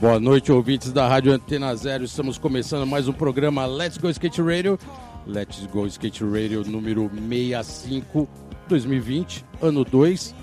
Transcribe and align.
Boa 0.00 0.18
noite, 0.18 0.50
ouvintes 0.50 0.92
da 0.92 1.06
Rádio 1.06 1.32
Antena 1.32 1.74
Zero. 1.76 2.04
Estamos 2.04 2.38
começando 2.38 2.86
mais 2.86 3.06
um 3.06 3.12
programa 3.12 3.66
Let's 3.66 3.98
Go 3.98 4.08
Skate 4.10 4.42
Radio. 4.42 4.78
Let's 5.26 5.66
Go 5.66 5.86
Skate 5.86 6.24
Radio 6.24 6.64
número 6.64 7.10
65 7.10 8.26
2020, 8.68 9.44
ano 9.60 9.84
2. 9.84 10.34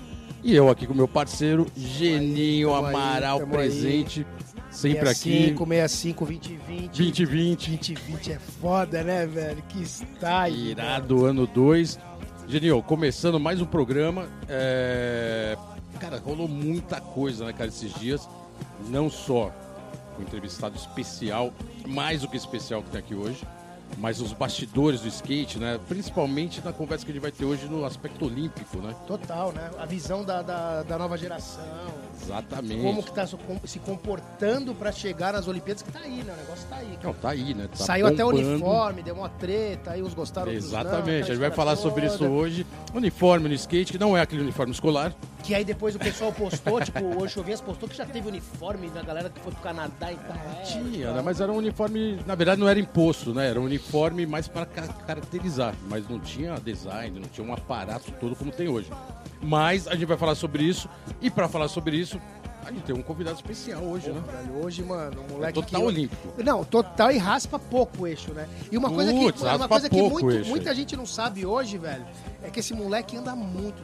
E 0.44 0.54
eu 0.54 0.68
aqui 0.68 0.86
com 0.86 0.94
meu 0.94 1.08
parceiro 1.08 1.66
Geninho 1.76 2.72
aí, 2.72 2.78
Amaral 2.78 3.46
presente, 3.46 4.24
sempre 4.78 5.08
aqui. 5.08 5.54
65, 5.54 5.66
65, 5.66 6.24
2020. 6.26 6.96
2020, 6.96 7.70
2020 7.70 8.32
é 8.32 8.38
foda, 8.38 9.02
né, 9.02 9.26
velho? 9.26 9.62
Que 9.68 9.82
style. 9.82 10.70
irado 10.70 11.24
ano 11.24 11.46
2. 11.46 11.98
Geninho, 12.46 12.82
começando 12.82 13.38
mais 13.40 13.60
um 13.60 13.66
programa. 13.66 14.28
é, 14.48 15.56
Cara, 15.98 16.18
rolou 16.18 16.46
muita 16.46 17.00
coisa, 17.00 17.44
né, 17.44 17.52
cara, 17.52 17.68
esses 17.68 17.92
dias. 17.94 18.28
Não 18.88 19.10
só 19.10 19.52
o 20.18 20.22
entrevistado 20.22 20.76
especial, 20.76 21.52
mais 21.86 22.20
do 22.22 22.28
que 22.28 22.36
especial 22.36 22.82
que 22.82 22.90
tem 22.90 23.00
aqui 23.00 23.14
hoje, 23.14 23.44
mas 23.96 24.20
os 24.20 24.32
bastidores 24.32 25.00
do 25.00 25.08
skate, 25.08 25.58
né? 25.58 25.78
Principalmente 25.88 26.60
na 26.64 26.72
conversa 26.72 27.04
que 27.04 27.10
a 27.10 27.14
gente 27.14 27.22
vai 27.22 27.32
ter 27.32 27.44
hoje 27.44 27.66
no 27.66 27.84
aspecto 27.84 28.24
olímpico, 28.26 28.78
né? 28.78 28.94
Total, 29.06 29.52
né? 29.52 29.70
A 29.78 29.86
visão 29.86 30.24
da, 30.24 30.42
da, 30.42 30.82
da 30.82 30.98
nova 30.98 31.16
geração. 31.16 31.64
Exatamente. 32.22 32.82
Como 32.82 33.02
que 33.02 33.12
tá 33.12 33.26
se 33.64 33.78
comportando 33.78 34.74
pra 34.74 34.92
chegar 34.92 35.32
nas 35.32 35.48
Olimpíadas, 35.48 35.82
que 35.82 35.90
tá 35.90 36.00
aí, 36.00 36.22
né? 36.22 36.32
O 36.32 36.36
negócio 36.36 36.66
tá 36.68 36.76
aí. 36.76 36.98
Não, 37.02 37.12
tá 37.14 37.30
aí, 37.30 37.54
né? 37.54 37.68
Tá 37.68 37.84
Saiu 37.84 38.06
até 38.06 38.24
o 38.24 38.30
bombando. 38.30 38.50
uniforme, 38.50 39.02
deu 39.02 39.14
uma 39.14 39.28
treta, 39.28 39.92
aí 39.92 40.02
uns 40.02 40.14
gostaram 40.14 40.48
não, 40.52 40.58
Exatamente, 40.58 40.98
aquela 41.00 41.18
a 41.24 41.26
gente 41.26 41.38
vai 41.38 41.50
falar 41.50 41.76
sobre 41.76 42.06
isso 42.06 42.18
toda. 42.18 42.30
hoje. 42.30 42.66
Uniforme 42.94 43.48
no 43.48 43.54
skate, 43.54 43.92
que 43.92 43.98
não 43.98 44.16
é 44.16 44.20
aquele 44.20 44.42
uniforme 44.42 44.72
escolar. 44.72 45.14
Que 45.42 45.54
aí 45.54 45.64
depois 45.64 45.94
o 45.94 45.98
pessoal 45.98 46.32
postou, 46.32 46.80
tipo, 46.80 47.22
o 47.22 47.28
Chovinhas 47.28 47.60
postou 47.60 47.88
que 47.88 47.96
já 47.96 48.04
teve 48.04 48.28
uniforme 48.28 48.90
da 48.90 49.02
galera 49.02 49.30
que 49.30 49.40
foi 49.40 49.52
pro 49.52 49.62
Canadá 49.62 50.12
e 50.12 50.16
tal. 50.16 50.36
É, 50.36 50.62
Tinha, 50.62 51.06
tal. 51.06 51.14
né? 51.16 51.22
Mas 51.24 51.40
era 51.40 51.50
um 51.50 51.56
uniforme, 51.56 52.18
na 52.26 52.34
verdade 52.34 52.60
não 52.60 52.68
era 52.68 52.78
imposto, 52.78 53.32
né? 53.32 53.48
Era 53.48 53.58
um 53.60 53.64
uniforme 53.64 53.77
mais 54.28 54.48
para 54.48 54.66
ca- 54.66 54.88
caracterizar, 55.06 55.74
mas 55.88 56.08
não 56.08 56.18
tinha 56.18 56.54
design, 56.60 57.20
não 57.20 57.28
tinha 57.28 57.46
um 57.46 57.52
aparato 57.52 58.10
todo 58.12 58.34
como 58.36 58.50
tem 58.50 58.68
hoje. 58.68 58.90
Mas 59.42 59.86
a 59.86 59.94
gente 59.94 60.06
vai 60.06 60.16
falar 60.16 60.34
sobre 60.34 60.62
isso 60.64 60.88
e 61.20 61.30
para 61.30 61.48
falar 61.48 61.68
sobre 61.68 61.96
isso, 61.96 62.20
a 62.64 62.70
gente 62.72 62.82
tem 62.82 62.94
um 62.94 63.02
convidado 63.02 63.36
especial 63.36 63.82
hoje, 63.82 64.10
né? 64.10 64.20
Velho, 64.26 64.64
hoje, 64.64 64.82
mano, 64.82 65.22
um 65.26 65.32
moleque 65.34 65.54
Total 65.54 65.80
que... 65.80 65.86
olímpico. 65.86 66.34
Não, 66.44 66.64
total 66.64 67.10
e 67.10 67.16
raspa 67.16 67.58
pouco 67.58 68.02
o 68.02 68.06
eixo, 68.06 68.32
né? 68.34 68.46
E 68.70 68.76
uma 68.76 68.90
coisa 68.90 69.12
que, 69.12 69.18
Putz, 69.20 69.40
uma 69.40 69.50
raspa 69.52 69.68
coisa 69.68 69.88
que 69.88 70.02
muito- 70.02 70.46
muita 70.48 70.74
gente 70.74 70.96
não 70.96 71.06
sabe 71.06 71.46
hoje, 71.46 71.78
velho, 71.78 72.04
é 72.42 72.50
que 72.50 72.60
esse 72.60 72.74
moleque 72.74 73.16
anda 73.16 73.34
muito 73.34 73.80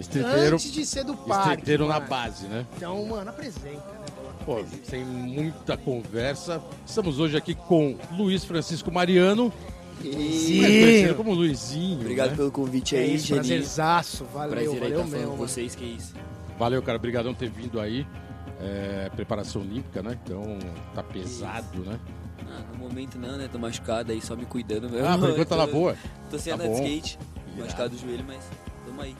street, 0.00 0.22
velho. 0.30 0.54
Antes 0.54 0.72
de 0.72 0.86
ser 0.86 1.04
do 1.04 1.14
parque. 1.16 1.48
Estreiteiro 1.50 1.86
na 1.86 2.00
base, 2.00 2.46
né? 2.46 2.64
Então, 2.76 3.04
mano, 3.04 3.28
apresenta? 3.28 3.93
Pô, 4.44 4.62
sem 4.82 5.02
muita 5.04 5.76
conversa, 5.76 6.62
estamos 6.86 7.18
hoje 7.18 7.36
aqui 7.36 7.54
com 7.54 7.96
Luiz 8.12 8.44
Francisco 8.44 8.90
Mariano, 8.92 9.50
mais 10.02 10.14
conhecido 10.14 11.14
como 11.14 11.32
Luizinho. 11.32 12.00
Obrigado 12.00 12.30
né? 12.30 12.36
pelo 12.36 12.50
convite 12.50 12.94
É 12.94 12.98
aí, 13.00 13.14
isso, 13.14 13.26
Geninho. 13.28 13.42
prazerzaço. 13.42 14.24
Valeu, 14.26 14.50
Prazer 14.50 14.68
aí 14.70 14.78
valeu 14.78 14.88
estar 14.98 15.08
falando 15.10 15.20
mesmo. 15.30 15.36
vocês, 15.36 15.74
que 15.74 15.84
isso. 15.84 16.14
Valeu, 16.58 16.82
cara. 16.82 16.98
Obrigadão 16.98 17.32
por 17.32 17.38
ter 17.40 17.48
vindo 17.48 17.80
aí. 17.80 18.06
É, 18.60 19.10
preparação 19.16 19.62
olímpica, 19.62 20.02
né? 20.02 20.18
Então 20.22 20.58
tá 20.94 21.02
pesado, 21.02 21.78
né? 21.80 21.98
Ah, 22.46 22.62
no 22.72 22.78
momento 22.78 23.18
não, 23.18 23.36
né? 23.38 23.48
Tô 23.50 23.58
machucado 23.58 24.12
aí, 24.12 24.20
só 24.20 24.36
me 24.36 24.44
cuidando 24.44 24.90
mesmo. 24.90 25.06
Ah, 25.06 25.16
por 25.18 25.30
enquanto 25.30 25.48
tá 25.48 25.56
na 25.56 25.66
boa. 25.68 25.96
Tô 26.30 26.38
sem 26.38 26.54
Tá 26.56 26.62
andar 26.62 26.68
de 26.74 26.82
skate, 26.82 27.18
Irado. 27.46 27.60
machucado 27.62 27.96
o 27.96 27.98
joelho, 27.98 28.24
mas 28.26 28.44
tamo 28.86 29.00
aí. 29.00 29.16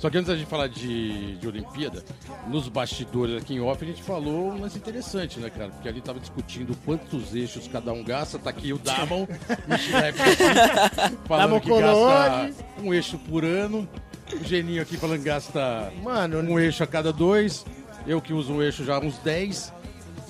Só 0.00 0.08
que 0.08 0.16
antes 0.16 0.28
da 0.28 0.36
gente 0.36 0.48
falar 0.48 0.66
de, 0.66 1.36
de 1.36 1.46
Olimpíada, 1.46 2.02
nos 2.48 2.68
bastidores 2.68 3.36
aqui 3.36 3.52
em 3.54 3.60
off, 3.60 3.84
a 3.84 3.86
gente 3.86 4.02
falou 4.02 4.48
um 4.48 4.62
lance 4.62 4.78
interessante, 4.78 5.38
né, 5.38 5.50
cara? 5.50 5.68
Porque 5.68 5.86
ali 5.86 6.00
tava 6.00 6.18
discutindo 6.18 6.74
quantos 6.86 7.34
eixos 7.34 7.68
cada 7.68 7.92
um 7.92 8.02
gasta. 8.02 8.38
Tá 8.38 8.48
aqui 8.48 8.72
o 8.72 8.78
Damon, 8.78 9.24
o 9.68 9.76
Schlepp 9.76 10.18
aqui, 10.22 11.16
falando 11.28 11.48
Damon 11.48 11.60
que 11.60 11.68
gasta 11.68 12.64
um 12.82 12.94
eixo 12.94 13.18
por 13.18 13.44
ano. 13.44 13.86
O 14.32 14.42
Geninho 14.42 14.80
aqui 14.80 14.96
falando 14.96 15.18
que 15.18 15.24
gasta 15.24 15.92
Mano, 16.02 16.38
um 16.38 16.58
eixo 16.58 16.82
a 16.82 16.86
cada 16.86 17.12
dois. 17.12 17.66
Eu 18.06 18.22
que 18.22 18.32
uso 18.32 18.54
um 18.54 18.62
eixo 18.62 18.82
já 18.82 18.96
há 18.96 19.00
uns 19.00 19.18
10. 19.18 19.70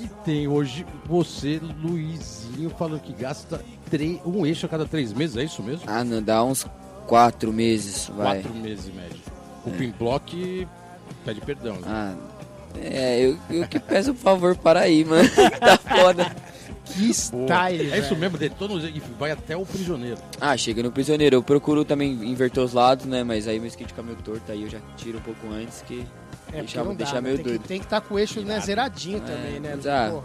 E 0.01 0.09
tem 0.25 0.49
hoje 0.49 0.85
você, 1.05 1.61
Luizinho, 1.81 2.71
falando 2.71 3.03
que 3.03 3.13
gasta 3.13 3.65
um 4.25 4.45
eixo 4.45 4.67
a 4.67 4.69
cada 4.69 4.85
três 4.85 5.13
meses, 5.13 5.37
é 5.37 5.45
isso 5.45 5.63
mesmo? 5.63 5.85
Ah, 5.87 6.03
não, 6.03 6.21
dá 6.21 6.43
uns 6.43 6.67
quatro 7.07 7.53
meses, 7.53 8.11
vai. 8.17 8.41
Quatro 8.41 8.59
meses 8.59 8.89
em 8.89 8.93
média. 8.93 9.30
O 9.65 9.71
block 9.99 10.67
pede 11.25 11.41
perdão. 11.41 11.75
né? 11.77 11.81
Ah, 11.87 12.15
é, 12.81 13.21
eu, 13.21 13.37
eu 13.51 13.67
que 13.69 13.79
peço 13.79 14.15
por 14.15 14.21
favor 14.21 14.57
para 14.57 14.81
aí, 14.81 15.05
mano. 15.05 15.29
tá 15.61 15.77
foda. 15.79 16.35
que 16.85 17.13
style, 17.13 17.93
é 17.93 17.99
isso 17.99 18.17
mesmo, 18.17 18.39
detona 18.39 18.75
os- 18.75 18.85
e 18.85 19.01
vai 19.19 19.31
até 19.33 19.57
o 19.57 19.67
prisioneiro. 19.67 20.19
Ah, 20.41 20.57
chega 20.57 20.83
no 20.83 20.91
prisioneiro. 20.91 21.37
Eu 21.37 21.43
procuro 21.43 21.85
também 21.85 22.13
inverter 22.13 22.63
os 22.63 22.73
lados, 22.73 23.07
né? 23.07 23.23
Mas 23.23 23.47
aí 23.49 23.59
meu 23.59 23.69
skate 23.69 23.89
fica 23.93 24.03
meio 24.03 24.17
torto, 24.19 24.51
aí 24.51 24.63
eu 24.63 24.71
já 24.71 24.79
tiro 24.97 25.19
um 25.19 25.23
pouco 25.23 25.47
antes 25.53 25.83
que 25.83 26.05
É, 26.53 26.59
deixa, 26.61 26.65
porque 26.65 26.79
não 26.79 26.87
dá, 26.87 26.95
deixa 27.05 27.15
né? 27.17 27.21
meio 27.21 27.37
tem 27.37 27.45
doido. 27.45 27.63
Que, 27.63 27.69
tem 27.69 27.79
que 27.81 27.87
estar 27.87 28.01
com 28.01 28.15
o 28.15 28.19
eixo 28.19 28.41
né, 28.41 28.61
zeradinho 28.61 29.19
É, 29.19 29.21
também, 29.21 29.61
né? 29.61 29.79
ah, 29.87 30.11
Porra. 30.11 30.25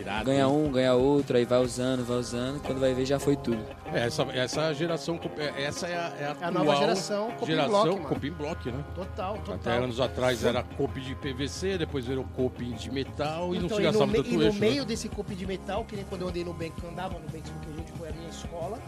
Irado. 0.00 0.24
Ganha 0.24 0.44
hein? 0.44 0.50
um, 0.50 0.70
ganha 0.72 0.94
outro, 0.94 1.36
aí 1.36 1.44
vai 1.44 1.58
usando, 1.60 2.04
vai 2.04 2.16
usando. 2.16 2.60
Quando 2.62 2.78
vai 2.80 2.94
ver, 2.94 3.04
já 3.04 3.18
foi 3.18 3.36
tudo. 3.36 3.62
É, 3.92 4.06
essa, 4.06 4.22
essa 4.32 4.72
geração, 4.72 5.20
é- 5.36 5.64
essa 5.64 5.86
é 5.86 5.96
a, 5.96 6.12
é 6.18 6.24
a, 6.26 6.30
A 6.30 6.32
atual 6.48 6.52
nova 6.52 6.76
geração 6.76 7.30
copy 7.32 7.46
geração 7.46 7.98
copy 8.02 8.30
block, 8.30 8.70
né? 8.70 8.84
Total, 8.94 9.34
total. 9.38 9.54
Até 9.56 9.70
anos 9.76 10.00
atrás 10.00 10.44
era 10.44 10.62
copy 10.62 11.00
de 11.00 11.14
PVC, 11.14 11.78
depois 11.78 12.06
virou 12.06 12.24
copy 12.36 12.66
de 12.72 12.90
metal 12.90 13.54
e 13.54 13.58
não 13.58 13.66
Então, 13.66 13.76
se 13.76 13.82
e 13.82 13.86
no, 13.86 13.92
gastava 13.92 14.06
me- 14.06 14.16
tanto 14.18 14.30
e 14.30 14.36
no 14.36 14.42
eixo. 14.44 14.54
né? 14.60 14.60
meio 14.68 14.84
desse 14.84 15.08
copo 15.08 15.34
de 15.34 15.46
metal, 15.46 15.84
que 15.84 15.96
nem 15.96 16.04
quando 16.04 16.22
eu 16.22 16.28
andei 16.28 16.44
no 16.44 16.56
eu 16.82 16.88
andava 16.90 17.14
no 17.14 17.28
Bank, 17.28 17.42
que 17.42 17.70
a 17.72 17.76
gente 17.76 17.92
foi 17.92 18.08
a 18.08 18.12
minha 18.12 18.28
escola, 18.30 18.78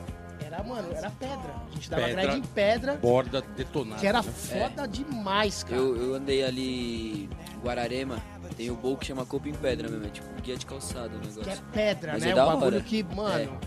era, 0.44 0.62
mano, 0.62 0.88
era 0.94 1.10
pedra. 1.10 1.54
A 1.70 1.74
gente 1.74 1.88
dava 1.90 2.02
Pedra. 2.02 2.22
grade 2.22 2.38
em 2.38 2.42
pedra, 2.42 2.94
Borda 2.96 3.40
detonada. 3.56 4.00
que 4.00 4.06
era 4.06 4.22
né? 4.22 4.30
foda 4.30 4.86
demais, 4.86 5.62
cara. 5.64 5.76
Eu, 5.76 5.96
eu 5.96 6.14
andei 6.14 6.44
ali 6.44 7.24
em 7.24 7.28
Guararema, 7.64 8.16
tem 8.62 8.70
o 8.70 8.76
bowl 8.76 8.96
que 8.96 9.06
chama 9.06 9.26
Copo 9.26 9.48
em 9.48 9.54
Pedra 9.54 9.88
mesmo, 9.88 10.06
é 10.06 10.08
tipo 10.10 10.26
guia 10.40 10.56
de 10.56 10.64
calçada 10.64 11.08
o 11.16 11.18
negócio. 11.18 11.42
Que 11.42 11.50
é 11.50 11.56
pedra, 11.72 12.12
Mas 12.12 12.22
né? 12.22 12.30
é 12.30 12.32
um 12.32 12.36
da 12.36 12.46
bagulho 12.46 12.64
hora. 12.76 12.80
que, 12.80 13.02
mano, 13.02 13.58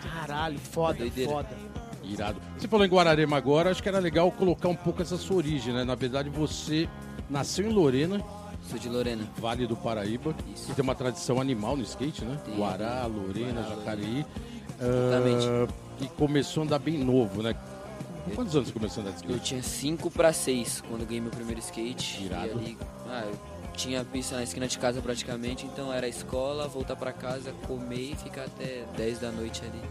caralho, 0.00 0.58
foda, 0.58 0.94
É 0.98 1.00
doideira. 1.00 1.30
foda. 1.32 1.48
Irado. 2.04 2.40
Você 2.58 2.68
falou 2.68 2.84
em 2.86 2.88
Guararema 2.88 3.36
agora, 3.36 3.70
acho 3.70 3.82
que 3.82 3.88
era 3.88 3.98
legal 3.98 4.30
colocar 4.30 4.68
um 4.68 4.76
pouco 4.76 5.00
essa 5.02 5.16
sua 5.16 5.38
origem, 5.38 5.72
né? 5.72 5.84
Na 5.84 5.94
verdade, 5.94 6.28
você 6.28 6.88
nasceu 7.30 7.68
em 7.68 7.72
Lorena, 7.72 8.22
Sou 8.68 8.78
de 8.78 8.88
Lorena. 8.88 9.24
Vale 9.36 9.66
do 9.66 9.76
Paraíba, 9.76 10.34
Isso. 10.54 10.66
que 10.68 10.74
tem 10.74 10.82
uma 10.82 10.94
tradição 10.94 11.38
animal 11.40 11.76
no 11.76 11.82
skate, 11.82 12.24
né? 12.24 12.38
Tem. 12.44 12.54
Guará, 12.56 13.04
Lorena, 13.06 13.60
Guará, 13.62 13.74
Jacareí. 13.76 14.24
Exatamente. 14.80 15.46
Ah, 15.46 15.68
e 16.00 16.06
começou 16.08 16.62
a 16.62 16.66
andar 16.66 16.78
bem 16.78 16.96
novo, 16.98 17.42
né? 17.42 17.54
Com 18.24 18.30
quantos 18.30 18.56
anos 18.56 18.68
você 18.68 18.72
começou 18.74 19.02
a 19.02 19.06
andar 19.06 19.16
de 19.18 19.24
Eu 19.24 19.30
skate? 19.36 19.44
tinha 19.48 19.62
5 19.62 20.10
pra 20.10 20.32
6 20.32 20.82
quando 20.88 21.04
ganhei 21.06 21.20
meu 21.20 21.30
primeiro 21.30 21.60
skate. 21.60 22.24
Irado. 22.24 22.46
E 22.46 22.50
ali, 22.52 22.78
ah, 23.08 23.24
eu 23.26 23.38
tinha 23.76 24.04
pista 24.04 24.36
na 24.36 24.42
esquina 24.42 24.66
de 24.68 24.78
casa 24.78 25.00
praticamente, 25.02 25.66
então 25.66 25.92
era 25.92 26.06
escola, 26.08 26.66
voltar 26.68 26.96
pra 26.96 27.12
casa, 27.12 27.52
comer 27.66 28.12
e 28.12 28.16
ficar 28.16 28.44
até 28.44 28.84
10 28.96 29.18
da 29.18 29.30
noite 29.32 29.62
ali 29.64 29.82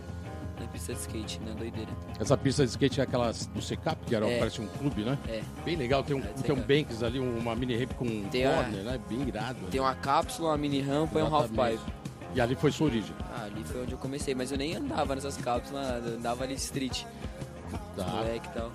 na 0.59 0.67
pista 0.67 0.93
de 0.93 0.99
skate, 0.99 1.39
na 1.45 1.53
doideira. 1.53 1.91
Essa 2.19 2.37
pista 2.37 2.63
de 2.63 2.69
skate 2.69 2.99
é 3.01 3.03
aquela 3.03 3.31
do 3.31 3.61
Secap, 3.61 3.97
que 4.05 4.15
era, 4.15 4.25
É. 4.29 4.39
parece 4.39 4.61
um 4.61 4.67
clube, 4.67 5.03
né? 5.03 5.17
É, 5.27 5.41
Bem 5.65 5.75
legal, 5.75 6.03
tem 6.03 6.15
um, 6.15 6.19
É, 6.19 6.27
tem 6.41 6.55
um 6.55 6.61
banks 6.61 7.03
ali, 7.03 7.19
uma 7.19 7.55
mini 7.55 7.75
ramp 7.77 7.93
com 7.93 8.05
um 8.05 8.29
Tem 8.29 8.43
corner, 8.47 8.83
né? 8.83 8.99
Bem 9.09 9.21
irado. 9.27 9.59
tem 9.69 9.81
uma 9.81 9.95
cápsula, 9.95 10.49
uma 10.51 10.57
mini 10.57 10.79
rampa 10.81 11.19
e 11.19 11.23
um 11.23 11.25
half 11.35 11.45
Exatamente. 11.51 11.79
pipe. 11.83 11.93
E 12.35 12.41
ali 12.41 12.55
foi 12.55 12.71
sua 12.71 12.87
origem. 12.87 13.13
Ah, 13.35 13.43
ali 13.43 13.63
foi 13.63 13.83
onde 13.83 13.91
eu 13.91 13.97
comecei, 13.97 14.33
mas 14.33 14.51
eu 14.51 14.57
nem 14.57 14.75
andava 14.75 15.13
nessas 15.15 15.37
cápsulas, 15.37 16.05
eu 16.05 16.13
andava 16.15 16.43
ali 16.43 16.55
de 16.55 16.61
street, 16.61 17.03
Tá. 17.95 18.05
moleque 18.05 18.47
e 18.47 18.51
tal. 18.53 18.71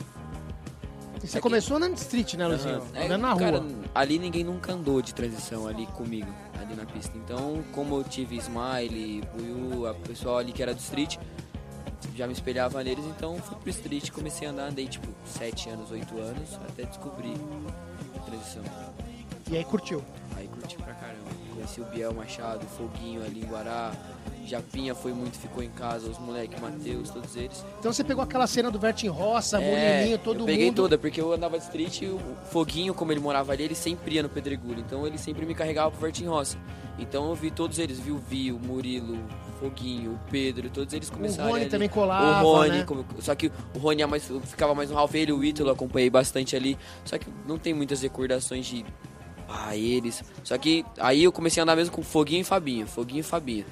E 1.23 1.27
você 1.27 1.39
Aqui. 1.39 1.43
começou 1.43 1.77
andando 1.77 1.95
de 1.95 2.01
street, 2.01 2.35
né, 2.35 2.47
Luizinho? 2.47 2.77
Aham. 2.77 2.87
É, 2.95 3.17
na 3.17 3.33
rua. 3.33 3.41
cara, 3.41 3.63
ali 3.95 4.19
ninguém 4.19 4.45
nunca 4.45 4.73
andou 4.73 5.03
de 5.03 5.13
transição 5.13 5.67
ali 5.67 5.87
comigo, 5.89 6.33
ali 6.61 6.75
na 6.75 6.85
pista. 6.87 7.17
Então, 7.17 7.63
como 7.73 7.97
eu 7.97 8.05
tive 8.05 8.37
Smile, 8.37 9.23
Buiu, 9.35 9.87
a 9.89 9.95
pessoal 9.95 10.39
ali 10.39 10.53
que 10.53 10.63
era 10.63 10.73
do 10.75 10.81
street, 10.81 11.17
já 12.15 12.27
me 12.27 12.33
espelhava 12.33 12.83
neles, 12.83 13.05
então 13.07 13.37
fui 13.39 13.57
pro 13.57 13.71
street, 13.71 14.11
comecei 14.11 14.47
a 14.47 14.51
andar, 14.51 14.69
andei 14.69 14.87
tipo 14.87 15.09
7 15.25 15.71
anos, 15.71 15.91
8 15.91 16.19
anos, 16.19 16.55
até 16.69 16.85
descobrir 16.85 17.35
a 18.17 18.19
transição. 18.21 18.63
E 19.51 19.57
aí 19.57 19.65
curtiu. 19.65 20.03
Aí 20.37 20.47
curti 20.49 20.77
pra 20.77 20.95
caramba. 20.95 21.31
Conheci 21.55 21.81
o 21.81 21.85
Biel 21.87 22.13
Machado, 22.15 22.65
o 22.65 22.69
Foguinho 22.69 23.25
ali 23.25 23.41
em 23.41 23.47
Guará, 23.47 23.93
Japinha 24.49 24.95
foi 24.95 25.13
muito, 25.13 25.39
ficou 25.39 25.63
em 25.63 25.69
casa, 25.71 26.09
os 26.09 26.19
moleques, 26.19 26.61
Matheus, 26.61 27.11
todos 27.11 27.37
eles. 27.37 27.65
Então 27.79 27.93
você 27.93 28.03
pegou 28.03 28.23
aquela 28.25 28.47
cena 28.47 28.71
do 28.71 28.79
Vertin 28.79 29.09
Roça, 29.09 29.61
É, 29.63 29.99
Molininho, 29.99 30.19
todo 30.19 30.41
eu 30.41 30.47
peguei 30.47 30.67
mundo. 30.67 30.77
toda, 30.77 30.99
porque 30.99 31.21
eu 31.21 31.33
andava 31.33 31.59
de 31.59 31.65
street 31.65 32.03
e 32.03 32.07
o 32.07 32.21
Foguinho, 32.51 32.93
como 32.95 33.13
ele 33.13 33.21
morava 33.21 33.53
ali, 33.53 33.63
ele 33.65 33.75
sempre 33.75 34.15
ia 34.17 34.23
no 34.23 34.29
Pedregulho. 34.29 34.81
Então 34.81 35.07
ele 35.07 35.19
sempre 35.19 35.45
me 35.47 35.55
carregava 35.55 35.91
pro 35.91 36.01
Vertin 36.01 36.25
Roça. 36.27 36.57
Então 36.99 37.29
eu 37.29 37.35
vi 37.37 37.51
todos 37.51 37.79
eles, 37.79 37.99
vi 38.01 38.11
o 38.11 38.19
Vi, 38.19 38.51
o 38.51 38.59
Murilo, 38.59 39.19
Foguinho, 39.61 40.13
o 40.13 40.19
Pedro, 40.31 40.69
todos 40.69 40.93
eles 40.95 41.09
começaram. 41.09 41.49
O 41.49 41.53
Rony 41.53 41.63
ali. 41.63 41.71
também 41.71 41.89
colava, 41.89 42.45
O 42.47 42.53
Rony, 42.55 42.69
né? 42.79 42.85
como- 42.85 43.05
só 43.21 43.35
que 43.37 43.53
o 43.75 43.79
Rony 43.79 44.03
é 44.03 44.07
mais, 44.07 44.29
ficava 44.45 44.75
mais 44.75 44.91
no 44.91 44.97
Ralph, 44.97 45.15
ele, 45.15 45.33
o 45.33 45.45
Ítalo, 45.45 45.71
acompanhei 45.71 46.11
bastante 46.11 46.57
ali. 46.57 46.77
Só 47.05 47.17
que 47.17 47.27
não 47.47 47.57
tem 47.59 47.73
muitas 47.75 48.03
recordações 48.03 48.67
de. 48.67 48.85
Ah, 49.49 49.75
eles. 49.77 50.23
Só 50.45 50.59
que 50.59 50.85
aí 50.99 51.25
eu 51.25 51.33
comecei 51.33 51.61
a 51.61 51.65
andar 51.65 51.75
mesmo 51.77 51.95
com 51.95 52.03
Foguinho 52.03 52.41
e 52.41 52.45
Fabinho. 52.45 52.87
Foguinho 52.87 53.21
e 53.21 53.23
Fabinho. 53.23 53.65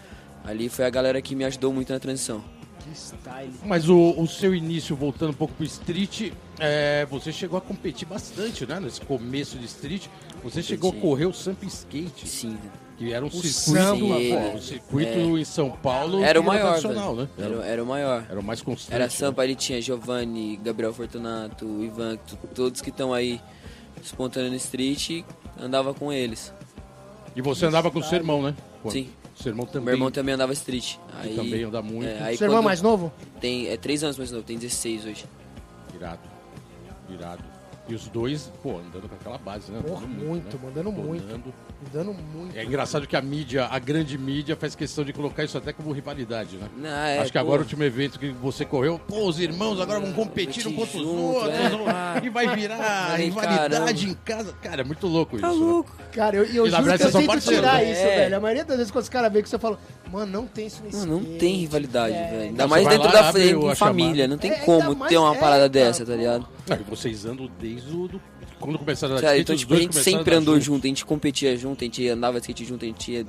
Ali 0.46 0.68
foi 0.68 0.84
a 0.84 0.90
galera 0.90 1.20
que 1.20 1.34
me 1.34 1.44
ajudou 1.44 1.72
muito 1.72 1.92
na 1.92 1.98
transição. 1.98 2.42
Que 2.78 2.96
style. 2.96 3.52
Mas 3.64 3.88
o, 3.88 4.14
o 4.16 4.26
seu 4.28 4.54
início, 4.54 4.94
voltando 4.94 5.30
um 5.30 5.34
pouco 5.34 5.54
pro 5.54 5.64
street, 5.64 6.32
é, 6.58 7.04
você 7.06 7.32
chegou 7.32 7.58
a 7.58 7.60
competir 7.60 8.06
bastante, 8.06 8.64
né? 8.64 8.78
Nesse 8.78 9.00
começo 9.00 9.58
de 9.58 9.64
street. 9.66 10.06
Você 10.44 10.62
chegou 10.62 10.92
a 10.92 10.94
correr 10.94 11.26
o 11.26 11.32
Samp 11.32 11.64
Skate, 11.64 12.28
Sim. 12.28 12.56
que 12.96 13.12
era 13.12 13.24
um 13.24 13.30
circuito, 13.30 13.58
samba, 13.58 13.98
pô, 13.98 14.18
velho. 14.18 14.56
um 14.56 14.60
circuito 14.60 15.38
em 15.38 15.44
São 15.44 15.70
Paulo. 15.70 16.22
Era 16.22 16.40
o 16.40 16.44
maior, 16.44 16.80
velho. 16.80 17.14
né? 17.14 17.28
Era, 17.36 17.66
era 17.66 17.82
o 17.82 17.86
maior. 17.86 18.24
Era 18.30 18.38
o 18.38 18.44
mais 18.44 18.62
constante. 18.62 18.94
Era 18.94 19.04
né? 19.04 19.10
Sampa, 19.10 19.42
ele 19.42 19.56
tinha 19.56 19.82
Giovanni, 19.82 20.56
Gabriel 20.62 20.92
Fortunato, 20.94 21.66
Ivan, 21.82 22.16
todos 22.54 22.80
que 22.80 22.90
estão 22.90 23.12
aí 23.12 23.40
despontando 24.00 24.50
no 24.50 24.56
street, 24.56 25.24
andava 25.60 25.92
com 25.92 26.12
eles. 26.12 26.52
E 27.34 27.42
você 27.42 27.66
andava 27.66 27.90
com 27.90 27.98
o 27.98 28.02
seu 28.04 28.18
irmão, 28.18 28.40
né? 28.42 28.54
Sim. 28.88 29.08
Seu 29.36 29.50
irmão 29.50 29.66
também. 29.66 29.84
Meu 29.84 29.94
irmão 29.94 30.10
também 30.10 30.34
andava 30.34 30.52
street. 30.52 30.96
Aí, 31.18 31.34
também 31.36 31.62
anda 31.64 31.82
muito. 31.82 32.08
é, 32.08 32.22
aí 32.22 32.36
Seu 32.36 32.46
irmão 32.46 32.60
é 32.60 32.64
mais 32.64 32.80
novo? 32.80 33.12
tem 33.40 33.68
é 33.68 33.76
três 33.76 34.02
anos 34.02 34.16
mais 34.16 34.30
novo, 34.30 34.42
tem 34.44 34.56
16 34.58 35.04
hoje. 35.04 35.24
Irado. 35.94 36.20
Irado. 37.08 37.55
E 37.88 37.94
os 37.94 38.08
dois, 38.08 38.50
pô, 38.64 38.78
andando 38.78 39.08
com 39.08 39.14
aquela 39.14 39.38
base, 39.38 39.70
né? 39.70 39.80
Porra, 39.86 40.04
Andando 40.04 40.24
muito, 40.26 40.56
né? 40.56 40.62
mandando 40.64 40.92
muito. 40.92 41.24
Andando. 41.24 41.54
Dando 41.92 42.14
muito. 42.14 42.56
É 42.56 42.64
engraçado 42.64 43.06
que 43.06 43.14
a 43.14 43.22
mídia, 43.22 43.66
a 43.66 43.78
grande 43.78 44.18
mídia, 44.18 44.56
faz 44.56 44.74
questão 44.74 45.04
de 45.04 45.12
colocar 45.12 45.44
isso 45.44 45.56
até 45.56 45.72
como 45.72 45.92
rivalidade, 45.92 46.56
né? 46.56 46.68
Não, 46.76 46.88
é, 46.88 47.18
Acho 47.20 47.30
que 47.30 47.38
pô, 47.38 47.44
agora 47.44 47.60
o 47.60 47.62
último 47.62 47.84
evento 47.84 48.18
que 48.18 48.30
você 48.32 48.64
correu, 48.64 48.98
pô, 48.98 49.28
os 49.28 49.38
irmãos 49.38 49.80
agora 49.80 50.00
vão 50.00 50.12
competir 50.14 50.66
um 50.66 50.72
contra 50.74 50.98
os 50.98 51.04
junto, 51.04 51.22
outros, 51.22 51.52
é. 51.54 52.26
e 52.26 52.28
vai 52.28 52.48
virar 52.56 53.10
Ai, 53.12 53.22
rivalidade 53.26 53.70
caramba. 53.70 53.92
em 53.92 54.14
casa. 54.24 54.52
Cara, 54.60 54.80
é 54.80 54.84
muito 54.84 55.06
louco 55.06 55.38
Tá 55.38 55.48
isso. 55.48 55.60
né? 55.60 55.64
louco. 55.66 55.96
Cara, 56.12 56.36
eu, 56.36 56.44
eu 56.44 56.66
E 56.66 56.70
juro 56.70 56.84
que 56.98 57.02
eu 57.04 57.12
tento 57.12 57.40
tirar 57.40 57.74
né? 57.74 57.92
isso, 57.92 58.00
É. 58.00 58.16
velho. 58.16 58.36
A 58.36 58.40
maioria 58.40 58.64
das 58.64 58.76
vezes 58.78 58.90
quando 58.90 59.02
os 59.04 59.08
caras 59.08 59.32
veem 59.32 59.44
que 59.44 59.48
você 59.48 59.58
fala, 59.60 59.78
mano, 60.10 60.32
não 60.32 60.46
tem 60.46 60.66
isso 60.66 60.82
nesse 60.82 60.98
Mano, 60.98 61.20
não 61.20 61.38
tem 61.38 61.56
rivalidade, 61.56 62.14
É, 62.14 62.28
velho. 62.30 62.42
Ainda 62.42 62.64
você 62.64 62.68
mais 62.70 62.88
dentro 62.88 63.06
lá, 63.06 63.12
da 63.12 63.18
a 63.18 63.30
em 63.30 63.74
família. 63.76 64.14
chamada. 64.14 64.28
Não 64.28 64.38
tem 64.38 64.50
É, 64.52 64.58
como 64.60 64.96
mais- 64.96 65.10
ter 65.10 65.18
uma 65.18 65.34
é, 65.34 65.38
parada 65.38 65.68
dessa, 65.68 66.04
tá 66.06 66.14
ligado? 66.14 66.46
Não, 66.68 66.76
e 66.76 66.82
vocês 66.84 67.24
andam 67.24 67.50
desde 67.60 67.94
o... 67.94 68.08
Do... 68.08 68.20
Quando 68.58 68.78
começaram 68.78 69.16
a 69.16 69.20
Cara, 69.20 69.34
de 69.36 69.42
então, 69.42 69.54
skate, 69.54 69.68
tipo, 69.68 69.74
a 69.74 69.82
gente 69.82 69.96
sempre 70.02 70.34
andou 70.34 70.54
juntos. 70.54 70.64
junto, 70.66 70.84
a 70.84 70.88
gente 70.88 71.04
competia 71.04 71.56
junto, 71.56 71.82
a 71.82 71.84
gente 71.84 72.08
andava 72.08 72.40
de 72.40 72.44
skate 72.44 72.64
junto, 72.64 72.84
a 72.84 72.88
gente 72.88 73.12
ia. 73.12 73.26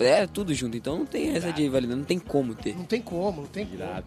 Era 0.00 0.26
tudo 0.26 0.52
junto, 0.52 0.76
então 0.76 0.98
não 0.98 1.06
tem 1.06 1.28
essa 1.36 1.52
de 1.52 1.62
rivalidade, 1.62 1.96
não 1.98 2.04
tem 2.04 2.18
como 2.18 2.52
ter. 2.54 2.76
Não 2.76 2.84
tem 2.84 3.00
como, 3.00 3.42
não 3.42 3.48
tem 3.48 3.64
como. 3.64 3.76
Irado. 3.76 4.06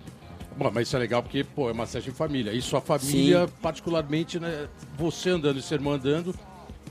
Bom, 0.57 0.69
mas 0.73 0.87
isso 0.87 0.97
é 0.97 0.99
legal 0.99 1.23
porque, 1.23 1.45
pô, 1.45 1.69
é 1.69 1.71
uma 1.71 1.85
session 1.85 2.09
em 2.11 2.13
família. 2.13 2.51
E 2.51 2.61
sua 2.61 2.81
família, 2.81 3.47
particularmente, 3.61 4.37
né? 4.37 4.67
Você 4.97 5.29
andando 5.29 5.57
e 5.57 5.61
seu 5.61 5.77
irmão 5.77 5.93
andando, 5.93 6.35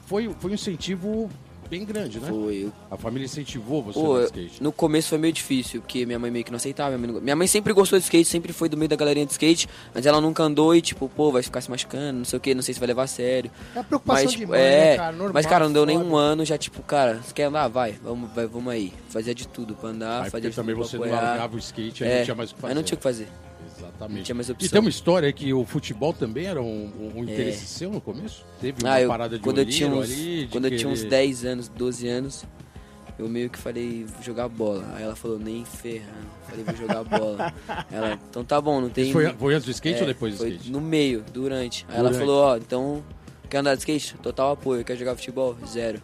foi, 0.07 0.35
foi 0.41 0.51
um 0.53 0.55
incentivo 0.55 1.29
bem 1.71 1.85
grande, 1.85 2.19
né? 2.19 2.29
Foi. 2.29 2.65
eu- 2.65 2.73
A 2.91 2.97
família 2.97 3.25
incentivou 3.25 3.83
você 3.83 3.99
Pô, 4.01 4.19
no 4.19 4.25
skate. 4.25 4.63
no 4.63 4.73
começo 4.73 5.09
foi 5.09 5.19
meio 5.19 5.33
difícil, 5.33 5.81
porque 5.81 6.05
minha 6.05 6.19
mãe 6.19 6.31
meio 6.31 6.45
que 6.45 6.51
não 6.51 6.57
aceitava. 6.57 6.91
Minha 6.99 6.99
mãe, 7.07 7.15
não- 7.17 7.21
minha 7.23 7.37
mãe 7.37 7.47
sempre 7.47 7.73
gostou 7.73 7.99
de 7.99 8.05
skate, 8.05 8.29
sempre 8.29 8.53
foi 8.53 8.69
do 8.69 8.77
meio 8.77 8.89
da 8.89 8.97
galerinha 8.97 9.25
de 9.25 9.33
skate, 9.33 9.69
mas 9.95 10.05
ela 10.05 10.21
nunca 10.21 10.43
andou 10.43 10.75
e, 10.75 10.83
tipo, 10.83 11.09
pô, 11.09 11.31
vai 11.31 11.43
ficar 11.43 11.61
se 11.61 11.71
machucando, 11.71 12.19
não 12.19 12.25
sei 12.25 12.37
o 12.37 12.41
que, 12.41 12.55
não 12.55 12.63
sei 12.63 12.75
se 12.75 12.81
vai 12.81 12.89
levar 12.89 13.05
a 13.05 13.07
sério. 13.07 13.51
É 13.75 13.79
a 13.79 13.85
preocupação 13.85 14.25
Mas, 14.25 14.33
de 14.33 14.39
tipo, 14.39 14.51
mãe, 14.51 14.61
é, 14.61 14.81
né, 14.91 14.97
cara? 14.97 15.13
Normal, 15.13 15.33
mas, 15.35 15.47
cara, 15.47 15.65
não 15.65 15.73
deu 15.73 15.87
nem 15.87 15.97
um 15.97 16.17
ano, 16.17 16.45
já, 16.45 16.59
tipo, 16.59 16.83
cara, 16.83 17.21
você 17.23 17.33
quer 17.33 17.45
andar? 17.45 17.69
Vai, 17.69 17.93
vamos, 18.03 18.31
vai, 18.35 18.47
vamos 18.47 18.73
aí. 18.73 18.93
Fazia 19.09 19.35
de 19.35 19.47
tudo 19.47 19.75
pra 19.75 19.91
andar, 19.91 20.25
Aí 20.25 20.31
fazia 20.31 20.31
porque 20.33 20.51
de 20.51 20.57
também 20.57 20.75
tudo 20.75 20.85
você 20.89 20.99
pra 20.99 21.07
não 21.07 21.15
apoiar. 21.15 21.29
largava 21.31 21.55
o 21.57 21.59
skate, 21.59 22.05
aí 22.05 22.11
É, 22.11 22.17
não 22.19 22.25
tinha 22.25 22.35
mais 22.35 22.51
o 22.51 22.55
que 22.55 22.61
fazer. 22.61 22.71
aí 22.73 22.75
não 22.75 22.83
tinha 22.83 22.95
o 22.95 22.99
que 22.99 23.03
fazer. 23.05 23.29
Exatamente. 23.81 24.17
Não 24.19 24.25
tinha 24.25 24.35
mais 24.35 24.49
E 24.49 24.53
opção. 24.53 24.69
tem 24.71 24.81
uma 24.81 24.91
história 24.91 25.33
que 25.33 25.53
o 25.53 25.65
futebol 25.65 26.13
também 26.13 26.47
era 26.47 26.61
um, 26.63 27.13
um 27.17 27.23
interesse 27.25 27.67
seu 27.67 27.91
no 27.91 28.01
começo? 28.01 28.45
Teve 28.61 28.83
uma 28.83 28.93
Ah, 28.95 29.01
eu, 29.03 29.09
parada 29.09 29.37
de 29.37 29.43
quando 29.43 29.59
eu 29.59 29.67
tinha 29.67 29.89
uns, 29.89 30.05
ali, 30.11 30.49
quando 30.51 30.67
eu 30.67 30.77
tinha 30.77 30.89
uns 30.91 30.99
querer- 31.01 31.11
10 31.11 31.45
anos, 31.45 31.69
12 31.69 32.09
anos, 32.09 32.45
eu 33.19 33.29
meio 33.29 33.51
que 33.51 33.59
falei, 33.59 34.05
vou 34.05 34.23
jogar 34.23 34.49
bola. 34.49 34.85
Aí 34.95 35.03
ela 35.03 35.15
falou, 35.17 35.39
nem 35.39 35.65
ferrando. 35.65 36.31
Falei, 36.49 36.65
vou 36.65 36.77
jogar 36.77 37.05
bola. 37.05 37.53
ela, 37.93 38.19
então 38.31 38.45
tá 38.45 38.61
bom, 38.61 38.81
não 38.81 38.89
tem... 38.89 39.05
Isso 39.05 39.13
foi, 39.13 39.33
foi 39.33 39.55
antes 39.55 39.67
do 39.67 39.71
skate 39.73 39.99
É, 39.99 40.01
ou 40.03 40.07
depois 40.07 40.35
do 40.35 40.39
foi 40.39 40.51
skate? 40.51 40.71
no 40.73 40.81
meio, 40.81 41.25
durante. 41.33 41.85
Aí 41.89 41.97
ela 41.99 42.11
Durante. 42.11 42.19
falou, 42.27 42.43
ó, 42.43 42.57
então, 42.57 43.05
quer 43.49 43.59
andar 43.59 43.75
de 43.75 43.81
skate? 43.81 44.15
Total 44.23 44.53
apoio. 44.53 44.85
Quer 44.85 44.97
jogar 44.97 45.15
futebol? 45.17 45.57
Zero. 45.67 46.01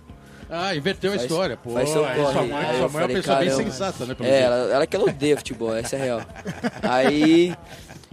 Ah, 0.48 0.74
inverteu 0.74 1.10
a 1.10 1.14
Faz- 1.14 1.22
história, 1.24 1.56
pô. 1.56 1.70
faz 1.70 1.88
seu 1.88 2.04
aí 2.04 2.16
corre. 2.20 2.32
sua 2.32 2.42
mãe, 2.42 2.52
Aí 2.54 2.64
sua 2.64 2.64
mãe 2.64 2.78
é 2.78 2.80
uma 2.82 2.88
falei, 2.90 3.16
pessoa 3.16 3.36
bem 3.38 3.48
caramba. 3.48 3.64
sensata, 3.70 4.06
né? 4.06 4.14
pelo 4.14 4.28
É, 4.28 4.40
ela, 4.42 4.56
ela 4.74 4.86
que 4.86 4.96
ela 4.96 5.04
odeia 5.06 5.36
futebol, 5.36 5.74
essa 5.74 5.96
é 5.96 6.00
a 6.00 6.04
real. 6.04 6.22
Aí 6.82 7.54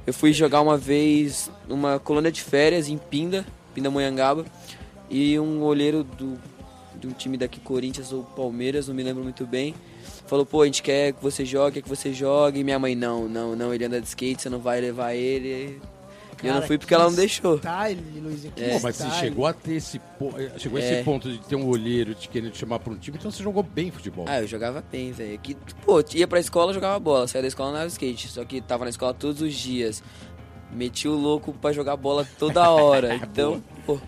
eu 0.07 0.13
fui 0.13 0.33
jogar 0.33 0.61
uma 0.61 0.77
vez 0.77 1.49
numa 1.67 1.99
colônia 1.99 2.31
de 2.31 2.41
férias 2.41 2.87
em 2.89 2.97
Pinda, 2.97 3.45
Pindamonhangaba, 3.75 4.45
e 5.09 5.39
um 5.39 5.61
olheiro 5.61 6.03
do, 6.03 6.39
de 6.95 7.07
um 7.07 7.11
time 7.11 7.37
daqui, 7.37 7.59
Corinthians 7.59 8.11
ou 8.11 8.23
Palmeiras, 8.23 8.87
não 8.87 8.95
me 8.95 9.03
lembro 9.03 9.21
muito 9.23 9.45
bem, 9.45 9.75
falou, 10.25 10.43
pô, 10.45 10.63
a 10.63 10.65
gente 10.65 10.81
quer 10.81 11.13
que 11.13 11.21
você 11.21 11.45
jogue, 11.45 11.73
quer 11.75 11.81
que 11.83 11.89
você 11.89 12.11
jogue, 12.11 12.59
e 12.59 12.63
minha 12.63 12.79
mãe, 12.79 12.95
não, 12.95 13.27
não, 13.29 13.55
não, 13.55 13.73
ele 13.73 13.85
anda 13.85 14.01
de 14.01 14.07
skate, 14.07 14.41
você 14.41 14.49
não 14.49 14.59
vai 14.59 14.81
levar 14.81 15.13
ele. 15.13 15.79
E 16.41 16.47
eu 16.47 16.53
não 16.55 16.61
fui 16.63 16.77
porque 16.77 16.93
ela 16.93 17.03
não 17.03 17.11
que 17.11 17.17
deixou. 17.17 17.57
Style, 17.57 18.01
Luizinho. 18.21 18.53
que 18.53 18.61
Pô, 18.63 18.79
mas 18.81 18.95
você 18.95 19.03
style. 19.03 19.19
chegou 19.19 19.45
a 19.45 19.53
ter 19.53 19.73
esse, 19.75 19.99
po- 19.99 20.33
chegou 20.57 20.77
a 20.77 20.81
esse 20.81 20.93
É. 20.93 21.03
ponto 21.03 21.29
de 21.29 21.39
ter 21.39 21.55
um 21.55 21.67
olheiro 21.67 22.15
te 22.15 22.27
querendo 22.29 22.51
te 22.51 22.57
chamar 22.59 22.79
pra 22.79 22.91
um 22.93 22.97
time, 22.97 23.17
então 23.17 23.29
você 23.29 23.43
jogou 23.43 23.61
bem 23.63 23.91
futebol. 23.91 24.25
Ah, 24.27 24.41
eu 24.41 24.47
jogava 24.47 24.83
bem, 24.91 25.11
velho. 25.11 25.37
Que, 25.39 25.55
pô, 25.85 26.03
ia 26.13 26.27
pra 26.27 26.39
escola, 26.39 26.73
jogava 26.73 26.97
bola. 26.99 27.27
Saía 27.27 27.41
da 27.41 27.47
escola, 27.47 27.69
andava 27.71 27.85
de 27.87 27.91
skate. 27.93 28.27
Só 28.29 28.43
que 28.45 28.61
tava 28.61 28.83
na 28.85 28.89
escola 28.89 29.13
todos 29.13 29.41
os 29.41 29.53
dias. 29.53 30.01
Meti 30.71 31.07
o 31.07 31.13
louco 31.13 31.53
pra 31.53 31.71
jogar 31.71 31.95
bola 31.97 32.27
toda 32.39 32.67
hora. 32.71 33.15
Então, 33.15 33.61
pô, 33.85 33.99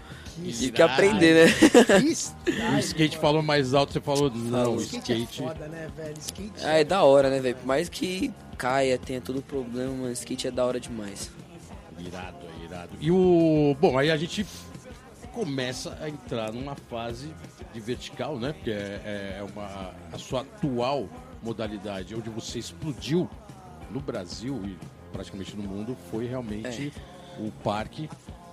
tive 0.43 0.71
que 0.71 0.81
aprender, 0.81 1.45
né? 1.45 1.53
Que 2.01 2.07
O 2.07 2.15
style, 2.15 2.79
skate 2.79 3.09
mano. 3.17 3.21
falou 3.21 3.41
mais 3.43 3.73
alto, 3.73 3.93
você 3.93 4.01
falou, 4.01 4.31
não, 4.33 4.75
o 4.75 4.81
Skate 4.81 5.13
é 5.13 5.15
skate. 5.17 5.41
foda, 5.43 5.67
né, 5.67 5.87
velho? 5.95 6.15
Skate 6.19 6.51
Ah, 6.63 6.79
é 6.79 6.83
da 6.83 7.03
hora, 7.03 7.29
né, 7.29 7.39
velho? 7.39 7.55
Por 7.55 7.67
mais 7.67 7.87
que 7.87 8.31
caia, 8.57 8.97
tenha 8.97 9.21
todo 9.21 9.41
problema, 9.43 9.91
mano, 9.93 10.11
skate 10.13 10.47
é 10.47 10.51
da 10.51 10.65
hora 10.65 10.79
demais. 10.79 11.29
Irado, 12.05 12.37
é 12.61 12.65
irado. 12.65 12.89
E 12.99 13.11
o. 13.11 13.75
Bom, 13.79 13.97
aí 13.97 14.11
a 14.11 14.17
gente 14.17 14.45
começa 15.33 15.97
a 16.01 16.09
entrar 16.09 16.51
numa 16.51 16.75
fase 16.75 17.33
de 17.73 17.79
vertical, 17.79 18.37
né? 18.39 18.53
Porque 18.53 18.71
é, 18.71 19.37
é 19.39 19.45
uma, 19.53 19.91
a 20.13 20.17
sua 20.17 20.41
atual 20.41 21.09
modalidade, 21.43 22.15
onde 22.15 22.29
você 22.29 22.59
explodiu 22.59 23.29
no 23.91 23.99
Brasil 23.99 24.61
e 24.65 24.77
praticamente 25.11 25.55
no 25.55 25.63
mundo, 25.63 25.95
foi 26.09 26.25
realmente 26.27 26.91
o 27.39 27.51
parque. 27.63 28.09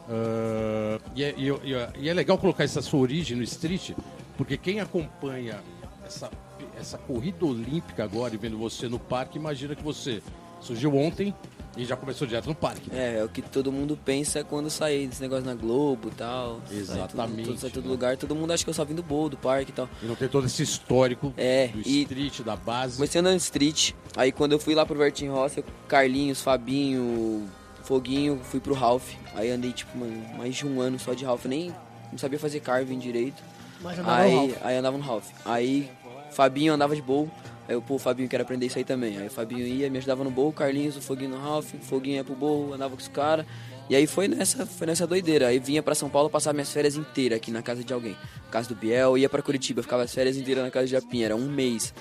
Ah, 0.08 0.98
e, 1.14 1.22
é, 1.24 1.34
e 1.36 1.46
eu- 1.46 1.60
e 1.64 1.74
é- 1.74 1.92
e 1.96 2.08
é 2.08 2.14
legal 2.14 2.36
colocar 2.38 2.64
essa 2.64 2.82
sua 2.82 3.00
origem 3.00 3.36
no 3.36 3.42
street, 3.44 3.92
porque 4.36 4.56
quem 4.56 4.80
acompanha 4.80 5.60
essa, 6.04 6.30
essa 6.78 6.98
corrida 6.98 7.44
olímpica 7.46 8.02
agora 8.04 8.34
e 8.34 8.36
vendo 8.36 8.58
você 8.58 8.88
no 8.88 8.98
parque, 8.98 9.38
imagina 9.38 9.74
que 9.76 9.82
você 9.82 10.20
surgiu 10.60 10.96
ontem 10.96 11.34
e 11.76 11.84
já 11.84 11.96
começou 11.96 12.26
direto 12.26 12.46
no 12.46 12.54
parque. 12.54 12.90
É, 12.92 13.18
é 13.18 13.24
o 13.24 13.28
que 13.28 13.40
todo 13.42 13.72
mundo 13.72 13.98
pensa 14.04 14.44
quando 14.44 14.68
sai 14.70 15.06
desse 15.06 15.22
negócio 15.22 15.44
na 15.44 15.54
Globo 15.54 16.08
e 16.08 16.12
tal. 16.12 16.60
Exatamente, 16.70 17.16
Sai, 17.16 17.26
tudo, 17.36 17.44
tudo, 17.46 17.58
sai 17.60 17.70
todo 17.70 17.84
né? 17.84 17.90
lugar. 17.90 18.16
Todo 18.16 18.34
mundo 18.34 18.52
acha 18.52 18.62
que 18.64 18.70
eu 18.70 18.74
só 18.74 18.84
vim 18.84 18.94
do 18.94 19.02
bowl, 19.02 19.28
do 19.28 19.36
parque 19.36 19.70
e 19.70 19.74
tal. 19.74 19.88
E 20.02 20.06
não 20.06 20.14
tem 20.14 20.28
todo 20.28 20.46
esse 20.46 20.62
histórico 20.62 21.32
É, 21.36 21.68
do 21.68 21.80
e- 21.86 22.02
street, 22.02 22.40
da 22.42 22.56
base. 22.56 22.96
Comecei 22.96 23.20
andando 23.20 23.38
street, 23.38 23.92
aí 24.16 24.30
quando 24.32 24.52
eu 24.52 24.58
fui 24.58 24.74
lá 24.74 24.84
pro 24.84 24.96
Vertim 24.98 25.28
Rossi, 25.28 25.64
Carlinhos, 25.88 26.40
Fabinho, 26.42 27.48
Foguinho, 27.84 28.38
fui 28.42 28.60
pro 28.60 28.74
Ralph. 28.74 29.12
Aí 29.34 29.50
andei, 29.50 29.72
tipo, 29.72 29.96
mano, 29.96 30.22
mais 30.36 30.54
de 30.54 30.66
um 30.66 30.80
ano 30.80 30.98
só 30.98 31.14
de 31.14 31.24
Ralph. 31.24 31.46
Nem 31.46 31.74
não 32.10 32.18
sabia 32.18 32.38
fazer 32.38 32.60
carving 32.60 32.98
direito. 32.98 33.42
Mas 33.80 33.98
andava 33.98 34.18
no 34.18 34.24
Aí, 34.24 34.34
Ralph. 34.36 34.56
aí 34.66 34.76
andava 34.76 34.98
no 34.98 35.02
Ralph. 35.04 35.26
Aí 35.44 35.90
Fabinho 36.30 36.72
andava 36.74 36.94
de 36.94 37.02
bowl. 37.02 37.30
Aí 37.72 37.76
eu, 37.76 37.80
pô, 37.80 37.94
o 37.94 37.98
Fabinho 37.98 38.28
quer 38.28 38.38
aprender 38.38 38.66
isso 38.66 38.76
aí 38.76 38.84
também. 38.84 39.16
Aí 39.16 39.28
o 39.28 39.30
Fabinho 39.30 39.66
ia, 39.66 39.88
me 39.88 39.96
ajudava 39.96 40.22
no 40.22 40.30
bowl, 40.30 40.52
Carlinhos, 40.52 40.94
o 40.94 41.00
Foguinho 41.00 41.30
no 41.30 41.38
Ralph, 41.38 41.72
o 41.72 41.78
Foguinho 41.78 42.16
ia 42.16 42.24
pro 42.24 42.34
bowl, 42.34 42.74
andava 42.74 42.94
com 42.94 43.00
os 43.00 43.08
caras. 43.08 43.46
E 43.88 43.96
aí 43.96 44.06
foi 44.06 44.28
nessa, 44.28 44.66
foi 44.66 44.86
nessa 44.86 45.06
doideira. 45.06 45.46
Aí 45.48 45.58
vinha 45.58 45.82
pra 45.82 45.94
São 45.94 46.10
Paulo 46.10 46.28
passar 46.28 46.52
minhas 46.52 46.70
férias 46.70 46.96
inteiras 46.96 47.38
aqui 47.38 47.50
na 47.50 47.62
casa 47.62 47.82
de 47.82 47.90
alguém. 47.90 48.14
Casa 48.50 48.68
do 48.68 48.74
Biel, 48.74 49.16
ia 49.16 49.26
pra 49.26 49.40
Curitiba, 49.40 49.82
ficava 49.82 50.02
as 50.02 50.12
férias 50.12 50.36
inteiras 50.36 50.62
na 50.62 50.70
casa 50.70 50.84
de 50.84 50.92
Japinha, 50.92 51.24
era 51.24 51.36
um 51.36 51.50
mês. 51.50 51.94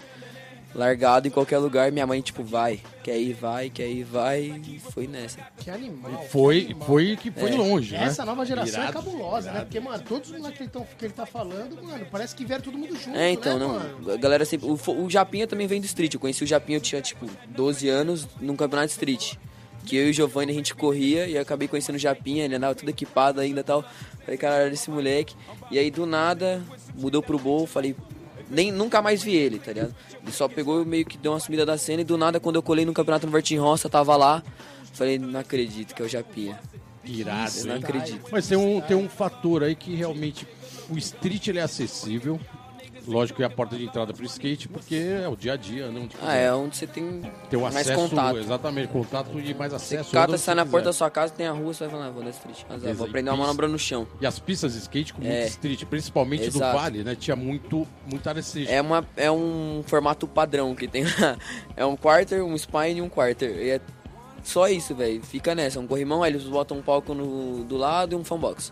Largado 0.74 1.28
em 1.28 1.32
qualquer 1.32 1.58
lugar, 1.58 1.92
minha 1.92 2.08
mãe, 2.08 2.22
tipo, 2.22 2.44
vai. 2.44 2.80
Quer 3.04 3.18
ir, 3.20 3.34
vai, 3.34 3.70
quer 3.70 3.90
ir, 3.90 4.04
vai. 4.06 4.42
E 4.68 4.80
foi 4.80 5.06
nessa. 5.06 5.40
Que 5.58 5.70
animal. 5.70 6.24
Foi, 6.30 6.62
que 6.62 6.66
animal. 6.68 6.88
foi 6.88 7.18
que 7.18 7.30
foi 7.32 7.52
É. 7.52 7.56
longe, 7.58 7.92
né? 7.94 8.04
Essa 8.06 8.24
nova 8.24 8.46
geração 8.46 8.80
é 8.80 8.84
Irado, 8.88 8.94
cabulosa, 8.94 9.48
né? 9.48 9.52
irado. 9.56 9.66
Porque, 9.66 9.80
mano, 9.82 10.04
todos 10.08 10.30
os 10.32 10.38
moleques 10.38 10.58
que, 10.58 10.64
ele 10.64 10.70
tão- 10.70 10.88
que 10.98 11.06
ele 11.06 11.14
tá 11.14 11.26
falando, 11.26 11.82
mano, 11.84 12.06
parece 12.10 12.34
que 12.34 12.46
vieram 12.46 12.64
todo 12.64 12.78
mundo 12.78 12.96
junto, 12.96 13.18
É, 13.18 13.30
então, 13.32 13.60
né, 13.60 13.66
não. 13.66 13.74
mano? 13.74 14.12
A 14.14 14.18
galera 14.18 14.46
sempre. 14.46 14.68
O, 14.70 14.80
o 15.04 15.10
Japinha 15.10 15.46
também 15.46 15.68
vem 15.68 15.82
do 15.82 15.86
street. 15.86 16.14
Eu 16.14 16.20
conheci 16.22 16.44
o 16.44 16.48
Japinha, 16.48 16.78
eu 16.78 16.82
tinha, 16.82 17.02
tipo, 17.02 17.26
12 17.50 17.90
anos 17.90 18.26
num 18.40 18.56
campeonato 18.56 18.88
de 18.88 18.94
street. 18.94 19.34
Que 19.86 19.98
eu 19.98 20.08
e 20.08 20.10
o 20.12 20.14
Giovanni 20.14 20.52
a 20.52 20.56
gente 20.56 20.74
corria 20.76 21.26
e 21.28 21.36
eu 21.36 21.42
acabei 21.42 21.68
conhecendo 21.68 21.96
o 21.96 22.00
Japinha, 22.00 22.46
ele 22.46 22.56
andava 22.56 22.76
tudo 22.76 22.90
equipado 22.90 23.42
ainda 23.42 23.60
e 23.62 23.64
tal. 23.64 23.84
Falei, 24.24 24.38
cara, 24.38 24.64
olha 24.64 24.74
esse 24.74 24.90
moleque. 24.92 25.36
E 25.72 25.80
aí 25.80 25.90
do 25.92 26.06
nada 26.06 26.62
mudou 26.96 27.22
pro 27.24 27.40
bowl, 27.40 27.66
falei, 27.66 27.96
nem, 28.52 28.72
nunca 28.72 29.02
mais 29.02 29.24
vi 29.24 29.34
ele, 29.36 29.58
tá 29.58 29.72
ligado? 29.72 29.96
Ele 30.22 30.32
só 30.32 30.48
pegou 30.48 30.82
e 30.82 30.86
meio 30.86 31.06
que 31.06 31.18
deu 31.18 31.32
uma 31.32 31.40
sumida 31.40 31.66
da 31.66 31.78
cena 31.78 32.02
e 32.02 32.06
do 32.06 32.18
nada, 32.18 32.40
quando 32.40 32.58
eu 32.58 32.64
colei 32.64 32.86
no 32.86 32.94
campeonato 32.94 33.26
no 33.26 33.32
Vertim 33.32 33.56
Roça, 33.56 33.90
tava 33.90 34.16
lá. 34.16 34.44
Falei, 34.94 35.18
não 35.18 35.40
acredito 35.40 35.96
que 35.96 36.02
é 36.02 36.06
o 36.06 36.10
Japinha. 36.10 36.60
Irado, 37.04 37.58
Eu 37.58 37.66
não 37.66 37.76
acredito. 37.76 38.30
Mas 38.32 38.48
tem 38.48 38.58
um, 38.58 38.82
tem 38.82 38.96
um 38.96 39.10
fator 39.10 39.64
aí 39.64 39.74
que 39.74 39.96
realmente 39.96 40.48
o 40.90 40.98
street 40.98 41.48
ele 41.48 41.60
é 41.60 41.64
acessível. 41.64 42.40
Lógico 43.08 43.38
que 43.38 43.44
é 43.44 43.46
a 43.46 43.50
porta 43.50 43.76
de 43.76 43.86
entrada 43.86 44.14
pro 44.14 44.24
skate, 44.26 44.68
porque 44.68 44.96
é 44.96 45.28
o 45.28 45.36
dia 45.36 45.54
a 45.54 45.56
dia, 45.56 45.90
não 45.90 46.08
Ah, 46.22 46.36
é 46.36 46.54
onde 46.54 46.76
você 46.78 46.86
tem 46.86 47.22
Tem 47.50 47.58
o 47.60 47.64
mais 47.64 47.76
acesso, 47.76 48.10
contato. 48.10 48.38
exatamente, 48.38 48.88
contato 48.90 49.40
e 49.40 49.54
mais 49.54 49.72
Você 49.74 49.96
acesso. 49.98 50.12
cata, 50.12 50.32
onde 50.34 50.42
sai 50.42 50.54
você 50.56 50.56
na 50.56 50.66
porta 50.66 50.86
da 50.86 50.94
sua 50.94 51.10
casa, 51.10 51.34
tem 51.34 51.48
a 51.48 51.52
rua, 51.52 51.74
você 51.74 51.84
vai 51.86 51.92
falar, 51.94 52.08
ah, 52.08 52.12
vou 52.12 52.24
na 52.24 52.30
street. 52.30 52.60
Mas, 52.70 52.86
ah, 52.86 52.94
vou 52.94 53.08
aprender 53.08 53.30
uma 53.32 53.38
manobra 53.38 53.68
no 53.68 53.80
chão. 53.80 54.08
E 54.20 54.26
as 54.26 54.38
pistas 54.40 54.74
de 54.74 54.80
skate 54.80 55.14
com 55.14 55.22
muito 55.22 55.34
É. 55.34 55.48
street, 55.48 55.84
principalmente 55.86 56.50
do 56.50 56.58
Exato. 56.58 56.78
Vale, 56.78 57.04
né? 57.04 57.16
Tinha 57.16 57.36
muito, 57.36 57.88
muita 58.10 58.30
área 58.30 58.40
street. 58.42 58.70
É, 58.70 58.82
uma, 58.82 59.06
é 59.18 59.32
um 59.32 59.84
formato 59.86 60.28
padrão 60.28 60.76
que 60.76 60.88
tem 60.88 61.04
lá. 61.04 61.38
É 61.76 61.86
um 61.86 61.96
quarter, 61.96 62.44
um 62.44 62.56
spine 62.58 63.00
e 63.00 63.02
um 63.02 63.10
quarter. 63.10 63.50
E 63.50 63.70
é 63.72 63.82
só 64.44 64.68
isso, 64.68 64.94
velho. 64.94 65.22
Fica 65.24 65.56
nessa. 65.56 65.80
Um 65.80 65.88
corrimão, 65.88 66.22
aí 66.24 66.32
eles 66.32 66.44
botam 66.44 66.78
um 66.78 66.82
palco 66.82 67.14
no, 67.14 67.64
do 67.64 67.78
lado 67.78 68.14
e 68.14 68.16
um 68.16 68.24
fanbox. 68.24 68.72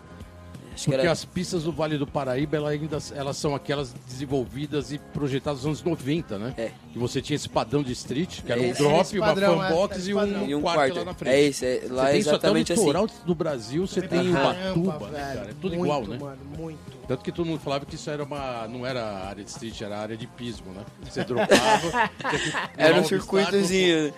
Acho 0.80 0.84
que 0.86 0.90
Porque 0.92 1.06
era... 1.06 1.12
as 1.12 1.24
pistas 1.26 1.64
do 1.64 1.72
Vale 1.72 1.98
do 1.98 2.06
Paraíba, 2.06 2.56
elas 2.56 2.70
ainda 2.72 2.98
elas 3.14 3.36
são 3.36 3.54
aquelas 3.54 3.92
desenvolvidas 4.08 4.90
e 4.92 4.98
projetadas 4.98 5.64
nos 5.64 5.80
anos 5.80 5.82
90, 5.82 6.38
né? 6.38 6.54
É. 6.56 6.70
Que 6.90 6.98
você 6.98 7.20
tinha 7.20 7.36
esse 7.36 7.50
padrão 7.50 7.82
de 7.82 7.92
street, 7.92 8.40
que 8.42 8.50
era 8.50 8.60
um 8.60 8.64
Esse- 8.64 8.82
drop, 8.82 9.00
esse 9.02 9.18
uma 9.18 9.26
padrão, 9.26 9.62
é, 9.62 9.68
fanbox 9.68 10.06
e 10.08 10.14
padrão. 10.14 10.42
um, 10.44 10.48
E 10.48 10.54
um 10.54 10.62
quarto 10.62 10.96
lá 10.98 11.04
na 11.04 11.14
frente. 11.14 11.34
É 11.34 11.42
isso, 11.42 11.64
é, 11.66 11.80
lá 11.90 12.04
Você 12.04 12.08
é 12.08 12.12
tem 12.12 12.20
isso 12.20 12.28
até 12.30 12.48
no 12.48 12.56
exatamente 12.56 12.72
assim. 12.72 12.80
litoral 12.80 13.06
do 13.26 13.34
Brasil, 13.34 13.86
você 13.86 14.00
tem 14.00 14.30
Ubatuba, 14.30 14.54
caramba, 14.54 15.08
né, 15.10 15.34
cara? 15.34 15.50
É 15.50 15.54
tudo 15.60 15.76
muito, 15.76 15.84
igual, 15.84 16.06
né? 16.06 16.18
mano, 16.18 16.38
muito. 16.56 16.78
Tanto 17.06 17.24
que 17.24 17.32
todo 17.32 17.44
mundo 17.46 17.60
falava 17.60 17.84
que 17.84 17.96
isso 17.96 18.08
era 18.08 18.24
uma. 18.24 18.66
não 18.68 18.86
era 18.86 19.04
área 19.26 19.44
de 19.44 19.50
street, 19.50 19.82
era 19.82 19.98
área 19.98 20.16
de 20.16 20.26
pismo, 20.26 20.72
né? 20.72 20.82
Você 21.04 21.24
dropava. 21.24 22.10
Era 22.78 22.98
um 23.00 23.04
circuitozinho. 23.04 24.14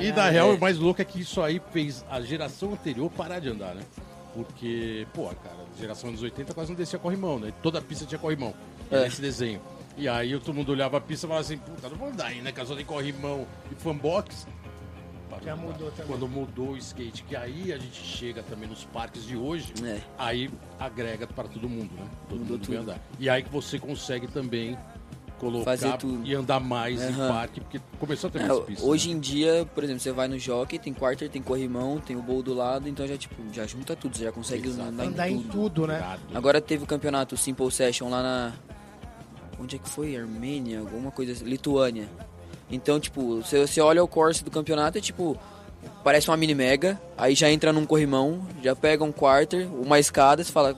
E, 0.00 0.06
e 0.06 0.12
na 0.12 0.28
real, 0.30 0.54
o 0.54 0.60
mais 0.60 0.78
louco 0.78 1.00
é 1.02 1.04
que 1.04 1.20
isso 1.20 1.40
aí 1.42 1.60
fez 1.70 2.04
a 2.10 2.20
geração 2.20 2.72
anterior 2.72 3.10
parar 3.10 3.38
de 3.40 3.48
andar, 3.50 3.74
né? 3.74 3.82
Porque, 4.34 5.06
pô, 5.12 5.24
cara, 5.24 5.57
geração 5.78 6.12
dos 6.12 6.22
80 6.22 6.52
quase 6.54 6.70
não 6.70 6.76
descia 6.76 6.98
corrimão, 6.98 7.38
né? 7.38 7.52
Toda 7.62 7.78
a 7.78 7.82
pista 7.82 8.04
tinha 8.06 8.18
corrimão. 8.18 8.54
É. 8.90 9.06
esse 9.06 9.20
desenho. 9.20 9.60
E 9.96 10.08
aí 10.08 10.38
todo 10.38 10.54
mundo 10.54 10.70
olhava 10.72 10.96
a 10.96 11.00
pista 11.00 11.26
e 11.26 11.28
falava 11.28 11.44
assim, 11.44 11.58
puta, 11.58 11.88
não 11.88 11.96
vou 11.96 12.08
andar 12.08 12.26
aí, 12.26 12.40
né? 12.40 12.52
Que 12.52 12.64
só 12.64 12.74
tem 12.74 12.84
corrimão 12.84 13.46
e 13.70 13.74
fanbox. 13.74 14.46
Já 15.44 15.54
de 15.54 15.60
mudou 15.60 15.90
também. 15.92 16.06
Quando 16.06 16.28
mudou 16.28 16.70
o 16.70 16.76
skate, 16.76 17.22
que 17.22 17.36
aí 17.36 17.72
a 17.72 17.78
gente 17.78 18.00
chega 18.02 18.42
também 18.42 18.68
nos 18.68 18.84
parques 18.84 19.24
de 19.24 19.36
hoje, 19.36 19.72
É. 19.84 20.00
aí 20.18 20.50
agrega 20.80 21.26
para 21.28 21.48
todo 21.48 21.68
mundo, 21.68 21.94
né? 21.94 22.04
Todo 22.28 22.40
Mudou 22.40 22.56
mundo 22.58 22.66
vem 22.68 22.78
tudo. 22.78 22.90
andar. 22.90 23.00
E 23.20 23.28
aí 23.30 23.42
que 23.42 23.50
você 23.50 23.78
consegue 23.78 24.26
também 24.26 24.76
colocar 25.38 25.64
Fazer 25.76 25.96
tudo. 25.96 26.26
e 26.26 26.34
andar 26.34 26.60
mais 26.60 27.00
em 27.00 27.06
Aham. 27.12 27.28
parque, 27.28 27.60
porque 27.60 27.80
começou 27.98 28.28
a 28.28 28.30
ter 28.30 28.40
É, 28.42 28.46
mais 28.48 28.60
pistas. 28.60 28.84
hoje 28.86 29.08
né? 29.08 29.14
em 29.16 29.20
dia, 29.20 29.66
por 29.74 29.84
exemplo, 29.84 30.00
você 30.00 30.12
vai 30.12 30.28
no 30.28 30.38
jockey, 30.38 30.78
tem 30.78 30.92
quarter, 30.92 31.28
tem 31.30 31.40
corrimão, 31.42 31.98
tem 31.98 32.16
o 32.16 32.22
bowl 32.22 32.42
do 32.42 32.52
lado, 32.54 32.88
então 32.88 33.06
já 33.06 33.16
tipo, 33.16 33.34
já 33.52 33.66
junta 33.66 33.94
tudo, 33.96 34.16
você 34.16 34.24
já 34.24 34.32
consegue 34.32 34.68
Exato. 34.68 34.88
andar, 34.88 35.04
Andar 35.04 35.28
em 35.30 35.34
em 35.36 35.42
tudo. 35.42 35.50
tudo, 35.52 35.86
né? 35.86 35.96
Irado. 35.98 36.22
Agora 36.34 36.60
teve 36.60 36.84
o 36.84 36.86
campeonato 36.86 37.36
Simple 37.36 37.70
Session 37.70 38.08
lá 38.10 38.22
na. 38.22 38.52
Onde 39.60 39.76
é 39.76 39.78
que 39.78 39.88
foi? 39.88 40.16
Armênia? 40.16 40.80
Alguma 40.80 41.10
coisa 41.10 41.32
assim. 41.32 41.44
Lituânia. 41.44 42.08
Então, 42.70 43.00
tipo, 43.00 43.36
você, 43.42 43.66
você 43.66 43.80
olha 43.80 44.02
o 44.04 44.08
course 44.08 44.44
do 44.44 44.50
campeonato 44.50 44.98
é 44.98 45.00
tipo. 45.00 45.36
Parece 46.02 46.28
uma 46.28 46.36
mini 46.36 46.54
mega, 46.54 47.00
aí 47.16 47.34
já 47.36 47.50
entra 47.50 47.72
num 47.72 47.86
corrimão, 47.86 48.46
já 48.62 48.74
pega 48.74 49.04
um 49.04 49.12
quarter, 49.12 49.68
uma 49.72 49.98
escada, 49.98 50.42
você 50.42 50.50
fala. 50.52 50.76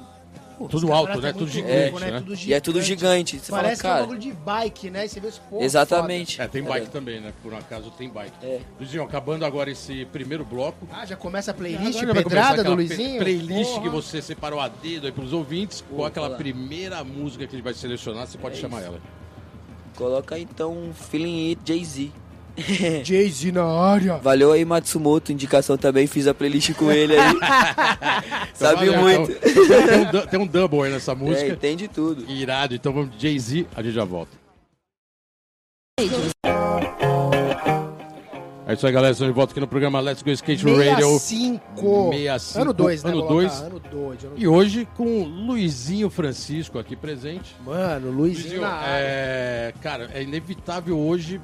"Pô, 0.61 0.69
Tudo 0.69 0.93
alto, 0.93 1.21
né? 1.23 1.33
Tudo 1.33 1.49
gigante, 1.49 2.01
né? 2.01 2.21
Tudo 2.21 2.35
E 2.35 2.53
é 2.53 2.61
tudo 2.61 2.83
gigante. 2.83 3.39
Você 3.39 3.51
Parece 3.51 3.81
fala, 3.81 3.81
que 3.81 3.87
é 3.87 3.89
um 3.89 3.93
cara. 3.93 4.03
bagulho 4.03 4.19
de 4.21 4.33
bike, 4.33 4.91
né? 4.91 5.07
E 5.07 5.09
você 5.09 5.19
vê 5.21 5.27
os. 5.29 5.41
Exatamente. 5.59 6.41
É, 6.41 6.47
tem 6.47 6.63
bike 6.63 6.91
também, 6.91 7.19
né? 7.19 7.33
Por 7.43 7.53
um 7.55 7.57
acaso 7.57 7.91
tem 7.93 8.11
bike. 8.11 8.35
É. 8.43 8.61
Luizinho, 8.79 9.03
acabando 9.03 9.45
agora 9.47 9.71
esse 9.71 10.05
primeiro 10.07 10.45
bloco. 10.45 10.87
Ah, 10.93 11.07
já 11.07 11.17
começa 11.17 11.51
a 11.51 11.55
playlist 11.55 12.03
Agora 12.03 12.23
pedrada 12.23 12.63
do 12.63 12.75
Luizinho? 12.75 13.19
Playlist 13.21 13.71
Porra. 13.71 13.83
que 13.83 13.89
você 13.89 14.21
separou 14.21 14.61
a 14.61 14.69
dedo 14.69 15.07
aí 15.07 15.13
pros 15.13 15.33
ouvintes. 15.33 15.83
Qual 15.89 16.05
aquela 16.07 16.27
falar. 16.27 16.39
primeira 16.39 17.03
música 17.03 17.47
que 17.47 17.55
ele 17.57 17.63
vai 17.63 17.73
selecionar, 17.73 18.27
você 18.27 18.37
pode 18.37 18.59
É 18.59 18.61
chamar 18.61 18.81
isso. 18.81 18.87
ela. 18.89 19.01
Coloca 19.97 20.39
então 20.39 20.91
Feeling 20.95 21.51
It 21.51 21.61
Jay-Z. 21.65 22.13
Jay-Z 23.05 23.53
na 23.53 23.65
área. 23.65 24.17
Valeu 24.19 24.53
aí, 24.53 24.65
Matsumoto, 24.65 25.33
indicação 25.33 25.77
também, 25.77 26.07
fiz 26.07 26.27
a 26.27 26.35
playlist 26.35 26.75
com 26.75 26.91
ele 26.91 27.15
aí. 27.17 27.35
Sabe 28.55 28.89
Então, 28.89 29.01
muito. 29.03 29.33
então, 29.33 29.87
tem, 29.87 30.21
um, 30.21 30.27
tem 30.27 30.41
um 30.41 30.47
double 30.47 30.83
aí 30.83 30.93
nessa 30.93 31.13
É, 31.13 31.15
música. 31.15 31.49
entende 31.49 31.89
tudo. 31.89 32.31
Irado. 32.31 32.75
Então 32.75 32.93
vamos 32.93 33.17
de 33.17 33.23
Jay-Z, 33.23 33.67
a 33.77 33.83
gente 33.83 33.95
já 33.95 34.05
volta. 34.05 34.39
É 38.67 38.75
isso 38.75 38.87
aí, 38.87 38.93
galera. 38.93 39.11
Estamos 39.13 39.33
de 39.33 39.37
volta 39.37 39.53
aqui 39.53 39.59
no 39.61 39.67
programa 39.67 39.99
Let's 40.01 40.23
Go 40.23 40.31
Skate 40.31 40.65
Radio. 40.65 41.19
65. 41.19 42.13
65, 42.13 42.61
Ano 42.61 42.73
2, 42.73 43.03
né? 43.03 43.11
ano 43.11 43.19
colocar? 43.23 43.35
dois. 43.35 43.61
Ano 43.63 43.81
2. 43.91 44.25
Ano 44.25 44.35
E 44.37 44.47
hoje 44.47 44.87
com 44.97 45.25
Luizinho 45.25 46.09
Francisco 46.09 46.79
aqui 46.79 46.95
presente. 46.95 47.57
Mano, 47.65 48.11
Luizinho 48.13 48.45
Luizinho, 48.45 48.61
na 48.63 48.69
área. 48.75 48.95
é, 49.03 49.75
cara, 49.83 50.11
é 50.15 50.23
inevitável 50.23 50.97
hoje, 50.97 51.41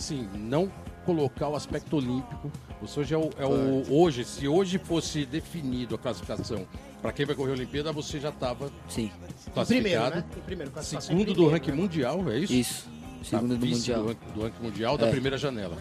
assim, 0.00 0.28
não 0.34 0.70
colocar 1.04 1.48
o 1.48 1.54
aspecto 1.56 1.96
olímpico. 1.96 2.50
Você 2.80 3.00
hoje 3.00 3.14
é 3.14 3.18
o, 3.18 3.30
é 3.38 3.46
o- 3.46 3.84
hoje, 4.02 4.24
se 4.24 4.48
hoje 4.48 4.78
fosse 4.78 5.24
definido 5.26 5.94
a 5.94 5.98
classificação 5.98 6.66
para 7.02 7.12
quem 7.12 7.24
vai 7.26 7.34
correr 7.34 7.50
a 7.50 7.54
Olimpíada, 7.54 7.92
você 7.92 8.18
já 8.18 8.30
estava 8.30 8.70
Sim, 8.88 9.10
Em 9.48 9.50
classificado. 9.52 9.66
primeiro, 9.66 10.10
né? 10.16 10.24
Primeiro. 10.46 10.70
classificação 10.72 11.08
Segundo 11.08 11.26
do 11.28 11.32
primeiro, 11.34 11.52
ranking 11.54 11.70
né? 11.70 11.76
mundial, 11.76 12.30
é 12.30 12.38
isso? 12.38 12.52
isso. 12.52 12.84
Tá, 13.30 13.38
Segundo 13.38 13.56
do 13.58 13.66
Mundial. 13.66 14.00
Do, 14.02 14.08
ranking- 14.08 14.32
do 14.34 14.42
ranking 14.42 14.62
mundial 14.62 14.98
da 14.98 15.06
É. 15.06 15.10
primeira 15.10 15.36
janela. 15.36 15.76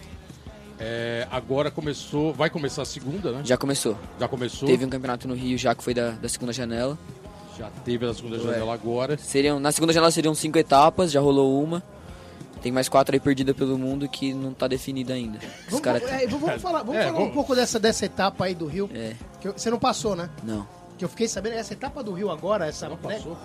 É, 0.78 1.28
agora 1.32 1.70
começou, 1.72 2.34
vai 2.34 2.50
começar 2.50 2.82
a 2.82 2.86
segunda, 2.86 3.32
né? 3.32 3.42
Já 3.46 3.58
começou. 3.58 3.98
Já 4.20 4.28
começou, 4.28 4.68
Teve 4.68 4.86
um 4.86 4.90
campeonato 4.90 5.28
no 5.28 5.34
Rio 5.34 5.58
já 5.58 5.76
que 5.76 5.84
foi 5.84 5.94
da, 5.94 6.12
da 6.12 6.30
segunda 6.30 6.54
janela. 6.54 6.98
já 7.58 7.70
teve 7.84 8.06
a 8.06 8.14
segunda 8.14 8.40
janela 8.40 8.74
agora. 8.74 9.18
Seriam, 9.18 9.60
na 9.60 9.72
segunda 9.74 9.92
janela 9.92 10.12
seriam 10.12 10.34
cinco 10.34 10.58
etapas, 10.58 11.12
já 11.12 11.20
rolou 11.20 11.62
uma. 11.62 11.84
Tem 12.62 12.72
mais 12.72 12.90
quatro 12.90 13.16
aí 13.16 13.20
perdidas 13.20 13.56
pelo 13.56 13.78
mundo 13.78 14.08
que 14.10 14.34
não 14.34 14.54
tá 14.54 14.68
definida 14.68 15.14
ainda. 15.14 15.38
Os 15.38 15.66
Vamos, 15.70 15.80
caras. 15.82 16.04
é, 16.04 16.28
vamos 16.28 16.62
falar, 16.62 16.80
vamos 16.84 16.96
É, 16.98 17.04
falar 17.06 17.16
um 17.18 17.20
vamos- 17.22 17.34
pouco 17.34 17.56
dessa, 17.56 17.80
dessa 17.80 18.06
etapa 18.06 18.46
aí 18.46 18.54
do 18.56 18.66
Rio. 18.66 18.90
É, 18.94 19.14
Que 19.40 19.48
eu- 19.48 19.54
você 19.54 19.70
não 19.70 19.80
passou, 19.80 20.16
né? 20.16 20.30
não. 20.44 20.68
Que 20.98 21.06
eu 21.06 21.10
fiquei 21.10 21.30
sabendo, 21.30 21.54
essa 21.56 21.72
etapa 21.72 22.04
do 22.04 22.12
Rio 22.12 22.30
agora, 22.30 22.68
essa. 22.68 22.90
Não 22.90 22.98
né? 22.98 23.16
passou. 23.16 23.38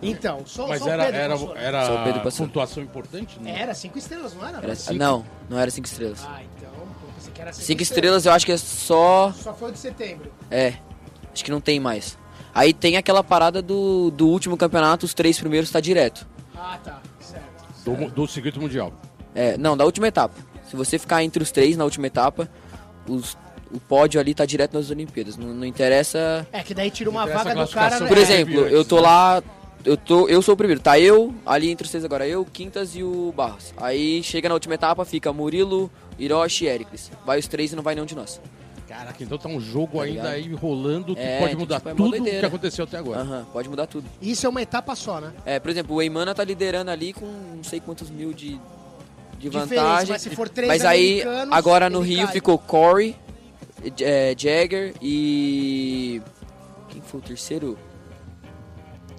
Então, 0.00 0.42
só, 0.46 0.66
Mas 0.68 0.78
só 0.80 0.86
o 0.86 0.88
era, 0.90 1.04
Pedro 1.06 1.20
era, 1.20 1.32
passou, 1.34 1.54
né? 1.54 1.64
era 1.64 1.86
Só 1.86 1.94
o 2.00 2.04
Pedro 2.04 2.20
passou. 2.22 2.46
pontuação 2.46 2.82
importante? 2.82 3.38
Não. 3.40 3.50
Era 3.50 3.74
cinco 3.74 3.98
estrelas, 3.98 4.34
não 4.34 4.46
era? 4.46 4.58
Era, 4.58 4.74
cinco? 4.76 4.94
não, 4.98 5.24
não 5.50 5.58
era 5.58 5.70
cinco 5.70 5.86
estrelas. 5.88 6.24
Ah, 6.24 6.40
então. 6.56 6.70
eu 6.72 7.12
pensei 7.16 7.32
que 7.32 7.40
era 7.42 7.52
Cinco 7.52 7.82
estrelas 7.82 8.24
eu 8.26 8.32
acho 8.32 8.46
que 8.46 8.52
é 8.52 8.56
só. 8.56 9.32
Só 9.32 9.52
foi 9.54 9.70
o 9.70 9.72
de 9.72 9.78
setembro. 9.80 10.32
É, 10.50 10.74
acho 11.32 11.44
que 11.44 11.50
não 11.50 11.60
tem 11.60 11.78
mais. 11.80 12.16
Aí 12.54 12.72
tem 12.72 12.96
aquela 12.96 13.24
parada 13.24 13.60
do, 13.62 14.10
do 14.10 14.28
último 14.28 14.56
campeonato, 14.56 15.06
os 15.06 15.14
três 15.14 15.38
primeiros 15.40 15.70
tá 15.70 15.80
direto. 15.80 16.26
Ah, 16.54 16.78
tá. 16.82 17.00
Do, 17.84 18.10
do 18.10 18.26
circuito 18.26 18.60
mundial. 18.60 18.92
É, 19.34 19.56
não, 19.56 19.76
da 19.76 19.84
última 19.84 20.06
etapa. 20.08 20.34
Se 20.68 20.76
você 20.76 20.98
ficar 20.98 21.22
entre 21.24 21.42
os 21.42 21.50
três 21.50 21.76
na 21.76 21.84
última 21.84 22.06
etapa, 22.06 22.48
os- 23.08 23.36
o 23.72 23.80
pódio 23.80 24.20
ali 24.20 24.34
tá 24.34 24.44
direto 24.44 24.74
nas 24.74 24.90
Olimpíadas. 24.90 25.36
Não, 25.36 25.48
não 25.48 25.64
interessa. 25.66 26.46
É 26.52 26.62
que 26.62 26.74
daí 26.74 26.90
tira 26.90 27.08
uma 27.08 27.26
vaga 27.26 27.54
do 27.54 27.68
cara. 27.68 28.00
né? 28.00 28.06
Por 28.08 28.18
exemplo, 28.18 28.54
eu 28.66 28.84
tô 28.84 28.96
né? 28.96 29.02
lá. 29.02 29.42
Eu, 29.84 29.96
tô, 29.96 30.28
eu 30.28 30.40
sou 30.42 30.54
o 30.54 30.56
primeiro, 30.56 30.80
tá 30.80 30.96
eu, 31.00 31.34
ali 31.44 31.68
entre 31.68 31.84
os 31.84 31.90
três 31.90 32.04
agora, 32.04 32.24
eu, 32.28 32.44
Quintas 32.44 32.94
e 32.94 33.02
o 33.02 33.32
Barros. 33.36 33.74
Aí 33.76 34.22
chega 34.22 34.48
na 34.48 34.54
última 34.54 34.74
etapa, 34.74 35.04
fica 35.04 35.32
Murilo, 35.32 35.90
Hiroshi 36.18 36.66
e 36.66 36.68
Ericles. 36.68 37.10
Vai 37.26 37.40
os 37.40 37.48
três 37.48 37.72
e 37.72 37.76
não 37.76 37.82
vai 37.82 37.94
nenhum 37.96 38.06
de 38.06 38.14
nós. 38.14 38.40
Caraca, 38.92 39.24
então 39.24 39.38
tá 39.38 39.48
um 39.48 39.58
jogo 39.58 39.98
Tá 39.98 40.04
ainda 40.04 40.28
aí 40.28 40.52
rolando 40.52 41.14
que 41.14 41.20
É, 41.22 41.38
pode 41.38 41.50
que, 41.52 41.56
mudar 41.56 41.76
tipo, 41.76 41.88
é 41.88 41.94
tudo 41.94 42.16
o 42.18 42.24
que 42.24 42.44
aconteceu 42.44 42.84
até 42.84 42.98
agora. 42.98 43.20
Aham, 43.20 43.46
pode 43.50 43.68
mudar 43.70 43.86
tudo. 43.86 44.06
Isso 44.20 44.44
é 44.44 44.48
uma 44.50 44.60
etapa 44.60 44.94
só, 44.94 45.18
né? 45.18 45.32
É, 45.46 45.58
por 45.58 45.70
exemplo, 45.70 45.96
o 45.96 46.02
Eimana 46.02 46.34
tá 46.34 46.44
liderando 46.44 46.90
ali 46.90 47.14
com 47.14 47.24
não 47.24 47.64
sei 47.64 47.80
quantos 47.80 48.10
mil 48.10 48.34
de, 48.34 48.60
de 49.38 49.48
vantagem. 49.48 50.12
mas 50.12 50.20
se 50.20 50.28
for 50.30 50.46
três 50.46 50.68
Mas 50.68 50.84
aí, 50.84 51.22
agora 51.50 51.88
no 51.88 52.00
Rio 52.00 52.24
cai. 52.24 52.32
ficou 52.34 52.58
Corey, 52.58 53.16
é, 54.00 54.34
Jagger 54.36 54.94
e. 55.00 56.20
Quem 56.90 57.00
foi 57.00 57.20
o 57.20 57.22
terceiro? 57.22 57.78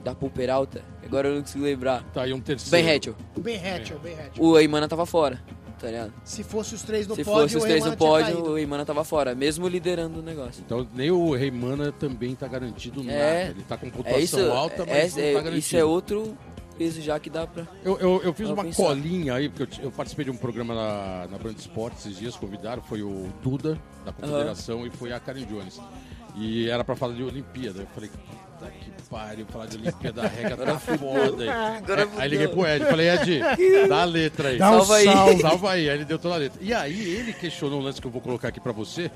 Da 0.04 0.14
Pulper 0.14 0.52
Alta? 0.52 0.84
Agora 1.04 1.30
eu 1.30 1.36
não 1.36 1.42
consigo 1.42 1.64
lembrar. 1.64 2.04
Tá 2.14 2.24
aí 2.24 2.34
um 2.34 2.40
terceiro. 2.42 2.86
Ben 2.86 2.96
Hatchel. 2.96 3.16
Bem 3.40 3.56
Hatchel, 3.58 3.98
bem 4.00 4.14
Hatchel. 4.14 4.44
O 4.44 4.60
Eimana 4.60 4.88
tava 4.88 5.06
fora, 5.06 5.42
tá 5.84 5.92
ligado? 5.92 6.14
Se 6.24 6.44
fosse 6.44 6.74
os 6.76 6.82
três 6.82 7.06
no 7.06 7.16
Se 7.16 7.24
pódio, 7.26 7.42
fosse 7.44 7.58
os 7.58 7.64
o 7.64 7.66
três 7.68 7.86
no 7.86 7.98
pódio, 7.98 8.34
caído. 8.36 8.52
o 8.52 8.58
Eimana 8.58 8.86
tava 8.86 9.04
fora, 9.04 9.36
mesmo 9.36 9.68
liderando 9.68 10.20
o 10.20 10.24
negócio. 10.24 10.64
Então 10.66 10.88
nem 10.94 11.12
o 11.12 11.34
Reimana 11.36 11.92
também 11.92 12.34
tá 12.36 12.48
garantido 12.48 13.04
nada. 13.04 13.18
É. 13.18 13.48
Ele 13.50 13.64
tá 13.64 13.76
com 13.78 13.90
pontuação 13.90 14.18
É 14.18 14.22
isso, 14.24 14.40
alta, 14.52 14.84
é, 14.84 15.04
mas 15.04 15.16
não 15.16 15.24
é- 15.24 15.28
tá 15.28 15.40
garantido. 15.40 15.58
isso 15.58 15.76
é 15.78 15.84
outro 15.84 16.38
peso 16.78 17.02
já 17.02 17.20
que 17.20 17.30
dá 17.30 17.46
pra. 17.46 17.68
Eu, 17.84 18.00
eu, 18.00 18.22
eu 18.24 18.34
fiz 18.34 18.50
uma 18.50 18.64
pensar. 18.64 18.82
colinha 18.84 19.34
aí, 19.36 19.50
porque 19.50 19.80
eu, 19.82 19.86
eu 19.86 19.92
participei 19.92 20.24
de 20.26 20.32
um 20.32 20.38
programa 20.38 20.74
na, 20.74 21.28
na 21.30 21.38
Brand 21.38 21.58
Esportes 21.58 22.06
esses 22.06 22.18
dias, 22.18 22.36
convidaram, 22.38 22.82
foi 22.82 23.04
o 23.04 23.28
Duda, 23.44 23.78
da 24.06 24.12
Confederação, 24.14 24.88
e 24.88 24.90
foi 24.90 25.12
a 25.12 25.20
Karen 25.20 25.46
Jones. 25.46 25.80
E 26.36 26.68
era 26.70 26.84
pra 26.84 26.96
falar 26.96 27.14
de 27.14 27.22
Olimpíada. 27.24 27.82
Eu 27.82 27.88
falei, 27.94 28.10
pariu, 29.14 29.46
falar 29.46 29.68
de 29.68 29.78
Olimpíada 29.78 30.24
da 30.24 30.28
Regra 30.28 30.58
tá 30.66 30.80
foda 30.80 31.44
aí. 31.44 31.50
Agora 31.50 32.10
Aí 32.18 32.30
liguei 32.30 32.48
pro 32.48 32.66
Ed, 32.66 32.86
falei, 32.86 33.10
Ed, 33.10 33.40
dá 33.88 34.02
a 34.02 34.06
letra 34.06 34.50
aí. 34.50 34.58
Dá 34.58 34.72
um 34.72 34.78
Salva 34.80 34.96
aí. 34.96 35.40
Salva 35.40 35.72
aí, 35.72 35.90
aí 35.90 35.96
ele 35.98 36.06
deu 36.06 36.18
toda 36.18 36.34
a 36.36 36.38
letra. 36.38 36.60
E 36.62 36.74
aí 36.74 37.00
ele 37.00 37.32
questionou 37.34 37.80
um 37.80 37.84
lance 37.84 38.02
que 38.02 38.08
eu 38.08 38.12
vou 38.12 38.22
colocar 38.22 38.48
aqui 38.48 38.60
pra 38.60 38.72
você, 38.72 39.12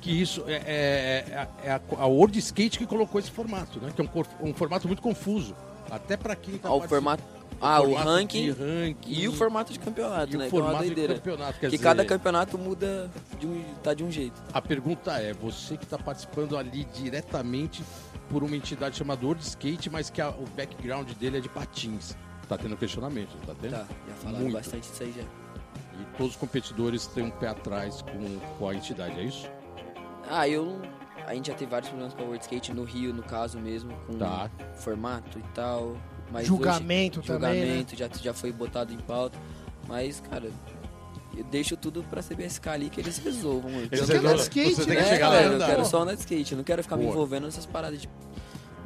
que 0.00 0.10
isso 0.10 0.42
é, 0.48 1.24
é- 1.24 1.48
é 1.64 1.70
a, 1.70 1.80
a 1.98 2.06
World 2.06 2.36
Skate 2.38 2.78
que 2.78 2.86
colocou 2.86 3.20
esse 3.20 3.30
formato, 3.30 3.80
né? 3.80 3.92
Que 3.94 4.02
é 4.02 4.04
um, 4.04 4.48
um 4.50 4.52
formato 4.54 4.88
muito 4.88 5.00
confuso. 5.00 5.54
Até 5.88 6.16
pra 6.16 6.34
quem 6.34 6.58
tá 6.58 6.68
Ah, 6.68 6.74
o 6.74 6.80
formato. 6.82 7.22
Ah, 7.60 7.80
o 7.80 7.84
formato 7.84 8.08
ranking. 8.10 8.50
ranking 8.50 9.12
E 9.12 9.28
o 9.28 9.32
formato 9.32 9.72
de 9.72 9.78
campeonato, 9.78 10.34
e 10.34 10.36
né? 10.36 10.46
o 10.46 10.50
que 10.50 10.56
é 10.56 10.58
uma 10.60 10.70
formato 10.72 10.94
de 10.94 11.06
campeonato. 11.08 11.52
Quer 11.52 11.58
Porque 11.60 11.66
dizer, 11.68 11.82
cada 11.82 12.04
campeonato 12.04 12.58
muda 12.58 13.08
de 13.40 13.46
um, 13.46 13.62
tá 13.82 13.94
de 13.94 14.04
um 14.04 14.10
jeito. 14.10 14.34
A 14.52 14.60
pergunta 14.60 15.12
é, 15.12 15.32
você 15.32 15.76
que 15.76 15.84
está 15.84 15.96
participando 15.96 16.56
ali 16.58 16.86
diretamente 16.92 17.82
por 18.28 18.42
uma 18.42 18.56
entidade 18.56 18.96
chamada 18.96 19.24
World 19.24 19.42
Skate, 19.42 19.88
mas 19.90 20.10
que 20.10 20.20
a- 20.20 20.30
o 20.30 20.44
background 20.56 21.10
dele 21.12 21.38
é 21.38 21.40
de 21.40 21.48
patins. 21.48 22.16
Tá 22.48 22.56
tendo 22.56 22.76
questionamento, 22.76 23.30
tá 23.46 23.54
tendo? 23.60 23.72
Tá, 23.72 23.86
já 24.08 24.14
falaram 24.14 24.40
Muito. 24.42 24.54
bastante 24.54 24.88
disso 24.88 25.02
aí 25.02 25.12
já. 25.16 25.22
E 25.22 26.04
todos 26.16 26.32
os 26.32 26.36
competidores 26.38 27.06
têm 27.06 27.24
um 27.24 27.30
pé 27.30 27.48
atrás 27.48 28.02
com, 28.02 28.38
com 28.58 28.68
a 28.68 28.74
entidade, 28.74 29.18
é 29.18 29.24
isso? 29.24 29.48
Ah, 30.30 30.48
eu. 30.48 30.80
A 31.26 31.34
gente 31.34 31.48
já 31.48 31.54
teve 31.54 31.70
vários 31.70 31.88
problemas 31.88 32.14
com 32.14 32.22
a 32.22 32.24
World 32.26 32.42
Skate 32.44 32.72
no 32.72 32.84
Rio, 32.84 33.12
no 33.12 33.22
caso 33.22 33.58
mesmo, 33.58 33.92
com 34.06 34.16
Tá. 34.18 34.48
formato 34.76 35.38
e 35.38 35.42
tal. 35.54 35.96
Mas 36.30 36.46
Julgamento 36.46 37.18
hoje, 37.20 37.28
também, 37.28 37.50
né? 37.50 37.56
Julgamento 37.66 37.96
já, 37.96 38.08
já 38.22 38.32
foi 38.34 38.52
botado 38.52 38.92
em 38.92 38.98
pauta. 38.98 39.36
Mas, 39.88 40.20
cara, 40.20 40.50
deixo 41.44 41.76
tudo 41.76 42.02
pra 42.04 42.22
CBSK 42.22 42.68
ali 42.68 42.88
que 42.90 43.00
eles 43.00 43.18
resolvam. 43.18 43.70
Eles 43.72 44.08
Eu 44.08 44.18
andar 44.18 44.30
não- 44.30 44.34
de 44.36 44.42
skate, 44.42 44.86
né, 44.88 44.94
é, 44.96 45.16
e 45.16 45.20
eu 45.46 45.52
andar. 45.54 45.66
quero 45.66 45.84
só 45.86 46.02
andar 46.02 46.14
de 46.14 46.20
skate, 46.20 46.52
eu 46.52 46.56
não 46.58 46.64
quero 46.64 46.82
ficar 46.82 46.96
me 46.96 47.02
Boa. 47.04 47.14
envolvendo 47.14 47.44
nessas 47.44 47.66
paradas 47.66 48.00
de 48.00 48.08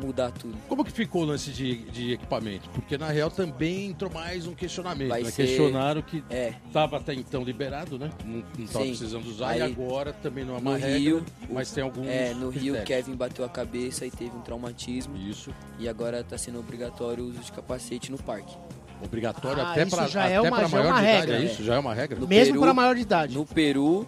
mudar 0.01 0.31
tudo. 0.31 0.57
Como 0.67 0.83
que 0.83 0.91
ficou 0.91 1.21
o 1.23 1.25
lance 1.27 1.51
de, 1.51 1.77
de 1.91 2.13
equipamento? 2.15 2.67
Porque 2.71 2.97
na 2.97 3.09
real 3.11 3.31
também 3.31 3.89
entrou 3.89 4.11
mais 4.11 4.47
um 4.47 4.55
questionamento. 4.55 5.11
Vai 5.11 5.23
né? 5.23 5.31
ser- 5.31 5.47
Questionaram 5.47 6.01
que 6.01 6.25
É, 6.31 6.55
estava 6.67 6.97
até 6.97 7.13
então 7.13 7.43
liberado, 7.45 7.99
né? 7.99 8.09
Não 8.25 8.39
estava 8.65 8.85
Sim. 8.87 8.91
precisando 8.93 9.27
usar 9.27 9.59
e 9.59 9.61
Aí, 9.63 9.71
agora 9.73 10.15
também 10.15 10.43
não 10.43 10.55
é 10.55 10.59
uma 10.59 10.71
no 10.73 10.77
regra, 10.79 10.99
Rio, 10.99 11.25
mas 11.51 11.71
tem 11.71 11.85
alguns 11.85 12.07
é, 12.07 12.33
no 12.33 12.49
Rio 12.49 12.73
o 12.73 12.77
critérios. 12.79 12.85
Kevin 12.87 13.15
bateu 13.15 13.45
a 13.45 13.49
cabeça 13.51 14.07
e 14.07 14.11
teve 14.11 14.35
um 14.35 14.41
traumatismo. 14.41 15.15
Isso, 15.19 15.53
E 15.79 15.87
agora 15.87 16.25
tá 16.25 16.39
sendo 16.39 16.59
obrigatório 16.61 17.23
o 17.23 17.29
uso 17.29 17.41
de 17.41 17.53
capacete 17.53 18.11
no 18.11 18.17
parque. 18.17 18.57
Obrigatório 19.05 19.63
Ah, 19.63 19.73
até 19.73 19.87
para 19.87 20.07
já 20.07 20.27
é 20.29 20.41
uma- 20.41 20.51
pra 20.51 20.67
já 20.67 20.79
é 20.79 20.81
maior 20.81 20.93
uma 20.93 21.01
de 21.01 21.07
idade, 21.07 21.17
regra, 21.21 21.37
é 21.37 21.41
é. 21.41 21.45
isso? 21.45 21.65
Já 21.65 21.75
é 21.75 21.79
uma 21.79 21.95
regra? 21.95 22.19
No 22.19 22.27
Mesmo 22.29 22.61
para 22.61 22.75
maior 22.75 22.95
de 22.95 23.01
idade. 23.03 23.35
No 23.35 23.47
Peru, 23.47 24.07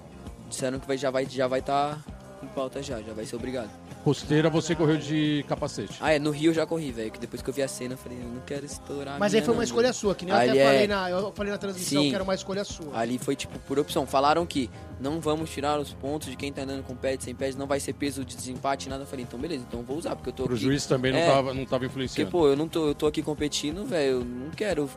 disseram 0.49 0.78
que 0.78 0.87
vai, 0.87 0.96
já 0.99 1.11
vai 1.11 1.26
já 1.26 1.46
vai 1.46 1.61
estar 1.61 1.99
em 2.42 2.46
pauta 2.49 2.82
já, 2.82 3.00
já 3.00 3.12
vai 3.12 3.25
ser 3.25 3.37
obrigado. 3.37 3.70
Costeira 4.04 4.50
você 4.50 4.75
correu 4.75 4.97
de 4.97 5.44
capacete. 5.49 5.97
Ah, 6.00 6.12
é, 6.12 6.18
no 6.18 6.30
Rio 6.32 6.50
eu 6.50 6.54
já 6.54 6.66
corri, 6.66 6.90
velho, 6.90 7.11
que 7.12 7.21
depois 7.21 7.40
que 7.40 7.49
eu 7.49 7.54
vi 7.54 7.62
a 7.62 7.68
cena 7.68 7.94
eu 7.94 7.99
falei, 7.99 8.18
eu 8.18 8.28
não 8.28 8.40
quero 8.40 8.66
estourar 8.66 9.16
Mas 9.21 9.32
aí 9.32 9.40
foi 9.40 9.50
uma 9.54 9.59
não, 9.59 9.62
escolha 9.62 9.82
velho. 9.88 9.94
sua, 9.94 10.14
que 10.14 10.25
nem 10.25 10.35
eu 10.35 10.40
Ali 10.40 10.50
até 10.50 10.59
é- 10.61 10.64
falei 10.66 10.87
na, 10.88 11.11
eu 11.11 11.32
falei 11.32 11.52
na 11.52 11.59
transmissão 11.59 12.02
Sim. 12.02 12.09
que 12.09 12.14
era 12.14 12.25
uma 12.25 12.35
escolha 12.35 12.64
sua. 12.64 12.99
Ali 12.99 13.16
foi 13.18 13.37
tipo 13.37 13.56
por 13.61 13.78
opção. 13.78 14.04
Falaram 14.04 14.44
que 14.44 14.68
não 15.00 15.21
vamos 15.21 15.50
tirar 15.50 15.78
os 15.78 15.92
pontos 15.94 16.28
de 16.28 16.37
quem 16.37 16.52
tá 16.52 16.62
andando 16.62 16.82
com 16.82 16.97
pad, 16.97 17.23
sem 17.23 17.32
pad, 17.35 17.56
não 17.56 17.66
vai 17.68 17.78
ser 17.78 17.92
peso 17.92 18.25
de 18.25 18.35
desempate, 18.35 18.88
nada. 18.88 19.04
Eu 19.04 19.06
falei, 19.06 19.25
então 19.25 19.38
beleza, 19.38 19.64
então 19.68 19.80
eu 19.80 19.87
vou 19.87 19.97
usar, 19.97 20.16
porque 20.16 20.30
eu 20.30 20.35
tô 20.35 20.44
Pro 20.44 20.54
aqui. 20.54 20.62
juiz 20.64 20.85
também 20.85 21.12
não 21.12 21.21
É. 21.21 21.26
tava, 21.26 21.54
não 21.54 21.64
tava 21.64 21.68
Porque, 21.80 21.87
influenciando. 21.87 22.30
pô, 22.30 22.49
eu 22.49 22.56
não 22.56 22.66
tô, 22.66 22.88
eu 22.88 22.94
tô 22.97 23.06
aqui 23.06 23.23
competindo, 23.23 23.85
velho, 23.87 24.11
eu 24.18 24.25
não 24.25 24.50
quero 24.50 24.90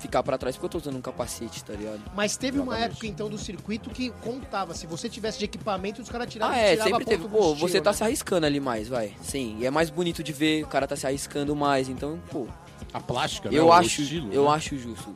ficar 0.00 0.22
pra 0.22 0.36
trás 0.38 0.56
porque 0.56 0.66
eu 0.66 0.70
tô 0.70 0.78
usando 0.78 0.96
um 0.96 1.00
capacete, 1.00 1.62
tá 1.62 1.72
ligado? 1.74 2.00
Mas 2.14 2.36
teve 2.36 2.58
uma 2.58 2.72
Exatamente. 2.72 2.92
época 2.92 3.06
então 3.06 3.28
do 3.28 3.38
circuito 3.38 3.90
que 3.90 4.10
contava, 4.22 4.74
se 4.74 4.86
você 4.86 5.08
tivesse 5.08 5.38
de 5.38 5.44
equipamento, 5.44 6.00
os 6.02 6.08
caras 6.08 6.28
tiravam 6.32 6.54
Ah, 6.54 6.58
é, 6.58 6.70
tirava 6.72 6.90
sempre 6.90 7.04
teve. 7.04 7.28
Pô, 7.28 7.52
estilo, 7.52 7.56
você 7.56 7.80
tá 7.80 7.90
né? 7.90 7.96
se 7.96 8.04
arriscando 8.04 8.46
ali 8.46 8.58
mais, 8.60 8.88
vai. 8.88 9.14
Sim, 9.22 9.56
e 9.60 9.66
é 9.66 9.70
mais 9.70 9.90
bonito 9.90 10.22
de 10.22 10.32
ver, 10.32 10.64
o 10.64 10.66
cara 10.66 10.86
tá 10.86 10.96
se 10.96 11.06
arriscando 11.06 11.54
mais, 11.54 11.88
então, 11.88 12.18
pô, 12.30 12.46
A 12.92 13.00
plástica, 13.00 13.50
né? 13.50 13.58
eu 13.58 13.66
o 13.66 13.72
acho, 13.72 14.00
estilo, 14.02 14.32
eu 14.32 14.44
né? 14.44 14.50
acho 14.50 14.76
justo 14.78 15.14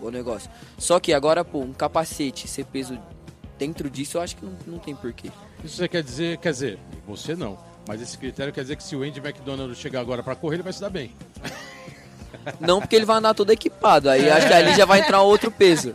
o, 0.00 0.06
o 0.06 0.10
negócio. 0.10 0.50
Só 0.76 1.00
que 1.00 1.12
agora, 1.12 1.44
pô, 1.44 1.60
um 1.60 1.72
capacete 1.72 2.46
ser 2.46 2.64
peso 2.66 2.98
dentro 3.58 3.88
disso, 3.90 4.18
eu 4.18 4.22
acho 4.22 4.36
que 4.36 4.44
não, 4.44 4.52
não 4.66 4.78
tem 4.78 4.94
porquê. 4.94 5.30
Isso 5.64 5.76
você 5.76 5.88
quer 5.88 6.02
dizer, 6.02 6.38
quer 6.38 6.52
dizer, 6.52 6.78
você 7.06 7.34
não. 7.34 7.58
Mas 7.88 8.02
esse 8.02 8.18
critério 8.18 8.52
quer 8.52 8.60
dizer 8.60 8.76
que 8.76 8.82
se 8.82 8.94
o 8.94 9.02
Andy 9.02 9.18
McDonald 9.18 9.74
chegar 9.74 10.00
agora 10.00 10.22
pra 10.22 10.36
correr, 10.36 10.56
ele 10.56 10.62
vai 10.62 10.72
se 10.74 10.80
dar 10.80 10.90
bem. 10.90 11.10
Não 12.60 12.80
porque 12.80 12.96
ele 12.96 13.04
vai 13.04 13.16
andar 13.18 13.34
todo 13.34 13.50
equipado, 13.50 14.08
aí 14.10 14.28
acho 14.30 14.46
que 14.46 14.52
ali 14.52 14.74
já 14.74 14.84
vai 14.84 15.00
entrar 15.00 15.22
outro 15.22 15.50
peso. 15.50 15.94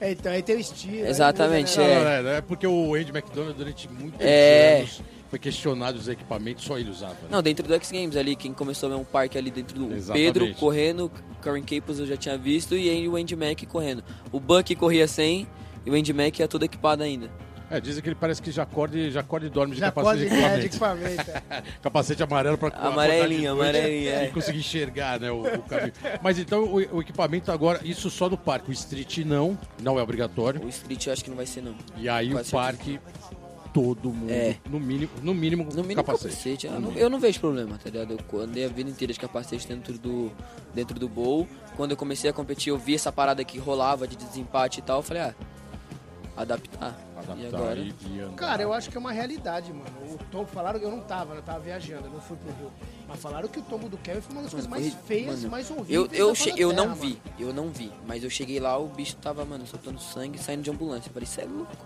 É, 0.00 0.12
então 0.12 0.32
aí 0.32 0.42
tem 0.42 0.56
o 0.56 0.60
estilo. 0.60 1.06
Exatamente, 1.06 1.78
né? 1.78 1.84
Não, 1.86 1.92
É. 1.94 2.04
não, 2.04 2.10
é, 2.10 2.22
não 2.22 2.30
é 2.30 2.40
porque 2.40 2.66
o 2.66 2.94
Andy 2.94 3.10
McDonald 3.10 3.56
durante 3.56 3.88
muitos 3.88 4.20
É. 4.20 4.78
anos 4.80 5.02
foi 5.30 5.38
questionado 5.38 5.98
os 5.98 6.08
equipamentos, 6.08 6.64
só 6.64 6.78
ele 6.78 6.90
usava. 6.90 7.12
né? 7.14 7.28
Não, 7.30 7.42
dentro 7.42 7.66
do 7.66 7.74
X 7.74 7.90
Games 7.90 8.16
ali, 8.16 8.36
quem 8.36 8.52
começou 8.52 8.88
mesmo 8.88 9.02
o 9.02 9.06
parque 9.06 9.36
ali 9.36 9.50
dentro 9.50 9.78
do 9.78 9.92
Exatamente. 9.94 10.32
Pedro 10.32 10.54
correndo, 10.54 11.10
Karen 11.42 11.62
Capos 11.62 11.98
eu 11.98 12.06
já 12.06 12.16
tinha 12.16 12.38
visto, 12.38 12.76
e 12.76 12.88
aí 12.88 13.08
o 13.08 13.16
Andy 13.16 13.34
Mack 13.36 13.66
correndo. 13.66 14.04
O 14.30 14.38
Buck 14.38 14.74
corria 14.76 15.08
sem, 15.08 15.46
e 15.84 15.90
o 15.90 15.94
Andy 15.94 16.12
Mack 16.12 16.38
ia 16.38 16.48
todo 16.48 16.62
equipado 16.64 17.02
ainda. 17.02 17.28
É, 17.70 17.80
dizem 17.80 18.02
que 18.02 18.08
ele 18.08 18.16
parece 18.16 18.42
que 18.42 18.50
já 18.50 18.62
acorda 18.62 18.96
e, 18.96 19.10
já 19.10 19.20
acorda 19.20 19.46
e 19.46 19.50
dorme 19.50 19.74
de 19.74 19.80
Já 19.80 19.86
capacete 19.90 20.28
pode 20.28 20.36
de 20.36 20.44
é, 20.44 20.58
de 20.58 20.66
equipamento. 20.66 21.30
é. 21.30 21.62
capacete 21.82 22.22
amarelo 22.22 22.56
de 22.58 22.66
Amarelinho, 22.74 23.52
amarelinho, 23.52 24.10
é. 24.10 24.26
E 24.26 24.30
conseguir 24.30 24.58
enxergar, 24.58 25.18
né, 25.18 25.30
o, 25.30 25.40
o 25.40 25.62
caminho. 25.62 25.92
Mas 26.22 26.38
então 26.38 26.64
o, 26.64 26.96
o 26.96 27.00
equipamento 27.00 27.50
agora, 27.50 27.80
isso 27.82 28.10
só 28.10 28.28
do 28.28 28.36
parque. 28.36 28.70
O 28.70 28.72
street 28.72 29.18
não, 29.18 29.58
não 29.82 29.98
é 29.98 30.02
obrigatório. 30.02 30.62
O 30.64 30.68
Street 30.68 31.06
eu 31.06 31.12
acho 31.12 31.24
que 31.24 31.30
não 31.30 31.36
vai 31.36 31.46
ser 31.46 31.62
não. 31.62 31.74
E 31.96 32.08
aí 32.08 32.30
Quase 32.30 32.48
o 32.48 32.52
parque, 32.52 33.00
todo 33.72 34.10
mundo, 34.12 34.30
É. 34.30 34.56
no 34.70 34.78
mínimo, 34.78 35.10
no 35.20 35.34
mínimo, 35.34 35.64
No 35.64 35.82
mínimo 35.82 36.04
capacete, 36.04 36.66
eu, 36.66 36.80
não, 36.80 36.92
eu 36.92 37.10
não 37.10 37.18
vejo 37.18 37.40
problema, 37.40 37.76
tá 37.82 37.90
ligado? 37.90 38.16
Eu 38.32 38.40
andei 38.40 38.64
a 38.64 38.68
vida 38.68 38.88
inteira 38.88 39.12
de 39.12 39.18
capacete 39.18 39.66
dentro 39.66 39.98
do, 39.98 40.30
dentro 40.72 40.98
do 40.98 41.08
bowl. 41.08 41.48
Quando 41.76 41.90
eu 41.90 41.96
comecei 41.96 42.30
a 42.30 42.32
competir, 42.32 42.70
eu 42.70 42.78
vi 42.78 42.94
essa 42.94 43.10
parada 43.10 43.42
que 43.42 43.58
rolava 43.58 44.06
de 44.06 44.16
desempate 44.16 44.78
e 44.78 44.82
tal, 44.82 44.98
eu 44.98 45.02
falei, 45.02 45.22
ah, 45.24 45.34
adaptar. 46.36 46.96
Adaptar 47.16 47.36
e 47.38 47.46
agora? 47.46 47.78
e, 47.78 47.88
e. 47.88 48.32
Cara, 48.36 48.62
eu 48.62 48.72
acho 48.72 48.90
que 48.90 48.96
é 48.96 49.00
uma 49.00 49.12
realidade, 49.12 49.72
mano. 49.72 50.14
O 50.14 50.18
Tom, 50.30 50.44
falaram 50.46 50.78
eu 50.80 50.90
não 50.90 51.00
tava, 51.00 51.34
né? 51.34 51.40
eu 51.40 51.42
tava 51.44 51.60
viajando, 51.60 52.06
eu 52.06 52.10
não 52.12 52.20
fui 52.20 52.36
pro 52.36 52.48
Rio. 52.54 52.70
Mas 53.08 53.20
falaram 53.20 53.48
que 53.48 53.58
o 53.58 53.62
tombo 53.62 53.88
do 53.88 53.96
Kevin 53.98 54.20
foi 54.20 54.32
uma 54.32 54.42
das 54.42 54.50
coisas 54.50 54.68
mais 54.68 54.92
Foi- 54.94 55.02
feias 55.06 55.36
mano, 55.36 55.46
e 55.46 55.50
mais 55.50 55.70
Eu, 55.70 55.76
horríveis. 55.78 56.12
eu, 56.18 56.28
da 56.28 56.34
che- 56.34 56.54
eu 56.56 56.72
não 56.72 56.94
vi, 56.94 57.08
mano. 57.08 57.20
eu 57.38 57.52
não 57.54 57.68
vi. 57.70 57.92
Mas 58.06 58.24
eu 58.24 58.30
cheguei 58.30 58.58
lá, 58.60 58.76
o 58.78 58.88
bicho 58.88 59.16
tava, 59.16 59.44
mano, 59.44 59.66
soltando 59.66 60.00
sangue, 60.00 60.38
saindo 60.38 60.62
de 60.62 60.70
ambulância. 60.70 61.08
Eu 61.08 61.12
falei, 61.12 61.26
isso 61.26 61.40
é 61.40 61.44
louco. 61.44 61.76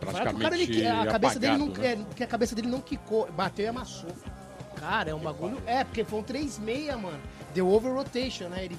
Que 0.00 0.06
praticamente 0.06 0.42
cara, 0.42 0.56
ele, 0.62 0.86
a 0.86 1.06
cabeça 1.06 1.38
dele 1.38 1.56
não, 1.56 1.66
apagado, 1.68 1.96
né? 1.96 2.06
é, 2.10 2.14
que 2.14 2.24
a 2.24 2.26
cabeça 2.26 2.54
dele 2.54 2.68
não 2.68 2.80
quicou, 2.80 3.30
bateu 3.32 3.64
e 3.64 3.68
amassou. 3.68 4.10
Cara, 4.76 5.10
é 5.10 5.14
um 5.14 5.20
bagulho. 5.20 5.56
É, 5.66 5.82
porque 5.84 6.04
foi 6.04 6.18
um 6.18 6.22
3-6, 6.22 6.94
mano. 6.98 7.18
Deu 7.54 7.68
over 7.70 7.92
rotation, 7.94 8.48
né? 8.48 8.64
Ele 8.64 8.74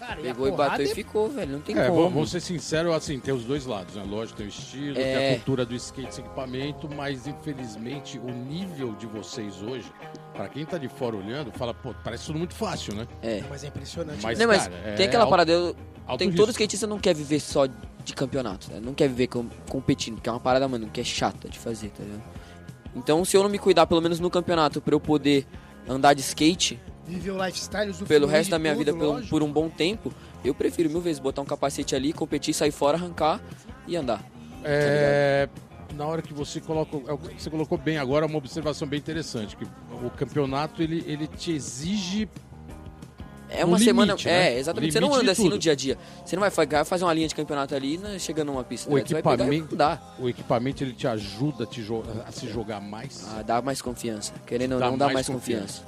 Cara, 0.00 0.20
Pegou 0.22 0.48
e 0.48 0.50
e 0.50 0.56
bateu 0.56 0.86
e 0.86 0.90
é- 0.90 0.94
ficou, 0.94 1.28
velho. 1.28 1.52
Não 1.52 1.60
tem 1.60 1.78
É, 1.78 1.86
como. 1.88 2.08
vamos 2.10 2.30
ser 2.30 2.40
sinceros, 2.40 2.92
assim, 2.94 3.20
tem 3.20 3.34
os 3.34 3.44
dois 3.44 3.66
lados, 3.66 3.94
né? 3.94 4.02
Lógico, 4.08 4.38
tem 4.38 4.46
o 4.46 4.48
estilo, 4.48 4.94
tem 4.94 5.04
a 5.14 5.20
É. 5.20 5.34
cultura 5.34 5.66
do 5.66 5.74
skate 5.76 6.14
sem 6.14 6.24
equipamento, 6.24 6.88
mas 6.96 7.26
infelizmente 7.26 8.18
o 8.18 8.30
nível 8.30 8.94
de 8.94 9.06
vocês 9.06 9.60
hoje, 9.62 9.84
pra 10.32 10.48
quem 10.48 10.64
tá 10.64 10.78
de 10.78 10.88
fora 10.88 11.16
olhando, 11.16 11.52
fala, 11.52 11.74
pô, 11.74 11.94
parece 12.02 12.24
tudo 12.26 12.38
muito 12.38 12.54
fácil, 12.54 12.94
né? 12.94 13.06
É. 13.22 13.44
Mas 13.50 13.62
é 13.62 13.66
impressionante. 13.68 14.22
Mas, 14.22 14.38
Não, 14.38 14.46
mas 14.46 14.62
cara, 14.68 14.74
é 14.86 14.94
tem 14.94 15.06
aquela 15.06 15.24
alto- 15.24 15.30
parada, 15.30 15.52
eu, 15.52 15.76
tem 16.16 16.28
risco. 16.28 16.36
todo 16.40 16.50
skatista 16.50 16.86
não 16.86 16.98
quer 16.98 17.14
viver 17.14 17.38
só 17.38 17.66
de 17.66 18.14
campeonato, 18.14 18.70
né? 18.72 18.80
não 18.82 18.94
quer 18.94 19.06
viver 19.08 19.26
com- 19.26 19.46
competindo, 19.68 20.18
que 20.20 20.28
é 20.30 20.32
uma 20.32 20.40
parada, 20.40 20.66
mano, 20.66 20.88
que 20.88 21.00
é 21.00 21.04
chata 21.04 21.46
de 21.48 21.58
fazer, 21.58 21.90
tá 21.90 22.02
ligado? 22.02 22.22
Então, 22.96 23.22
se 23.24 23.36
eu 23.36 23.42
não 23.42 23.50
me 23.50 23.58
cuidar, 23.58 23.86
pelo 23.86 24.00
menos 24.00 24.18
no 24.18 24.30
campeonato, 24.30 24.80
pra 24.80 24.94
eu 24.94 24.98
poder 25.00 25.46
andar 25.86 26.14
de 26.14 26.22
skate 26.22 26.80
Viver 27.10 27.30
o 27.32 27.44
lifestyle, 27.44 27.92
pelo 28.06 28.26
resto 28.26 28.50
da 28.50 28.58
minha 28.58 28.72
tudo, 28.74 28.84
vida 28.84 28.94
por 28.96 29.16
um, 29.16 29.26
por 29.26 29.42
um 29.42 29.52
bom 29.52 29.68
tempo, 29.68 30.12
eu 30.44 30.54
prefiro 30.54 30.88
mil 30.88 31.00
vezes 31.00 31.18
botar 31.18 31.42
um 31.42 31.44
capacete 31.44 31.94
ali, 31.94 32.12
competir, 32.12 32.54
sair 32.54 32.70
fora, 32.70 32.96
arrancar 32.96 33.40
e 33.86 33.96
andar. 33.96 34.24
É, 34.64 35.48
na 35.94 36.06
hora 36.06 36.22
que 36.22 36.32
você 36.32 36.60
coloca, 36.60 36.96
é 36.96 37.16
você 37.38 37.50
colocou 37.50 37.76
bem 37.76 37.98
agora, 37.98 38.26
uma 38.26 38.38
observação 38.38 38.86
bem 38.86 38.98
interessante, 38.98 39.56
que 39.56 39.64
o 40.04 40.10
campeonato 40.10 40.82
ele, 40.82 41.02
ele 41.06 41.26
te 41.26 41.50
exige 41.52 42.28
É 43.48 43.64
uma 43.64 43.78
semana. 43.78 44.12
limite, 44.12 44.28
né? 44.28 44.52
É, 44.54 44.58
exatamente. 44.60 44.92
Você 44.92 45.00
não 45.00 45.08
Limite 45.08 45.22
anda 45.24 45.32
assim 45.32 45.42
tudo. 45.44 45.52
no 45.54 45.58
dia 45.58 45.72
a 45.72 45.74
dia. 45.74 45.98
Você 46.24 46.36
não 46.36 46.40
vai 46.40 46.50
fa- 46.50 46.84
fazer 46.84 47.02
uma 47.04 47.12
linha 47.12 47.26
de 47.26 47.34
campeonato 47.34 47.74
ali 47.74 47.98
né, 47.98 48.16
chegando 48.18 48.46
numa 48.52 48.62
pista. 48.62 48.88
o 48.88 48.94
né? 48.94 49.00
Equipamento, 49.00 49.74
andar. 49.74 50.16
o 50.20 50.28
equipamento 50.28 50.84
ele 50.84 50.92
te 50.92 51.08
ajuda 51.08 51.64
a, 51.64 51.66
te 51.66 51.82
jo- 51.82 52.04
a 52.26 52.30
se 52.30 52.46
jogar 52.48 52.80
mais. 52.80 53.26
Ah, 53.28 53.42
dá 53.42 53.60
mais 53.60 53.82
confiança. 53.82 54.32
Querendo 54.46 54.74
ou 54.74 54.78
Dá 54.78 54.88
não, 54.90 54.96
dá 54.96 55.06
mais 55.06 55.14
mais 55.14 55.26
confiança. 55.26 55.82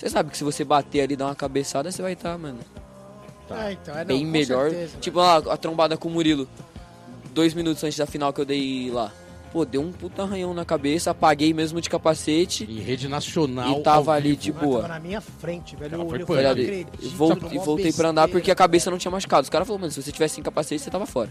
Você 0.00 0.08
sabe 0.08 0.30
que 0.30 0.38
se 0.38 0.42
você 0.44 0.64
bater 0.64 1.02
ali 1.02 1.12
e 1.12 1.16
dar 1.16 1.26
uma 1.26 1.34
cabeçada, 1.34 1.92
você 1.92 2.00
vai 2.00 2.14
estar, 2.14 2.38
mano, 2.38 2.58
Tá. 3.46 3.68
É, 3.68 3.72
então, 3.72 3.94
é, 3.94 3.98
não, 3.98 4.06
bem 4.06 4.24
melhor. 4.24 4.70
certeza, 4.70 4.96
tipo, 4.98 5.20
a, 5.20 5.36
a 5.36 5.56
trombada 5.58 5.96
com 5.96 6.08
o 6.08 6.10
Murilo. 6.10 6.48
Dois 7.34 7.52
minutos 7.52 7.84
antes 7.84 7.98
da 7.98 8.06
final 8.06 8.32
que 8.32 8.40
eu 8.40 8.44
dei 8.46 8.90
lá. 8.90 9.12
Pô, 9.52 9.64
deu 9.64 9.82
um 9.82 9.92
puta 9.92 10.22
arranhão 10.22 10.54
na 10.54 10.64
cabeça, 10.64 11.10
apaguei 11.10 11.52
mesmo 11.52 11.80
de 11.80 11.90
capacete. 11.90 12.64
Em 12.64 12.78
rede 12.80 13.08
nacional. 13.08 13.80
E 13.80 13.82
tava 13.82 14.12
ali, 14.12 14.30
vivo. 14.30 14.40
tipo, 14.40 14.60
boa. 14.60 14.82
Tava 14.82 14.94
na 14.94 15.00
minha 15.00 15.20
frente, 15.20 15.74
velho. 15.76 15.94
Ela 15.96 16.04
Eu 16.04 16.26
foi 16.26 16.42
e 16.42 16.46
acredito, 16.46 16.90
eu 17.02 17.10
vol- 17.10 17.36
e 17.52 17.58
voltei 17.58 17.92
pra 17.92 18.08
andar 18.08 18.28
porque 18.28 18.50
a 18.50 18.54
cabeça 18.54 18.90
não 18.90 18.96
tinha 18.96 19.10
machucado. 19.10 19.42
Os 19.42 19.50
caras 19.50 19.66
falaram, 19.66 19.80
mano, 19.82 19.92
se 19.92 20.00
você 20.00 20.12
tivesse 20.12 20.36
sem 20.36 20.44
capacete, 20.44 20.80
você 20.82 20.90
tava 20.90 21.04
fora. 21.04 21.30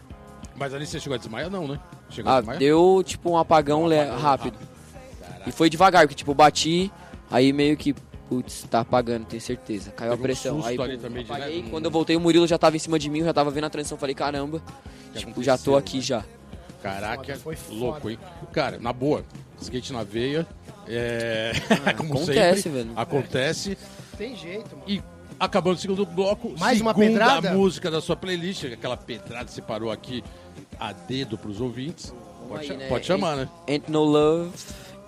Mas 0.58 0.74
ali 0.74 0.86
você 0.86 1.00
chegou 1.00 1.16
a 1.16 1.18
desmaiar, 1.18 1.50
não, 1.50 1.66
né? 1.70 1.80
Chegou 2.10 2.30
a 2.32 2.38
Ah, 2.38 2.42
deu 2.42 3.02
tipo 3.06 3.32
um 3.32 3.38
apagão, 3.38 3.84
Um 3.84 3.86
apagão 3.86 4.20
rápido. 4.20 4.58
Caraca. 5.22 5.50
E 5.50 5.52
foi 5.54 5.70
devagar, 5.70 6.02
porque 6.04 6.16
tipo, 6.16 6.34
bati, 6.34 6.92
aí 7.32 7.54
meio 7.54 7.78
que 7.78 7.96
putz, 8.30 8.63
tá 8.70 8.82
apagando, 8.82 9.26
tenho 9.26 9.42
certeza. 9.42 9.92
Caiu 9.92 10.12
Teve 10.12 10.13
a 10.13 10.15
um 10.15 10.22
pressão. 10.24 10.56
susto 10.62 10.70
aí, 10.70 10.78
pum, 10.78 10.98
também 11.02 11.24
de, 11.26 11.32
apaguei. 11.32 11.63
né, 11.63 11.68
Quando 11.72 11.86
um- 11.86 11.88
eu 11.88 11.92
voltei, 11.92 12.15
o 12.15 12.20
Murilo 12.20 12.48
já 12.48 12.58
tava 12.58 12.76
em 12.76 12.80
cima 12.80 13.00
de 13.00 13.10
mim, 13.10 13.20
eu 13.20 13.26
já 13.26 13.34
tava 13.34 13.50
vendo 13.52 13.63
a 13.65 13.70
transição. 13.70 13.98
Falei, 13.98 14.13
caramba, 14.15 14.62
tipo, 15.15 15.42
já 15.44 15.58
tô 15.58 15.76
aqui 15.76 15.98
né? 15.98 16.04
já. 16.04 16.26
Caraca, 16.82 17.24
Foda, 17.24 17.39
foi 17.39 17.56
foda. 17.58 17.76
louco, 17.80 18.10
hein? 18.10 18.20
Cara, 18.54 18.78
na 18.80 18.94
boa, 18.94 19.26
skate 19.60 19.92
na 19.92 20.04
veia. 20.04 20.48
É... 20.88 21.52
como 21.98 22.13
acontece, 22.13 22.62
sempre, 22.62 22.84
velho. 22.84 22.92
Acontece. 22.96 23.78
Tem 24.18 24.36
jeito, 24.36 24.70
mano. 24.78 24.84
E 24.88 25.02
acabando 25.39 25.76
o 25.76 25.80
segundo 25.80 26.06
bloco, 26.06 26.54
Mais 26.58 26.80
uma 26.80 26.94
pedrada? 26.94 27.52
música 27.52 27.92
da 27.92 28.00
sua 28.00 28.15
playlist, 28.15 28.63
aquela 28.65 28.96
pedrada 28.96 29.46
que 29.46 29.52
você 29.52 29.62
parou 29.62 29.92
aqui 29.92 30.24
a 30.80 30.94
dedo 30.94 31.38
pros 31.38 31.60
ouvintes. 31.60 32.13
Pode, 32.48 32.72
aí, 32.72 32.78
né? 32.78 32.88
pode 32.88 33.06
chamar, 33.06 33.36
né? 33.36 33.50
Ain't 33.68 33.92
no 33.92 34.04
love 34.04 34.52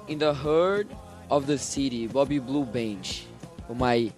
in 0.08 0.18
the 0.18 0.26
heart 0.32 0.88
of 1.32 1.48
the 1.48 1.58
city. 1.58 2.08
Bobby 2.08 2.40
Blue 2.40 2.66
Band. 2.66 3.02
Vamos 3.68 3.88
aí. 3.88 4.12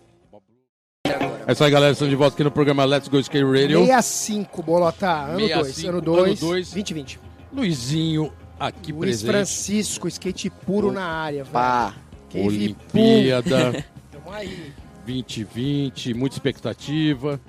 É 1.46 1.52
isso 1.52 1.64
aí, 1.64 1.72
galera. 1.72 1.92
Estamos 1.94 2.10
de 2.10 2.16
volta 2.16 2.34
aqui 2.34 2.44
no 2.44 2.52
programa 2.52 2.84
Let's 2.86 3.08
Go 3.08 3.20
Skate 3.20 3.46
Radio. 3.46 3.86
65, 3.86 4.64
Bolota. 4.64 5.12
Ano 5.26 5.40
2. 5.40 5.50
65, 5.50 5.90
Ano 5.90 6.02
2. 6.02 6.18
ano 6.18 6.36
dois. 6.50 6.70
2020. 6.72 7.20
Luizinho 7.54 8.34
aqui 8.60 8.92
Luiz 8.92 9.22
presente. 9.22 9.26
Francisco, 9.32 10.08
skate 10.08 10.50
puro 10.50 10.92
na 10.92 11.06
área. 11.06 11.46
Pá. 11.46 11.94
Olimpíada. 12.34 13.86
Tamo 14.12 14.32
aí. 14.32 14.74
2020, 15.06 16.14
muita 16.14 16.36
expectativa. 16.36 17.40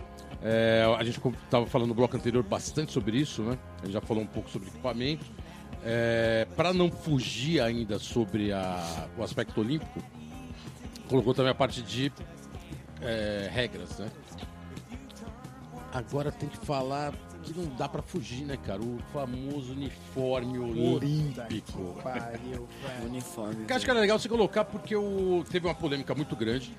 É, 0.42 0.84
a 0.98 1.02
gente 1.04 1.18
estava 1.44 1.66
falando 1.66 1.88
no 1.88 1.94
bloco 1.94 2.14
anterior 2.16 2.42
bastante 2.42 2.92
sobre 2.92 3.16
isso, 3.16 3.42
né? 3.42 3.56
A 3.80 3.86
gente 3.86 3.94
já 3.94 4.00
falou 4.00 4.22
um 4.22 4.26
pouco 4.26 4.50
sobre 4.50 4.68
equipamento. 4.68 5.24
É, 5.82 6.46
Para 6.56 6.72
não 6.72 6.90
fugir 6.90 7.60
ainda 7.60 7.98
sobre 7.98 8.52
a- 8.52 9.08
o 9.18 9.22
aspecto 9.22 9.60
olímpico, 9.60 10.02
colocou 11.08 11.34
também 11.34 11.50
a 11.52 11.54
parte 11.54 11.82
de 11.82 12.12
é, 13.02 13.48
regras, 13.52 13.98
né? 13.98 14.10
Agora 15.92 16.32
tem 16.32 16.48
que 16.48 16.56
falar 16.58 17.12
que 17.44 17.58
não 17.58 17.66
dá 17.76 17.88
para 17.88 18.02
fugir, 18.02 18.44
né, 18.44 18.56
cara? 18.56 18.80
O 18.80 18.98
famoso 19.12 19.72
uniforme 19.72 20.58
olímpico. 20.58 21.96
Pariu. 22.02 22.66
Uniforme. 23.04 23.66
Eu 23.68 23.76
acho 23.76 23.84
que 23.84 23.90
era 23.90 24.00
legal 24.00 24.18
você 24.18 24.28
colocar 24.28 24.64
porque 24.64 24.96
o... 24.96 25.44
teve 25.50 25.66
uma 25.66 25.74
polêmica 25.74 26.14
muito 26.14 26.34
grande. 26.34 26.72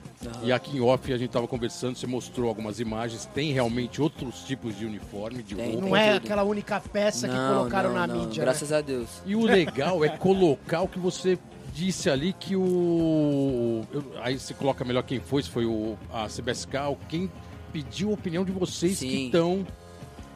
E 0.43 0.51
aqui 0.51 0.77
em 0.77 0.81
off 0.81 1.11
a 1.11 1.17
gente 1.17 1.29
tava 1.29 1.47
conversando, 1.47 1.95
você 1.97 2.07
mostrou 2.07 2.49
algumas 2.49 2.79
imagens. 2.79 3.25
Tem 3.33 3.51
realmente 3.51 4.01
outros 4.01 4.43
tipos 4.43 4.77
de 4.77 4.85
uniforme, 4.85 5.43
de 5.43 5.55
roupa. 5.55 5.81
Não 5.81 5.95
é 5.95 6.13
tudo. 6.13 6.25
aquela 6.25 6.43
única 6.43 6.79
peça 6.79 7.27
que 7.27 7.33
Não, 7.33 7.57
colocaram 7.57 7.89
não, 7.89 7.99
na 7.99 8.07
não, 8.07 8.19
mídia. 8.19 8.43
Graças 8.43 8.69
né? 8.69 8.77
a 8.77 8.81
Deus. 8.81 9.09
E 9.25 9.35
o 9.35 9.43
legal 9.43 10.03
é 10.03 10.09
colocar 10.09 10.81
o 10.81 10.87
que 10.87 10.99
você 10.99 11.37
disse 11.73 12.09
ali 12.09 12.33
que 12.33 12.55
o. 12.55 13.83
Aí 14.21 14.39
você 14.39 14.53
coloca 14.53 14.83
melhor 14.85 15.03
quem 15.03 15.19
foi, 15.19 15.43
se 15.43 15.49
foi 15.49 15.65
o, 15.65 15.97
a 16.11 16.27
CBSK, 16.27 16.77
ou 16.87 16.97
quem 17.09 17.29
pediu 17.71 18.11
a 18.11 18.13
opinião 18.13 18.45
de 18.45 18.51
vocês 18.51 18.99
que 18.99 19.09
Sim. 19.09 19.25
estão. 19.25 19.67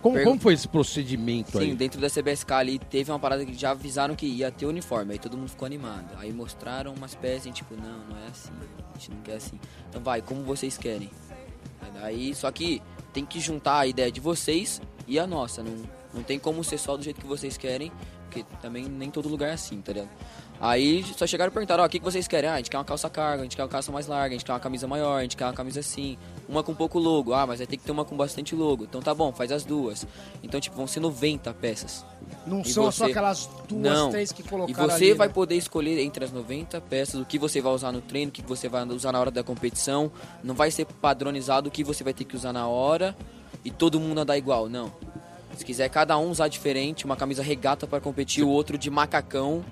Como, 0.02 0.16
Pergun- 0.16 0.32
como 0.32 0.42
foi 0.42 0.54
esse 0.54 0.68
procedimento 0.68 1.52
Sim, 1.52 1.60
aí? 1.72 1.76
dentro 1.76 2.00
da 2.00 2.10
CBSK 2.10 2.54
ali 2.54 2.80
teve 2.80 3.12
uma 3.12 3.20
parada 3.20 3.46
que 3.46 3.54
já 3.54 3.72
avisaram 3.72 4.16
que 4.16 4.26
ia 4.26 4.50
ter 4.50 4.66
uniforme, 4.66 5.14
aí 5.14 5.20
todo 5.20 5.38
mundo 5.38 5.50
ficou 5.50 5.66
animado. 5.66 6.08
Aí 6.18 6.32
mostraram 6.32 6.94
umas 6.94 7.16
peças 7.16 7.48
e 7.48 7.52
tipo, 7.52 7.76
não, 7.76 8.00
não 8.08 8.18
é 8.18 8.28
assim, 8.32 8.52
a 8.96 8.98
gente 8.98 9.12
não 9.12 9.22
quer 9.22 9.36
assim. 9.36 9.60
Então 9.90 10.02
vai, 10.02 10.22
como 10.22 10.42
vocês 10.44 10.78
querem. 10.78 11.10
Aí, 12.02 12.34
só 12.34 12.50
que 12.52 12.82
tem 13.12 13.26
que 13.26 13.40
juntar 13.42 13.80
a 13.80 13.88
ideia 13.88 14.10
de 14.12 14.22
vocês 14.22 14.82
e 15.08 15.20
a 15.20 15.28
nossa, 15.28 15.62
não, 15.62 15.76
não 16.14 16.24
tem 16.24 16.40
como 16.40 16.64
ser 16.64 16.78
só 16.78 16.96
do 16.96 17.04
jeito 17.04 17.20
que 17.20 17.28
vocês 17.28 17.58
querem, 17.58 17.92
porque 18.24 18.46
também 18.62 18.86
nem 18.86 19.12
todo 19.12 19.28
lugar 19.28 19.50
é 19.50 19.54
assim, 19.54 19.82
tá 19.82 19.92
ligado? 19.92 20.10
Aí 20.62 21.04
só 21.18 21.26
chegaram 21.28 21.50
e 21.52 21.54
perguntaram, 21.54 21.84
ó, 21.84 21.88
o 21.88 21.90
que, 21.90 22.00
que 22.00 22.06
vocês 22.06 22.28
querem? 22.28 22.50
Ah, 22.50 22.54
a 22.54 22.58
gente 22.58 22.70
quer 22.70 22.78
uma 22.78 22.86
calça 22.86 23.10
carga, 23.10 23.42
a 23.42 23.44
gente 23.44 23.56
quer 23.56 23.64
uma 23.64 23.70
calça 23.70 23.92
mais 23.92 24.08
larga, 24.08 24.28
a 24.28 24.38
gente 24.38 24.46
quer 24.46 24.54
uma 24.54 24.60
camisa 24.60 24.88
maior, 24.88 25.18
a 25.18 25.22
gente 25.24 25.36
quer 25.36 25.46
uma 25.46 25.54
camisa 25.54 25.80
assim, 25.82 26.18
uma 26.50 26.64
com 26.64 26.74
pouco 26.74 26.98
logo, 26.98 27.34
ah, 27.34 27.46
mas 27.46 27.60
vai 27.60 27.68
ter 27.68 27.78
que 27.78 27.84
ter 27.84 27.92
uma 27.92 28.04
com 28.04 28.18
bastante 28.18 28.56
logo. 28.56 28.84
Então 28.84 29.02
tá 29.02 29.14
bom, 29.14 29.32
faz 29.32 29.52
as 29.52 29.64
duas. 29.64 30.06
Então, 30.44 30.60
tipo, 30.60 30.76
vão 30.76 30.88
ser 30.88 31.00
90 31.00 31.54
peças. 31.54 32.04
Não 32.46 32.62
E 32.62 32.66
são 32.70 32.92
só 32.92 33.06
você? 33.06 33.12
aquelas 33.12 33.48
duas, 33.68 33.82
Não. 33.82 34.10
três 34.10 34.32
que 34.32 34.42
E 34.42 34.46
colocaram 34.46 34.90
você 34.90 35.06
ali, 35.06 35.14
vai 35.14 35.28
né? 35.28 35.34
poder 35.34 35.56
escolher 35.56 36.00
entre 36.00 36.26
as 36.26 36.32
90 36.32 36.82
peças 36.82 37.22
o 37.22 37.26
que 37.26 37.38
você 37.38 37.62
vai 37.62 37.72
usar 37.72 37.92
no 37.92 38.02
treino, 38.02 38.30
o 38.30 38.32
que 38.32 38.42
você 38.42 38.68
vai 38.68 38.84
usar 38.88 39.12
na 39.12 39.20
hora 39.20 39.30
da 39.32 39.44
competição. 39.44 40.12
Não 40.44 40.56
vai 40.56 40.72
ser 40.72 40.86
padronizado 40.86 41.70
o 41.70 41.72
que 41.72 41.84
você 41.84 42.04
vai 42.04 42.14
ter 42.14 42.24
que 42.26 42.36
usar 42.36 42.52
na 42.52 42.68
hora 42.68 43.16
e 43.64 43.70
todo 43.70 44.00
mundo 44.00 44.18
andar 44.20 44.38
igual, 44.38 44.68
não. 44.68 44.92
Se 45.56 45.66
quiser 45.66 45.90
cada 45.90 46.18
um 46.18 46.30
usar 46.32 46.48
diferente, 46.48 47.06
uma 47.06 47.16
camisa 47.16 47.44
regata 47.44 47.86
para 47.86 48.00
competir, 48.00 48.44
o 48.44 48.50
outro 48.50 48.78
de 48.78 48.90
macacão, 48.90 49.64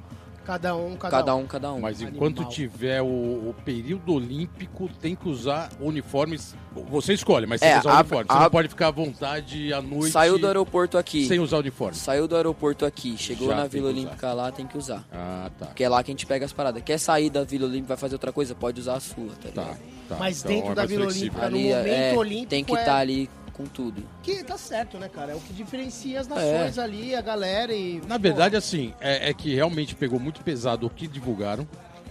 Cada 0.48 0.74
um, 0.78 0.96
cada, 0.96 1.18
cada 1.18 1.36
um. 1.36 1.40
um, 1.42 1.46
cada 1.46 1.74
um. 1.74 1.82
Mas 1.82 1.98
Animal. 2.02 2.14
enquanto 2.16 2.48
tiver 2.50 3.02
o, 3.02 3.06
o 3.06 3.56
período 3.66 4.14
olímpico, 4.14 4.90
tem 5.02 5.14
que 5.14 5.28
usar 5.28 5.70
uniformes. 5.82 6.56
Você 6.90 7.14
escolhe, 7.14 7.46
mas 7.46 7.60
tem 7.60 7.70
É, 7.70 7.74
que 7.74 7.80
usar 7.80 7.92
a- 7.92 8.00
uniforme. 8.00 8.26
Você 8.30 8.38
a- 8.38 8.42
não 8.44 8.50
pode 8.50 8.68
ficar 8.70 8.88
à 8.88 8.92
vontade 8.92 9.74
à 9.74 9.82
noite 9.82 10.12
Saiu 10.12 10.40
do 10.40 10.48
aeroporto 10.48 10.98
aqui. 10.98 11.26
sem 11.28 11.38
usar 11.40 11.58
uniforme. 11.58 11.96
Saiu 11.98 12.30
do 12.30 12.36
aeroporto 12.38 12.86
aqui, 12.86 13.18
chegou 13.18 13.50
Já 13.50 13.56
na 13.58 13.68
Vila. 13.68 13.90
Olímpica 13.90 14.32
lá, 14.32 14.50
tem 14.50 14.66
que 14.66 14.78
usar. 14.78 15.04
Ah, 15.12 15.52
tá. 15.60 15.66
Porque 15.66 15.84
é 15.84 15.90
lá 15.90 16.02
que 16.02 16.12
a 16.12 16.14
gente 16.14 16.26
pega 16.26 16.46
as 16.46 16.54
paradas. 16.54 16.82
Quer 16.82 16.98
sair 16.98 17.30
da 17.30 17.44
Vila 17.44 17.66
Olímpica, 17.66 17.90
vai 17.90 17.98
fazer 17.98 18.16
outra 18.16 18.32
coisa? 18.32 18.56
Pode 18.56 18.80
usar 18.80 18.96
a 18.96 19.00
sua, 19.02 19.28
tá 19.42 19.50
Tá, 19.54 19.62
ligado? 19.64 19.78
tá. 20.08 20.16
Mas 20.18 20.40
Então 20.40 20.52
dentro 20.52 20.72
é 20.72 20.76
da 20.76 20.82
mais 20.82 20.90
Vila 20.90 21.04
flexível. 21.04 21.28
Olímpica, 21.42 21.50
no 21.50 21.58
Ali, 21.58 21.68
momento 21.76 21.90
é, 21.90 22.18
olímpico 22.18 22.50
tem 22.50 22.64
que 22.64 22.76
é- 22.76 22.80
estar 22.80 22.96
ali 22.98 23.30
com 23.58 23.66
tudo. 23.66 24.04
Que 24.22 24.44
tá 24.44 24.58
certo, 24.58 24.98
né, 24.98 25.10
cara? 25.10 25.32
É 25.32 25.36
o 25.36 25.40
que 25.40 25.52
diferencia 25.52 26.20
as 26.20 26.28
nações 26.28 26.78
ali, 26.78 27.16
a 27.16 27.22
galera 27.22 27.74
e... 27.74 28.00
Na 28.08 28.18
verdade, 28.18 28.56
assim, 28.56 28.94
é, 29.02 29.30
é 29.30 29.34
que 29.34 29.54
realmente 29.56 29.96
pegou 29.96 30.20
muito 30.20 30.42
pesado 30.42 30.86
o 30.86 30.90
que 30.90 31.08
divulgaram. 31.08 31.68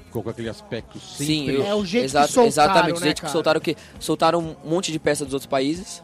Ficou 0.07 0.23
com 0.23 0.31
aquele 0.31 0.49
aspecto 0.49 0.99
sempre. 0.99 1.27
Sim, 1.27 1.51
eu, 1.51 1.67
É 1.67 1.75
o 1.75 1.85
jeito 1.85 2.03
que 2.05 2.07
exato- 2.11 2.33
soltaram, 2.33 2.49
Exatamente, 2.49 2.95
né, 2.95 3.01
o 3.01 3.03
jeito 3.05 3.23
que 3.23 3.31
soltaram 3.31 3.59
o 3.59 3.61
quê? 3.63 3.77
Soltaram 4.01 4.41
um 4.65 4.69
monte 4.69 4.91
de 4.91 4.99
peça 4.99 5.25
dos 5.25 5.35
outros 5.35 5.49
países. 5.49 6.03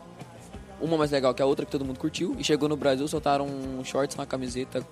Uma 0.81 0.97
mais 0.97 1.11
legal 1.11 1.33
que 1.35 1.41
a 1.43 1.47
outra, 1.47 1.65
que 1.65 1.71
todo 1.73 1.85
mundo 1.85 1.99
curtiu. 1.99 2.35
E 2.39 2.45
chegou 2.45 2.69
no 2.69 2.77
Brasil, 2.77 3.07
soltaram 3.09 3.47
um 3.47 3.85
shorts, 3.85 4.17
uma 4.17 4.27
camiseta, 4.27 4.87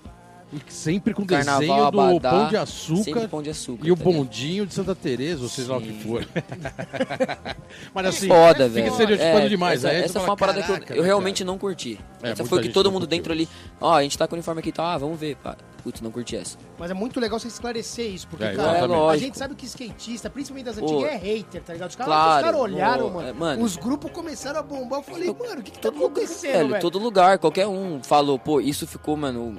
sempre 0.67 1.13
com 1.13 1.25
Carnaval, 1.25 1.59
desenho 1.61 1.77
do 1.77 1.87
abadá, 1.87 2.29
pão 2.29 2.47
de 2.49 2.57
açúcar 2.57 3.27
pão 3.29 3.41
de 3.41 3.49
açúcar. 3.49 3.87
e 3.87 3.91
o 3.91 3.95
tá 3.97 4.03
bondinho 4.03 4.65
de 4.65 4.73
Santa 4.73 4.93
Teresa, 4.93 5.43
ou 5.43 5.49
seja 5.49 5.71
lá 5.71 5.77
o 5.77 5.81
que 5.81 5.93
for. 6.03 6.27
Mas 7.93 8.05
assim, 8.05 8.27
Foda, 8.27 8.69
fica 8.69 8.69
velho. 8.69 8.87
estereotipando 8.87 9.49
demais. 9.49 9.83
Essa, 9.83 9.93
você 9.93 10.03
essa 10.03 10.13
fala, 10.13 10.25
foi 10.25 10.29
uma 10.31 10.37
parada 10.37 10.61
que 10.61 10.67
"Caraca, 10.67 10.93
eu, 10.93 10.97
eu 10.97 11.01
né, 11.03 11.07
realmente 11.07 11.43
cara?" 11.43 11.51
não 11.51 11.57
curti. 11.57 11.99
É, 12.21 12.31
essa 12.31 12.45
foi 12.45 12.61
que 12.61 12.69
todo 12.69 12.91
mundo 12.91 13.01
curtiu. 13.03 13.17
dentro 13.17 13.33
ali. 13.33 13.47
Ó, 13.79 13.93
a 13.93 14.03
gente 14.03 14.17
tá 14.17 14.27
com 14.27 14.35
o 14.35 14.37
uniforme 14.37 14.59
aqui, 14.59 14.71
tá? 14.71 14.93
Ah, 14.93 14.97
vamos 14.97 15.19
ver. 15.19 15.35
Pá. 15.37 15.55
Putz, 15.83 15.99
não 16.01 16.11
curti 16.11 16.35
essa. 16.35 16.57
Mas 16.77 16.91
é 16.91 16.93
muito 16.93 17.19
legal 17.19 17.39
você 17.39 17.47
esclarecer 17.47 18.05
isso, 18.05 18.27
porque, 18.27 18.43
É, 18.43 18.53
cara, 18.55 18.77
exatamente. 18.85 19.09
a 19.13 19.17
gente 19.17 19.37
sabe 19.37 19.55
que 19.55 19.65
skatista, 19.65 20.29
principalmente 20.29 20.65
das 20.65 20.77
antigas, 20.77 21.03
é 21.11 21.15
hater, 21.17 21.63
tá 21.63 21.73
ligado? 21.73 21.89
Os 21.89 21.95
caras 21.95 22.13
claro, 22.13 22.35
os 22.35 22.43
caras 22.43 22.61
olharam, 22.61 23.03
pô, 23.09 23.15
mano, 23.15 23.27
é, 23.27 23.33
mano. 23.33 23.63
os 23.63 23.77
grupos 23.77 24.11
começaram 24.11 24.59
a 24.59 24.63
bombar, 24.63 24.99
eu 24.99 25.03
falei, 25.03 25.27
mano, 25.33 25.59
o 25.59 25.63
que 25.63 25.71
que 25.71 25.79
tá 25.79 25.89
lugar, 25.89 26.05
acontecendo, 26.05 26.51
velho, 26.53 26.69
velho? 26.69 26.81
todo 26.81 26.99
lugar, 26.99 27.39
qualquer 27.39 27.67
um 27.67 27.99
falou, 28.03 28.37
pô, 28.37 28.61
isso 28.61 28.85
ficou, 28.85 29.17
mano. 29.17 29.57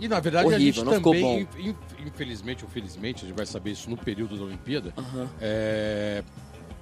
E 0.00 0.08
na 0.08 0.20
verdade 0.20 0.44
a 0.44 0.48
Horrível, 0.48 0.72
gente 0.72 0.84
não 0.84 0.94
ficou 0.94 1.12
também, 1.14 1.48
in- 1.58 1.76
infelizmente 2.06 2.64
ou 2.64 2.70
felizmente, 2.70 3.24
a 3.24 3.28
gente 3.28 3.36
vai 3.36 3.46
saber 3.46 3.70
isso 3.72 3.90
no 3.90 3.96
período 3.96 4.36
da 4.36 4.44
Olimpíada, 4.44 4.92
Aham. 4.96 5.28
é, 5.40 6.22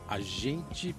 a 0.08 0.20
gente 0.20 0.94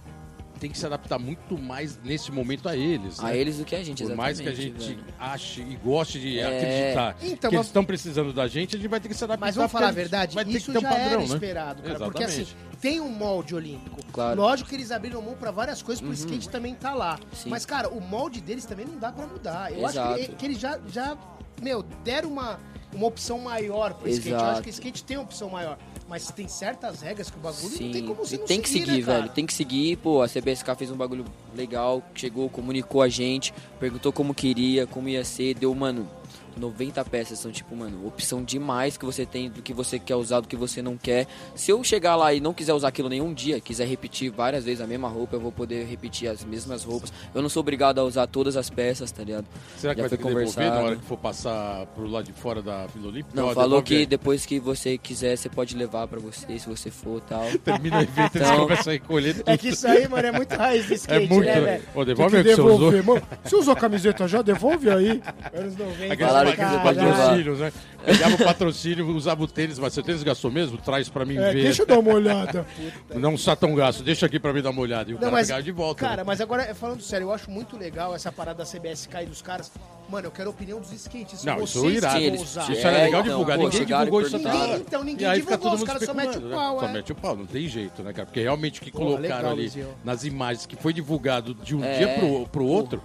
tem 0.60 0.72
que 0.72 0.78
se 0.80 0.88
adaptar 0.88 1.20
muito 1.20 1.56
mais 1.56 2.00
nesse 2.04 2.32
momento 2.32 2.68
a 2.68 2.76
eles. 2.76 3.20
A 3.20 3.26
né? 3.28 3.38
eles 3.38 3.60
do 3.60 3.64
que 3.66 3.76
a 3.76 3.84
gente, 3.84 4.04
Por 4.04 4.16
mais 4.16 4.40
que 4.40 4.50
a 4.50 4.56
gente 4.56 4.96
velho. 4.96 5.04
ache 5.20 5.62
e 5.62 5.76
goste 5.76 6.20
de 6.20 6.40
É. 6.40 6.46
acreditar 6.48 7.16
Então, 7.22 7.38
que 7.38 7.46
mas- 7.46 7.54
eles 7.54 7.68
estão 7.68 7.86
precisando 7.86 8.34
da 8.34 8.48
gente, 8.48 8.76
a 8.76 8.80
gente 8.80 8.88
vai 8.90 9.00
ter 9.00 9.08
que 9.08 9.14
se 9.14 9.24
adaptar. 9.24 9.46
Mas 9.46 9.56
vamos 9.56 9.72
porque 9.72 9.84
falar 9.84 9.92
a 9.92 9.94
gente 9.94 10.02
verdade, 10.10 10.34
vai 10.34 10.44
ter 10.46 10.52
isso 10.58 10.66
que 10.66 10.72
ter 10.72 10.78
um 10.80 10.82
já 10.82 10.90
padrão, 10.90 11.06
era 11.10 11.18
né? 11.20 11.24
esperado, 11.26 11.84
cara. 11.84 12.00
Porque 12.00 12.24
assim, 12.24 12.48
tem 12.82 13.00
um 13.00 13.10
molde 13.10 13.54
olímpico. 13.54 13.98
Claro. 14.12 14.42
Lógico 14.42 14.68
que 14.68 14.76
eles 14.76 14.92
abriram 14.92 15.22
mão 15.22 15.36
pra 15.36 15.52
várias 15.52 15.84
coisas, 15.84 16.02
pro 16.02 16.10
Uhum. 16.10 16.16
skate 16.16 16.50
também 16.50 16.74
tá 16.74 16.92
lá. 16.92 17.20
Sim. 17.34 17.52
Mas, 17.52 17.64
cara, 17.64 17.88
o 17.90 18.02
molde 18.02 18.42
deles 18.42 18.66
também 18.66 18.88
não 18.88 18.98
dá 18.98 19.12
pra 19.12 19.28
mudar. 19.28 19.72
Eu 19.72 19.86
acho 19.86 19.94
que, 20.02 20.20
Exato. 20.22 20.36
que 20.38 20.46
eles 20.48 20.58
já, 20.60 20.80
já, 20.92 21.16
meu, 21.62 21.84
deram 22.04 22.30
uma, 22.30 22.60
uma 22.94 23.08
opção 23.08 23.40
maior 23.40 23.94
pro 23.94 24.10
skate. 24.10 24.30
Eu 24.30 24.38
acho 24.38 24.46
Exato. 24.46 24.64
que 24.64 24.70
o 24.70 24.72
skate 24.72 25.04
tem 25.04 25.18
uma 25.18 25.24
opção 25.24 25.50
maior. 25.50 25.78
Mas 26.08 26.32
tem 26.32 26.48
certas 26.48 27.02
regras 27.02 27.30
que 27.30 27.38
o 27.38 27.42
bagulho 27.42 27.70
não 27.70 27.78
tem 27.78 27.94
Sim, 27.94 28.08
como 28.08 28.26
você 28.26 28.38
não 28.38 28.46
tem 28.46 28.62
que 28.62 28.70
seguir, 28.70 28.92
né, 28.92 29.02
velho. 29.02 29.30
Tem 29.30 29.46
que 29.46 29.54
seguir. 29.54 29.98
Pô, 29.98 30.22
a 30.22 30.28
CBSK 30.28 30.76
fez 30.78 30.90
um 30.90 30.96
bagulho 30.96 31.26
legal, 31.54 32.02
chegou, 32.16 32.50
comunicou 32.50 33.02
a 33.02 33.10
gente, 33.10 33.54
perguntou 33.78 34.14
como 34.14 34.34
queria, 34.34 34.88
como 34.88 35.10
ia 35.10 35.26
ser, 35.26 35.54
deu, 35.56 35.76
mano, 35.76 36.10
90 36.56 37.04
peças. 37.06 37.40
São, 37.40 37.52
tipo, 37.52 37.76
mano, 37.76 38.06
opção 38.08 38.44
demais 38.44 38.98
que 38.98 39.06
você 39.06 39.26
tem 39.26 39.50
do 39.50 39.62
que 39.62 39.74
você 39.74 40.00
quer 40.00 40.16
usar, 40.16 40.40
do 40.40 40.48
que 40.48 40.56
você 40.56 40.82
não 40.82 40.98
quer. 40.98 41.28
Se 41.56 41.72
eu 41.72 41.84
chegar 41.84 42.16
lá 42.16 42.34
e 42.34 42.40
não 42.40 42.54
quiser 42.54 42.74
usar 42.74 42.88
aquilo 42.90 43.10
nenhum 43.10 43.34
dia, 43.34 43.60
quiser 43.60 43.88
repetir 43.88 44.32
várias 44.32 44.64
vezes 44.66 44.82
a 44.82 44.88
mesma 44.88 45.08
roupa, 45.08 45.36
eu 45.36 45.40
vou 45.40 45.52
poder 45.52 45.86
repetir 45.86 46.28
as 46.30 46.44
mesmas 46.44 46.84
roupas. 46.84 47.12
Eu 47.34 47.42
não 47.42 47.50
sou 47.50 47.62
obrigado 47.62 48.00
a 48.00 48.04
usar 48.04 48.28
todas 48.28 48.58
as 48.58 48.70
peças, 48.70 49.12
tá 49.12 49.24
ligado? 49.24 49.46
Será 49.78 49.94
que 49.94 50.02
Já 50.02 50.08
vai 50.08 50.18
ter 50.18 50.24
foi 50.24 50.32
que 50.32 50.36
devolver 50.40 50.56
na 50.58 50.64
conversado. 50.72 50.86
hora 50.88 50.96
que 50.96 51.06
for 51.06 51.18
passar 51.18 51.86
pro 51.88 52.08
lado 52.08 52.26
de 52.26 52.34
fora 52.34 52.62
da 52.62 52.88
Vila 52.88 53.08
Olímpica? 53.10 53.40
Não, 53.40 53.54
falou 53.54 53.82
que 53.84 54.06
depois 54.06 54.46
que 54.46 54.60
você 54.60 54.98
quiser, 54.98 55.38
você 55.38 55.50
pode 55.50 55.76
levar 55.76 56.08
pra 56.08 56.20
você, 56.20 56.58
se 56.60 56.68
você 56.68 56.90
for 56.90 57.22
tal. 57.22 57.46
Termina 57.64 58.00
o 58.00 58.02
evento, 58.02 58.36
eles 58.38 58.48
Então- 58.48 58.60
começam 58.64 58.92
a 58.92 58.94
recolher 58.94 59.34
tudo. 59.36 59.50
É 59.50 59.58
que 59.58 59.70
isso 59.70 59.88
aí, 59.88 60.08
mano, 60.08 60.28
é 60.28 60.32
muito 60.32 60.54
raiz 60.56 60.88
do 60.88 60.94
skate, 60.96 61.26
É 61.26 61.28
muito, 61.28 61.46
né, 61.46 61.60
velho? 61.62 61.84
Ô, 61.96 62.04
devolve 62.06 62.32
Tem 62.32 62.40
aí 62.40 62.44
que 62.46 62.56
você 62.56 62.62
usou. 62.62 63.04
mano. 63.04 63.22
Você 63.44 63.56
usou 63.56 63.74
a 63.74 63.78
camiseta 63.78 64.28
já? 64.28 64.42
Devolve 64.42 64.90
aí. 64.90 65.22
Anos 65.54 65.76
90. 65.78 66.17
Aquele 66.26 66.50
aqueles, 66.50 66.58
Falaram 66.72 67.00
que 67.02 67.04
patrocínios, 67.04 67.60
né? 67.60 67.74
Pegava 68.06 68.36
o 68.36 68.38
patrocínio, 68.38 69.08
usava 69.16 69.44
o 69.44 69.48
tênis, 69.48 69.78
mas 69.80 69.92
seu 69.94 70.02
tênis 70.02 70.24
gastou 70.24 70.50
mesmo? 70.50 70.78
Traz 70.78 71.10
pra 71.10 71.26
mim 71.26 71.36
É, 71.38 71.52
ver. 71.52 71.64
deixa 71.64 71.82
eu 71.82 71.86
dar 71.86 72.00
uma 72.00 72.14
olhada. 72.14 72.66
Não 73.14 73.34
está 73.34 73.54
tão 73.56 73.76
gasto, 73.76 74.02
deixa 74.02 74.26
aqui 74.26 74.40
pra 74.40 74.54
mim 74.54 74.62
dar 74.62 74.70
uma 74.70 74.82
olhada. 74.82 75.10
E 75.12 75.14
o 75.14 75.16
Não, 75.16 75.22
cara 75.22 75.32
mas, 75.34 75.48
pegava 75.48 75.64
de 75.64 75.72
volta. 75.72 76.00
Cara, 76.06 76.18
né? 76.18 76.24
mas 76.26 76.40
agora, 76.40 76.74
falando 76.74 77.02
sério, 77.02 77.26
eu 77.26 77.34
acho 77.34 77.52
muito 77.52 77.76
legal 77.78 78.16
essa 78.16 78.32
parada 78.32 78.64
da 78.64 78.66
CBS 78.66 79.08
cair 79.08 79.28
dos 79.28 79.42
caras. 79.42 79.70
Mano, 80.10 80.28
eu 80.28 80.32
quero 80.32 80.48
a 80.50 80.52
opinião 80.54 80.80
dos 80.80 80.94
skatistas. 80.94 81.44
Não, 81.44 81.62
isso 81.62 81.80
é 81.80 81.82
Vocês 81.82 81.98
irado. 81.98 82.14
Sim, 82.16 82.20
vão 82.26 82.28
eles- 82.30 82.42
usar. 82.42 82.72
Isso 82.72 82.88
era 82.88 82.98
legal 83.04 83.08
então, 83.10 83.24
divulgar. 83.24 83.58
pô, 83.58 83.64
ninguém 83.66 83.80
chegaram 83.80 84.06
divulgou 84.06 84.22
e 84.22 84.28
isso 84.28 84.36
até 84.38 84.44
perguntaram. 84.46 84.72
agora. 84.74 84.84
Então, 84.88 85.04
ninguém 85.04 85.28
e 85.28 85.30
aí 85.30 85.40
fica 85.42 85.52
divulgou, 85.58 85.64
todo 85.72 85.74
os 85.74 85.80
mundo 85.82 85.88
caras 85.88 86.06
só 86.06 86.14
metem 86.14 86.38
o 86.38 86.46
né? 86.48 86.56
pau, 86.56 86.80
Só 86.80 86.86
é. 86.86 86.94
mete 86.94 87.12
o 87.12 87.16
pau, 87.16 87.36
não 87.36 87.46
tem 87.46 87.68
jeito, 87.68 88.04
né, 88.04 88.14
cara? 88.14 88.26
Porque 88.26 88.40
realmente 88.42 88.80
o 88.80 88.84
que 88.86 88.92
colocaram 88.92 89.22
legal, 89.22 89.46
ali 89.52 89.62
Luizinho. 89.64 89.90
nas 90.06 90.24
imagens 90.24 90.66
que 90.66 90.78
foi 90.78 90.94
divulgado 90.94 91.54
de 91.54 91.76
um 91.76 91.84
É. 91.84 91.98
dia 91.98 92.08
pro, 92.20 92.48
pro 92.48 92.66
outro, 92.66 93.04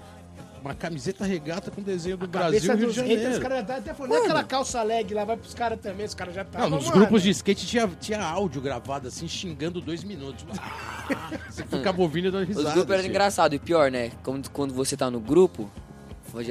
uma 0.65 0.75
camiseta 0.75 1.25
regata 1.25 1.71
com 1.71 1.83
desenho 1.83 2.17
do 2.17 2.27
Brasil 2.27 2.59
e 2.59 2.61
Cabeça 2.61 2.75
Rio 2.75 2.81
de 2.81 2.87
dos 2.87 2.97
haters, 2.97 3.17
os 3.19 3.23
Janeiro. 3.25 3.43
caras 3.43 3.59
já 3.59 3.65
tá 3.65 3.77
até 3.77 3.95
falando, 3.95 4.13
"Não, 4.13 4.23
aquela 4.25 4.45
calça 4.45 4.83
leg 4.83 5.13
lá 5.15 5.25
vai 5.25 5.37
pros 5.37 5.55
caras 5.55 5.79
também, 5.81 6.07
os 6.07 6.15
caras 6.15 6.35
já 6.35 6.43
estavam. 6.43 6.71
Não, 6.71 6.77
nos 6.77 6.87
mano. 6.87 6.99
grupos 6.99 7.23
de 7.23 7.31
skate 7.31 7.67
tinha, 7.67 7.91
tinha 8.01 8.23
áudio 8.25 8.61
gravado 8.61 9.09
assim, 9.09 9.27
xingando 9.29 9.81
dois 9.81 10.05
minutos. 10.05 10.45
Ah, 10.59 11.31
Você 11.51 11.65
ficava 11.65 12.01
ouvindo 12.01 12.29
e 12.29 12.31
dando 12.31 12.47
risada. 12.47 12.69
Os 12.69 12.75
grupos 12.75 12.91
eram 12.93 13.01
assim. 13.01 13.11
engraçados. 13.11 13.57
E 13.57 13.59
pior, 13.59 13.91
né? 13.91 14.13
Quando, 14.23 14.49
quando 14.51 14.73
você 14.73 14.97
tá 14.97 15.11
no 15.11 15.21
grupo, 15.21 15.71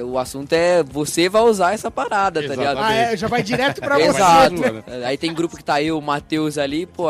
o 0.05 0.17
assunto 0.19 0.53
é 0.53 0.83
você 0.83 1.27
vai 1.29 1.41
usar 1.43 1.73
essa 1.73 1.89
parada, 1.89 2.45
tá 2.47 2.55
ligado? 2.55 2.77
Ah, 2.79 2.93
é, 2.93 3.17
já 3.17 3.27
vai 3.27 3.41
direto 3.41 3.79
pra 3.81 3.95
você. 3.97 4.09
Exato. 4.09 4.55
Aí 5.05 5.17
tem 5.17 5.33
grupo 5.33 5.57
que 5.57 5.63
tá 5.63 5.81
eu, 5.81 5.97
o 5.97 6.01
Matheus 6.01 6.57
ali, 6.57 6.85
pô, 6.85 7.05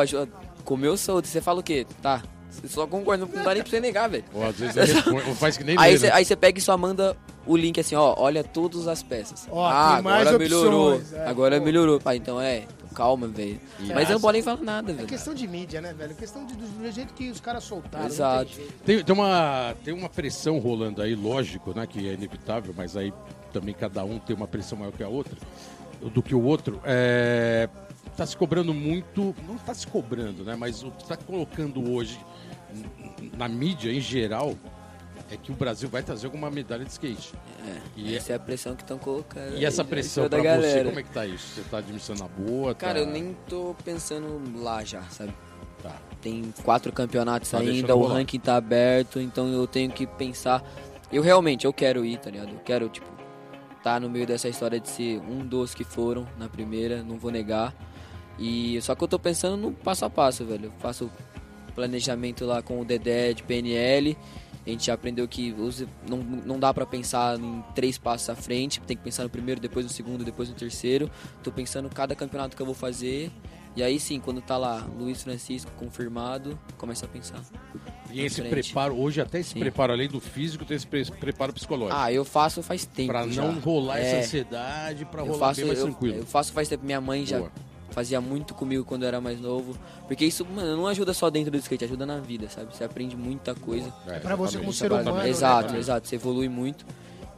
comeu 0.63 0.95
solto. 0.95 1.27
Você 1.27 1.41
fala 1.41 1.59
o 1.59 1.63
quê? 1.63 1.85
Tá. 2.01 2.21
Você 2.51 2.67
só 2.67 2.85
concorda, 2.85 3.25
não 3.25 3.43
dá 3.43 3.53
nem 3.53 3.63
pra 3.63 3.69
você 3.71 3.79
negar, 3.79 4.09
velho. 4.09 4.23
Ou 4.33 4.43
às 4.45 4.55
vezes 4.57 4.75
ele 4.77 4.93
responde, 4.93 5.29
ou 5.29 5.35
faz 5.35 5.57
que 5.57 5.63
nem 5.63 5.75
Aí 5.79 5.93
lê, 5.93 5.97
você 5.99 6.07
né? 6.07 6.13
aí 6.13 6.25
você 6.25 6.35
pega 6.35 6.59
e 6.59 6.61
só 6.61 6.77
manda 6.77 7.15
o 7.45 7.55
link 7.57 7.79
assim, 7.79 7.95
ó, 7.95 8.13
olha 8.17 8.43
todas 8.43 8.87
as 8.87 9.01
peças. 9.01 9.47
Ó, 9.49 9.65
ah, 9.65 9.95
agora 9.95 10.37
melhorou. 10.37 11.01
é, 11.13 11.25
agora 11.27 11.57
pô. 11.59 11.65
melhorou. 11.65 12.01
Ah, 12.05 12.15
então 12.15 12.39
é, 12.39 12.63
calma, 12.93 13.27
velho. 13.27 13.59
Mas 13.95 14.09
é 14.09 14.13
não 14.13 14.21
podem 14.21 14.41
falar 14.43 14.61
nada, 14.61 14.91
É 14.91 14.95
velho. 14.95 15.07
questão 15.07 15.33
de 15.33 15.47
mídia, 15.47 15.81
né, 15.81 15.93
velho? 15.93 16.13
Questão 16.13 16.45
de, 16.45 16.53
do, 16.55 16.67
do 16.67 16.91
jeito 16.91 17.13
que 17.13 17.29
os 17.29 17.39
caras 17.39 17.63
soltaram. 17.63 18.05
Exato. 18.05 18.51
tem. 18.55 18.67
Tem, 18.97 19.03
tem, 19.03 19.15
uma, 19.15 19.75
tem 19.83 19.93
uma 19.93 20.09
pressão 20.09 20.59
rolando 20.59 21.01
aí, 21.01 21.15
lógico, 21.15 21.73
né? 21.75 21.87
Que 21.87 22.09
é 22.09 22.13
inevitável, 22.13 22.73
mas 22.77 22.95
aí 22.97 23.11
também 23.53 23.73
cada 23.73 24.03
um 24.03 24.19
tem 24.19 24.35
uma 24.35 24.47
pressão 24.47 24.77
maior 24.77 24.91
que 24.91 25.03
a 25.03 25.07
outra, 25.09 25.35
do 26.13 26.21
que 26.21 26.35
o 26.35 26.43
outro. 26.43 26.79
É, 26.85 27.67
tá 28.15 28.25
se 28.25 28.35
cobrando 28.35 28.73
muito, 28.73 29.35
não 29.47 29.57
tá 29.57 29.73
se 29.73 29.87
cobrando, 29.87 30.43
né? 30.43 30.55
Mas 30.55 30.83
o 30.83 30.91
que 30.91 31.05
tá 31.07 31.17
colocando 31.17 31.91
hoje 31.91 32.19
na 33.37 33.47
mídia 33.47 33.91
em 33.91 33.99
geral 33.99 34.55
é 35.31 35.37
que 35.37 35.51
o 35.51 35.55
Brasil 35.55 35.87
vai 35.89 36.03
trazer 36.03 36.25
alguma 36.25 36.51
medalha 36.51 36.83
de 36.83 36.91
skate. 36.91 37.33
E, 37.95 38.15
Essa 38.15 38.33
é 38.33 38.35
a 38.35 38.39
pressão 38.39 38.75
que 38.75 38.81
estão 38.81 38.97
colocando. 38.97 39.57
e 39.57 39.65
essa 39.65 39.81
aí, 39.81 39.87
pressão 39.87 40.25
cima 40.25 40.29
pra 40.29 40.55
da 40.55 40.61
você, 40.61 40.83
como 40.83 40.99
é 40.99 41.03
que 41.03 41.09
tá 41.09 41.25
isso? 41.25 41.55
Você 41.55 41.61
tá 41.69 41.77
administrando 41.77 42.21
na 42.21 42.27
boa? 42.27 42.75
Cara, 42.75 42.95
tá... 42.95 42.99
eu 42.99 43.05
nem 43.05 43.35
tô 43.47 43.75
pensando 43.83 44.41
lá 44.61 44.83
já, 44.83 45.01
sabe? 45.03 45.33
Tá. 45.81 45.95
Tem 46.21 46.53
quatro 46.63 46.91
campeonatos 46.91 47.49
Tá 47.49 47.59
ainda, 47.59 47.95
o 47.95 48.05
ranking 48.05 48.39
tá 48.39 48.55
aberto, 48.55 49.19
então 49.19 49.47
eu 49.47 49.65
tenho 49.65 49.91
que 49.91 50.05
pensar. 50.05 50.63
Eu 51.11 51.21
realmente, 51.21 51.65
eu 51.65 51.73
quero 51.73 52.05
ir, 52.05 52.17
tá 52.17 52.29
ligado? 52.29 52.49
Eu 52.49 52.59
quero, 52.59 52.89
tipo, 52.89 53.09
tá 53.83 53.99
no 53.99 54.09
meio 54.09 54.27
dessa 54.27 54.47
história 54.47 54.79
de 54.79 54.89
ser 54.89 55.19
um 55.19 55.39
dos 55.39 55.73
que 55.73 55.83
foram 55.83 56.27
na 56.37 56.47
primeira, 56.47 57.03
não 57.03 57.17
vou 57.17 57.31
negar. 57.31 57.73
E 58.41 58.81
só 58.81 58.95
que 58.95 59.03
eu 59.03 59.07
tô 59.07 59.19
pensando 59.19 59.55
no 59.55 59.71
passo 59.71 60.03
a 60.03 60.09
passo, 60.09 60.43
velho. 60.43 60.65
Eu 60.65 60.71
faço 60.79 61.09
planejamento 61.75 62.43
lá 62.45 62.61
com 62.61 62.79
o 62.81 62.85
Dedé 62.85 63.33
de 63.33 63.43
PNL. 63.43 64.17
A 64.65 64.69
gente 64.69 64.85
já 64.87 64.93
aprendeu 64.93 65.27
que 65.27 65.55
não, 66.07 66.17
não 66.17 66.59
dá 66.59 66.73
pra 66.73 66.85
pensar 66.85 67.39
em 67.39 67.63
três 67.73 67.97
passos 67.97 68.29
à 68.29 68.35
frente, 68.35 68.79
tem 68.81 68.95
que 68.95 69.03
pensar 69.03 69.23
no 69.23 69.29
primeiro, 69.29 69.59
depois 69.59 69.85
no 69.85 69.91
segundo, 69.91 70.23
depois 70.23 70.49
no 70.49 70.55
terceiro. 70.55 71.09
Tô 71.43 71.51
pensando 71.51 71.89
cada 71.89 72.15
campeonato 72.15 72.55
que 72.55 72.61
eu 72.61 72.65
vou 72.65 72.75
fazer. 72.75 73.31
E 73.75 73.81
aí 73.81 73.99
sim, 73.99 74.19
quando 74.19 74.41
tá 74.41 74.57
lá 74.57 74.85
Luiz 74.99 75.23
Francisco 75.23 75.71
confirmado, 75.77 76.59
começa 76.77 77.05
a 77.05 77.07
pensar. 77.07 77.41
E 78.11 78.19
esse 78.21 78.35
frente. 78.41 78.49
preparo, 78.49 78.95
hoje 78.99 79.21
até 79.21 79.39
esse 79.39 79.51
Sim. 79.53 79.59
preparo, 79.59 79.93
além 79.93 80.09
do 80.09 80.19
físico, 80.19 80.65
tem 80.65 80.75
esse 80.75 80.85
pre- 80.85 81.05
preparo 81.05 81.53
psicológico. 81.53 81.97
Ah, 81.97 82.11
eu 82.11 82.25
faço 82.25 82.61
faz 82.61 82.85
tempo. 82.85 83.07
Pra 83.13 83.25
já. 83.29 83.41
não 83.43 83.57
rolar 83.61 83.97
É, 83.99 84.01
essa 84.01 84.17
ansiedade, 84.27 85.05
pra 85.05 85.21
rolar 85.21 85.37
faço, 85.39 85.59
bem 85.61 85.67
mais 85.67 85.79
eu, 85.79 85.85
tranquilo. 85.85 86.15
eu 86.17 86.25
faço 86.25 86.51
faz 86.51 86.67
tempo. 86.67 86.85
Minha 86.85 86.99
mãe 86.99 87.25
já 87.25 87.37
Boa. 87.39 87.51
Fazia 87.91 88.19
muito 88.19 88.53
comigo 88.53 88.83
quando 88.83 89.03
eu 89.03 89.07
era 89.07 89.21
mais 89.21 89.39
novo. 89.39 89.77
Porque 90.07 90.25
isso, 90.25 90.45
mano, 90.45 90.75
não 90.75 90.87
ajuda 90.87 91.13
só 91.13 91.29
dentro 91.29 91.51
do 91.51 91.57
skate, 91.57 91.85
ajuda 91.85 92.05
na 92.05 92.17
vida, 92.17 92.49
sabe? 92.49 92.75
Você 92.75 92.83
aprende 92.83 93.15
muita 93.15 93.53
coisa. 93.53 93.93
É, 94.07 94.19
pra 94.19 94.35
você 94.35 94.57
como 94.57 94.73
ser 94.73 94.91
humano, 94.91 95.15
né, 95.17 95.29
exato, 95.29 95.67
cara? 95.67 95.79
exato. 95.79 96.07
Você 96.07 96.15
evolui 96.15 96.49
muito. 96.49 96.85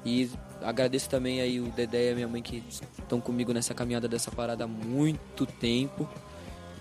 E 0.05 0.29
agradeço 0.61 1.09
também 1.09 1.41
aí 1.41 1.59
o 1.59 1.65
Dedé 1.71 2.09
e 2.09 2.11
a 2.11 2.15
minha 2.15 2.27
mãe 2.27 2.41
que 2.41 2.63
estão 2.97 3.19
comigo 3.19 3.53
nessa 3.53 3.73
caminhada 3.73 4.07
dessa 4.07 4.31
parada 4.31 4.63
há 4.63 4.67
muito 4.67 5.45
tempo. 5.45 6.07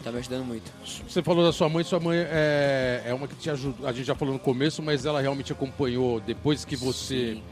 Tá 0.02 0.10
me 0.10 0.18
ajudando 0.18 0.44
muito. 0.44 0.72
Você 1.08 1.22
falou 1.22 1.44
da 1.44 1.52
sua 1.52 1.68
mãe, 1.68 1.84
sua 1.84 2.00
mãe 2.00 2.18
é, 2.18 3.02
é 3.06 3.14
uma 3.14 3.28
que 3.28 3.36
te 3.36 3.48
ajudou. 3.50 3.86
A 3.86 3.92
gente 3.92 4.04
já 4.04 4.16
falou 4.16 4.34
no 4.34 4.40
começo, 4.40 4.82
mas 4.82 5.06
ela 5.06 5.20
realmente 5.20 5.52
acompanhou 5.52 6.18
depois 6.20 6.64
que 6.64 6.74
você 6.74 7.34
Sim. 7.34 7.42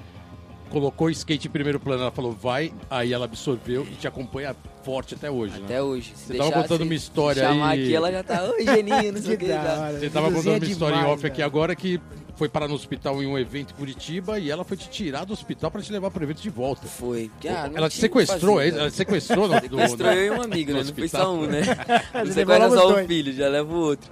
Colocou 0.71 1.09
o 1.09 1.11
skate 1.11 1.49
em 1.49 1.51
primeiro 1.51 1.79
plano. 1.79 2.03
Ela 2.03 2.11
falou, 2.11 2.33
vai, 2.33 2.73
aí 2.89 3.13
ela 3.13 3.25
absorveu 3.27 3.83
e 3.91 3.95
te 3.97 4.07
acompanha 4.09 4.55
forte 4.83 5.15
até 5.15 5.31
hoje, 5.31 5.59
né? 5.59 5.65
Até 5.67 5.83
hoje. 5.83 6.13
Você 6.17 6.35
tava 6.35 6.53
contando 6.53 6.79
se- 6.79 6.85
uma 6.85 6.95
história 6.95 7.43
se 7.43 7.49
chamar 7.49 7.69
aí- 7.71 7.83
aqui, 7.85 7.95
ela 7.95 8.11
já 8.13 8.23
tá. 8.23 8.43
Oi, 8.45 8.65
Geninho, 8.65 9.13
não 9.13 9.21
sei 9.21 9.35
o 9.35 9.39
Que 9.39 9.47
já. 9.49 9.61
hora. 9.63 9.99
Você 9.99 10.11
tava 10.11 10.31
contando 10.33 10.55
é 10.55 10.59
uma 10.59 10.65
história 10.67 10.95
em 10.95 10.99
demais, 10.99 11.15
off 11.15 11.27
aqui 11.27 11.37
velho. 11.39 11.47
agora 11.47 11.77
que 11.77 12.01
foi 12.37 12.49
parar 12.49 12.69
no 12.69 12.75
hospital 12.75 13.23
em 13.23 13.27
um 13.27 13.39
evento 13.39 13.73
em 13.75 13.77
Curitiba 13.77 14.39
e 14.39 14.51
ela 14.51 14.65
foi 14.65 14.75
te 14.75 14.89
tirar 14.89 15.25
do 15.27 15.35
hospital 15.35 15.71
pra 15.71 15.83
te 15.83 15.93
levar 15.93 16.11
pro 16.11 16.25
evento 16.25 16.41
de 16.41 16.49
volta. 16.49 16.87
Foi. 16.87 17.31
Ah, 17.47 17.69
ela 17.75 17.91
te 17.91 17.99
sequestrou, 17.99 18.57
fazer, 18.57 18.69
é? 18.69 18.73
né? 18.73 18.79
ela 18.81 18.91
te 18.91 18.97
sequestrou 18.97 19.47
no, 19.49 19.55
do- 19.61 19.61
Sequestrou 19.77 20.13
eu 20.13 20.25
e 20.35 20.39
um 20.39 20.43
amigo, 20.43 20.71
no 20.73 20.79
né? 20.79 20.85
Não 20.85 20.95
foi 20.95 21.05
hospital. 21.05 21.27
só 21.27 21.35
um, 21.35 21.47
né? 21.47 21.61
Não 22.15 22.33
sequestra 22.33 22.71
só 22.71 22.99
um 23.03 23.07
filho, 23.07 23.33
já 23.35 23.49
leva 23.49 23.71
o 23.75 23.79
outro. 23.79 24.11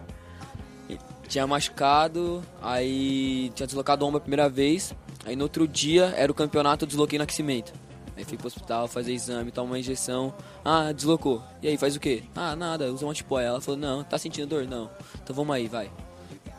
Tinha 1.26 1.46
machucado, 1.46 2.42
aí 2.62 3.50
tinha 3.54 3.66
deslocado 3.66 4.02
o 4.04 4.08
ombro 4.08 4.16
a 4.18 4.20
primeira 4.20 4.48
vez. 4.48 4.94
Aí 5.24 5.36
no 5.36 5.44
outro 5.44 5.66
dia 5.68 6.06
era 6.16 6.30
o 6.30 6.34
campeonato, 6.34 6.84
eu 6.84 6.88
desloquei 6.88 7.18
no 7.18 7.24
aquecimento. 7.24 7.72
Aí 8.16 8.24
fui 8.24 8.36
pro 8.36 8.48
hospital 8.48 8.88
fazer 8.88 9.12
exame, 9.12 9.52
tomar 9.52 9.70
uma 9.70 9.78
injeção. 9.78 10.34
Ah, 10.64 10.90
deslocou. 10.90 11.40
E 11.62 11.68
aí, 11.68 11.76
faz 11.76 11.94
o 11.94 12.00
quê? 12.00 12.24
Ah, 12.34 12.56
nada, 12.56 12.92
usa 12.92 13.06
um 13.06 13.10
antipó. 13.10 13.38
Ela 13.38 13.60
falou, 13.60 13.78
não, 13.78 14.02
tá 14.02 14.18
sentindo 14.18 14.48
dor? 14.48 14.66
Não. 14.66 14.90
Então 15.22 15.36
vamos 15.36 15.54
aí, 15.54 15.68
vai. 15.68 15.88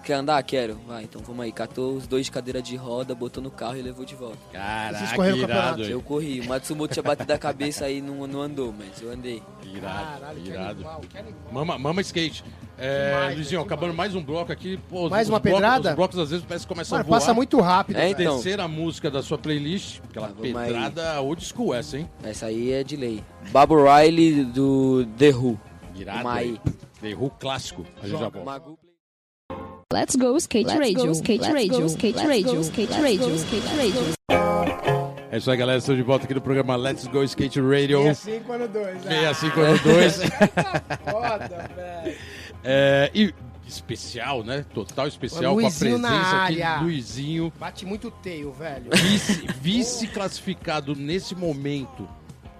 Quer 0.04 0.14
andar? 0.14 0.42
Quero. 0.44 0.80
Vai, 0.88 1.04
então 1.04 1.22
vamos 1.24 1.44
aí. 1.44 1.52
Catou 1.52 1.96
os 1.96 2.08
dois 2.08 2.26
de 2.26 2.32
cadeira 2.32 2.62
de 2.62 2.76
roda, 2.76 3.14
botou 3.14 3.44
no 3.44 3.52
carro 3.52 3.78
e 3.78 3.82
levou 3.82 4.04
de 4.06 4.16
volta. 4.16 4.38
Vocês 4.38 4.54
Caraca, 4.54 5.16
correram 5.16 5.36
o 5.38 5.40
irado, 5.40 5.52
campeonato? 5.60 5.82
hein? 5.84 5.90
Eu 5.92 6.02
corri. 6.02 6.40
O 6.42 6.48
Matsumoto 6.48 6.94
tinha 6.94 7.04
batido 7.04 7.32
a 7.34 7.38
cabeça 7.38 7.86
aí 7.86 8.02
não, 8.02 8.26
não 8.26 8.42
andou, 8.42 8.74
mas 8.76 9.02
eu 9.02 9.12
andei. 9.12 9.44
Irado, 9.64 10.20
Caralho, 10.20 10.42
que 10.42 10.50
irado. 10.50 10.70
animal, 10.72 11.02
que 11.10 11.18
animal. 11.18 11.40
Mama, 11.52 11.78
mama 11.78 12.02
skate. 12.02 12.44
É, 12.78 13.10
Demais, 13.10 13.26
Luizinho, 13.36 13.50
demais. 13.50 13.66
acabando 13.68 13.94
mais 13.94 14.16
um 14.16 14.24
bloco 14.24 14.52
aqui. 14.52 14.80
Pô, 14.90 15.04
os- 15.06 15.12
Mais 15.12 15.28
os 15.28 15.34
uma 15.34 15.40
blocos- 15.40 15.60
pedrada? 15.60 15.90
Os 15.90 15.96
blocos 15.96 16.18
às 16.20 16.30
vezes 16.32 16.46
parece 16.48 16.66
que 16.66 16.74
começam 16.74 16.98
Mano, 16.98 17.06
a 17.06 17.08
voar. 17.10 17.20
passa 17.20 17.34
muito 17.34 17.60
rápido. 17.60 17.98
É, 17.98 18.02
velho. 18.08 18.22
então. 18.22 18.34
Terceira 18.36 18.68
música 18.68 19.12
da 19.12 19.22
sua 19.22 19.38
playlist, 19.38 20.00
aquela 20.10 20.28
Ah, 20.28 20.32
vamos 20.36 20.56
aí. 20.56 20.66
pedrada 20.74 21.22
old 21.22 21.44
school 21.46 21.76
essa, 21.76 21.98
hein? 21.98 22.10
Essa 22.24 22.46
aí 22.48 22.72
é 22.72 22.84
de 22.84 22.96
lei. 22.96 23.22
Bob 23.52 23.74
Riley 23.76 24.46
do 24.46 25.06
The 25.18 25.30
Who. 25.32 25.60
Irado. 25.96 26.22
Uma 26.22 26.42
hein? 26.44 26.60
Errou 27.04 27.30
clássico. 27.30 27.86
A 28.02 28.08
gente 28.08 28.12
já 28.20 28.30
volta. 28.30 28.44
Magu 28.44 28.80
Let's 29.92 30.16
go 30.16 30.38
skate 30.38 30.68
radio, 30.68 31.12
skate 31.14 31.52
radio, 31.52 31.88
skate 31.88 32.24
radio, 32.24 32.62
skate 32.62 33.02
radio, 33.02 33.36
skate 33.36 33.68
radio. 33.76 34.14
É 35.32 35.38
isso 35.38 35.50
aí, 35.50 35.58
galera. 35.58 35.80
Estou 35.80 35.96
de 35.96 36.04
volta 36.04 36.26
aqui 36.26 36.34
no 36.36 36.42
programa 36.42 36.76
Let's 36.76 37.08
Go 37.08 37.24
Skate 37.24 37.60
Radio. 37.60 38.04
65 38.04 38.52
ano 38.52 38.68
2. 38.68 39.02
65 39.02 39.60
ano 39.60 39.80
2. 39.80 40.16
Foda, 41.10 41.70
velho. 41.76 42.18
É, 42.64 43.10
e 43.16 43.34
especial, 43.68 44.44
né? 44.44 44.64
Total 44.76 45.08
especial 45.08 45.56
com 45.56 45.66
a 45.66 45.72
presença 45.72 46.44
aqui 46.44 46.62
do 46.62 46.84
Luizinho. 46.84 47.52
Bate 47.60 47.84
muito 47.84 48.12
teio, 48.12 48.54
velho. 48.54 48.92
Vice, 48.94 49.48
vice 49.60 50.06
classificado 50.06 50.96
nesse 50.96 51.34
momento 51.34 52.08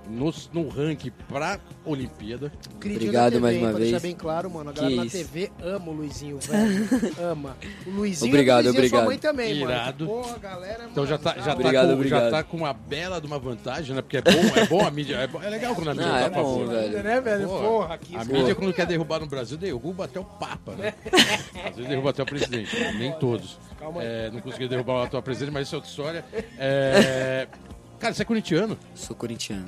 no, 0.10 0.34
no 0.54 0.68
ranking 0.70 1.12
pra 1.28 1.60
Olimpíada. 1.86 2.52
Obrigado 2.76 3.26
da 3.26 3.30
TV, 3.32 3.40
mais 3.40 3.58
uma 3.58 3.70
pra 3.70 3.78
vez. 3.78 3.92
deixar 3.92 4.00
bem 4.02 4.16
claro, 4.16 4.50
mano. 4.50 4.70
A 4.70 4.74
galera 4.74 4.92
Que 4.94 4.98
na 5.00 5.06
isso. 5.06 5.18
TV 5.18 5.52
ama 5.64 5.90
o 5.90 5.94
Luizinho, 5.94 6.40
velho. 6.42 6.88
ama. 7.22 7.56
O 7.86 7.90
Luizinho 7.92 8.32
Obrigado, 8.32 8.66
é 8.68 8.70
o 8.70 8.74
Luizinho 8.74 8.86
e 8.86 8.90
sua 8.90 9.00
obrigado. 9.04 9.06
mãe 9.08 9.18
também, 9.18 9.62
Irado. 9.62 10.06
mano. 10.08 10.22
Porra, 10.24 10.38
galera, 10.40 10.88
Então 10.92 11.06
já 11.06 11.18
tá, 11.18 11.30
mano, 11.32 11.42
já, 11.44 11.46
tá 11.52 11.54
Obrigado, 11.60 11.88
com, 11.88 11.94
obrigado. 11.94 12.24
já 12.24 12.32
tá 12.32 12.44
com 12.44 12.58
uma 12.58 12.74
bela 12.74 13.22
de 13.22 13.28
uma 13.28 13.40
vantagem, 13.40 13.96
né? 13.96 14.02
Porque 14.02 14.18
é 14.18 14.22
bom, 14.22 14.32
é 14.56 14.66
bom 14.66 14.86
a 14.86 14.92
mídia. 14.92 15.16
É, 15.16 15.28
bom- 15.28 15.42
é 15.42 15.50
legal 15.50 15.76
quando 15.76 15.90
a 15.90 15.94
mídia 15.94 16.10
Ah, 16.10 16.14
tá 16.14 16.20
é 16.22 16.26
a 16.26 16.30
bom, 16.30 16.36
favor. 16.60 16.68
velho. 16.68 17.04
Né, 17.04 17.22
velho? 17.22 17.48
Porra, 17.48 17.94
aqui. 17.96 18.16
A 18.16 18.24
mídia, 18.26 18.56
quando 18.56 18.74
quer 18.74 18.86
derrubar 18.86 19.20
no 19.20 19.28
Brasil, 19.28 19.58
derruba 19.58 20.06
até 20.06 20.20
o 20.20 20.26
Papa, 20.26 20.74
né? 20.74 20.94
Às 21.70 21.76
vezes 21.76 21.88
derruba 21.90 22.10
até 22.10 22.24
o 22.24 22.26
presidente, 22.26 22.76
nem 22.98 23.12
todos. 23.14 23.58
Calma 23.80 24.02
aí. 24.02 24.08
É, 24.08 24.32
não 24.32 24.42
consegui 24.42 24.68
derrubar 24.68 24.94
o 24.94 25.02
atual 25.04 25.22
presidente, 25.24 25.54
mas 25.54 25.68
isso 25.68 25.76
é 25.76 25.78
outra 25.78 25.90
história. 25.90 26.26
É, 26.58 27.48
Cara, 28.00 28.14
você 28.14 28.22
é 28.22 28.26
corintiano? 28.26 28.78
Sou 28.96 29.14
corintiano. 29.16 29.66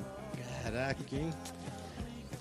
Caraca, 0.81 1.03
hein? 1.15 1.29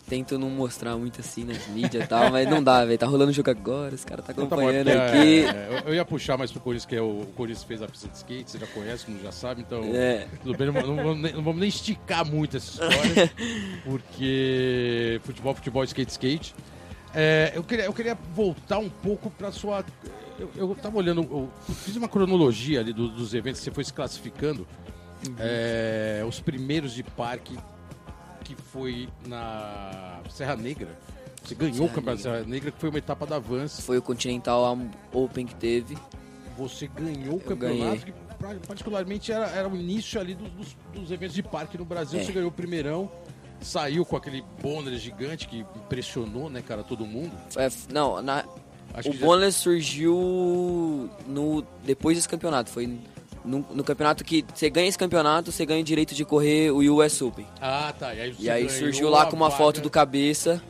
tento 0.08 0.36
não 0.40 0.50
mostrar 0.50 0.96
muito 0.96 1.20
assim 1.20 1.44
nas 1.44 1.68
mídias 1.68 2.02
e 2.04 2.06
tal, 2.08 2.32
mas 2.32 2.48
não 2.50 2.60
dá, 2.60 2.84
velho. 2.84 2.98
Tá 2.98 3.06
rolando 3.06 3.30
o 3.30 3.32
jogo 3.32 3.48
agora, 3.48 3.94
os 3.94 4.04
caras 4.04 4.24
tá 4.26 4.32
Então 4.32 4.48
tá 4.48 4.56
acompanhando 4.56 4.88
é 4.88 4.94
porque, 4.98 5.18
aqui. 5.18 5.56
é, 5.56 5.68
eu- 5.84 5.88
eu 5.90 5.94
ia 5.94 6.04
puxar 6.04 6.36
mais 6.36 6.50
pro 6.50 6.60
Corinthians, 6.60 6.86
que 6.86 6.96
é 6.96 7.00
o, 7.00 7.20
o 7.20 7.26
Corinthians 7.36 7.62
fez 7.62 7.80
a 7.80 7.86
pista 7.86 8.08
de 8.08 8.16
skate, 8.16 8.50
você 8.50 8.58
já 8.58 8.66
conhece, 8.66 9.04
como 9.06 9.20
já 9.22 9.30
sabe, 9.30 9.60
então 9.60 9.82
É. 9.94 10.26
tudo 10.42 10.56
bem, 10.58 10.66
não, 10.66 10.82
não 10.84 10.96
vamos 10.96 11.20
nem, 11.22 11.32
não 11.32 11.42
vamos 11.44 11.60
nem 11.60 11.68
esticar 11.68 12.24
muito 12.26 12.56
essa 12.56 12.70
história, 12.72 13.30
porque 13.84 15.20
futebol, 15.22 15.54
futebol, 15.54 15.84
skate, 15.84 16.10
skate. 16.10 16.54
É, 17.14 17.52
eu, 17.54 17.62
queria, 17.62 17.84
eu 17.84 17.92
queria 17.92 18.18
voltar 18.34 18.78
um 18.78 18.88
pouco 18.90 19.30
pra 19.30 19.52
sua. 19.52 19.84
Eu, 20.40 20.50
eu 20.56 20.74
tava 20.74 20.96
olhando, 20.98 21.22
eu 21.22 21.50
fiz 21.84 21.94
uma 21.96 22.08
cronologia 22.08 22.80
ali 22.80 22.92
do- 22.92 23.08
dos 23.10 23.32
eventos 23.32 23.60
que 23.60 23.64
você 23.66 23.70
foi 23.70 23.84
se 23.84 23.92
classificando. 23.92 24.66
É, 25.38 26.24
os 26.26 26.40
primeiros 26.40 26.92
de 26.94 27.02
parque 27.04 27.56
que 28.54 28.62
foi 28.62 29.08
na 29.26 30.20
Serra 30.30 30.56
Negra. 30.56 30.88
Você 31.42 31.54
ganhou 31.54 31.74
Serra 31.74 31.86
o 31.86 31.94
campeonato 31.94 32.22
da 32.24 32.30
Serra 32.32 32.44
Negra, 32.46 32.70
que 32.70 32.78
foi 32.80 32.90
uma 32.90 32.98
etapa 32.98 33.26
da 33.26 33.38
Vans. 33.38 33.80
Foi 33.80 33.98
o 33.98 34.02
Continental 34.02 34.76
Open 35.12 35.46
que 35.46 35.54
teve. 35.54 35.96
Você 36.56 36.86
ganhou 36.86 37.36
o 37.36 37.42
Eu 37.46 37.56
ganhei. 37.56 37.78
campeonato, 37.98 38.06
que 38.60 38.66
particularmente 38.66 39.32
era, 39.32 39.46
era 39.48 39.68
o 39.68 39.76
início 39.76 40.20
ali 40.20 40.34
dos, 40.34 40.50
dos- 40.50 40.76
dos 40.94 41.10
eventos 41.10 41.34
de 41.34 41.42
parque 41.42 41.78
no 41.78 41.84
Brasil. 41.84 42.20
É. 42.20 42.24
Você 42.24 42.32
ganhou 42.32 42.48
o 42.48 42.52
primeirão, 42.52 43.10
saiu 43.60 44.04
com 44.04 44.16
aquele 44.16 44.44
bônus 44.60 45.00
gigante 45.00 45.48
que 45.48 45.60
impressionou, 45.60 46.50
né, 46.50 46.62
cara, 46.62 46.82
todo 46.82 47.06
mundo. 47.06 47.32
É, 47.56 47.68
não, 47.92 48.20
na, 48.22 48.44
o 48.98 49.02
que 49.02 49.12
já- 49.12 49.26
surgiu 49.52 51.08
no 51.26 51.62
depois 51.84 52.16
desse 52.18 52.28
campeonato. 52.28 52.70
Foi 52.70 52.98
no, 53.44 53.64
no 53.72 53.82
campeonato 53.84 54.24
que 54.24 54.44
você 54.54 54.68
ganha 54.70 54.88
esse 54.88 54.98
campeonato, 54.98 55.50
você 55.52 55.64
ganha 55.64 55.80
o 55.80 55.84
direito 55.84 56.14
de 56.14 56.24
correr 56.24 56.70
o 56.70 56.78
US 56.96 57.20
Open. 57.22 57.46
Ah, 57.60 57.92
tá. 57.98 58.14
E 58.14 58.20
aí, 58.20 58.34
E 58.38 58.50
aí 58.50 58.68
surgiu 58.70 59.08
lá 59.08 59.26
com 59.26 59.36
uma 59.36 59.48
vaga. 59.48 59.58
foto 59.62 59.80
do 59.80 59.90
cabeça. 59.90 60.62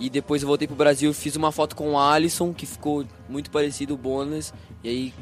E 0.00 0.08
depois 0.08 0.42
eu 0.42 0.48
voltei 0.48 0.66
pro 0.68 0.76
Brasil, 0.76 1.12
fiz 1.12 1.34
uma 1.34 1.50
foto 1.50 1.74
com 1.74 1.92
o 1.92 1.98
Alisson, 1.98 2.54
que 2.54 2.64
ficou 2.66 3.04
muito 3.28 3.50
parecido 3.50 3.94
o 3.94 3.96
Boneless. 3.96 4.52
E 4.84 4.88
aí 4.88 5.14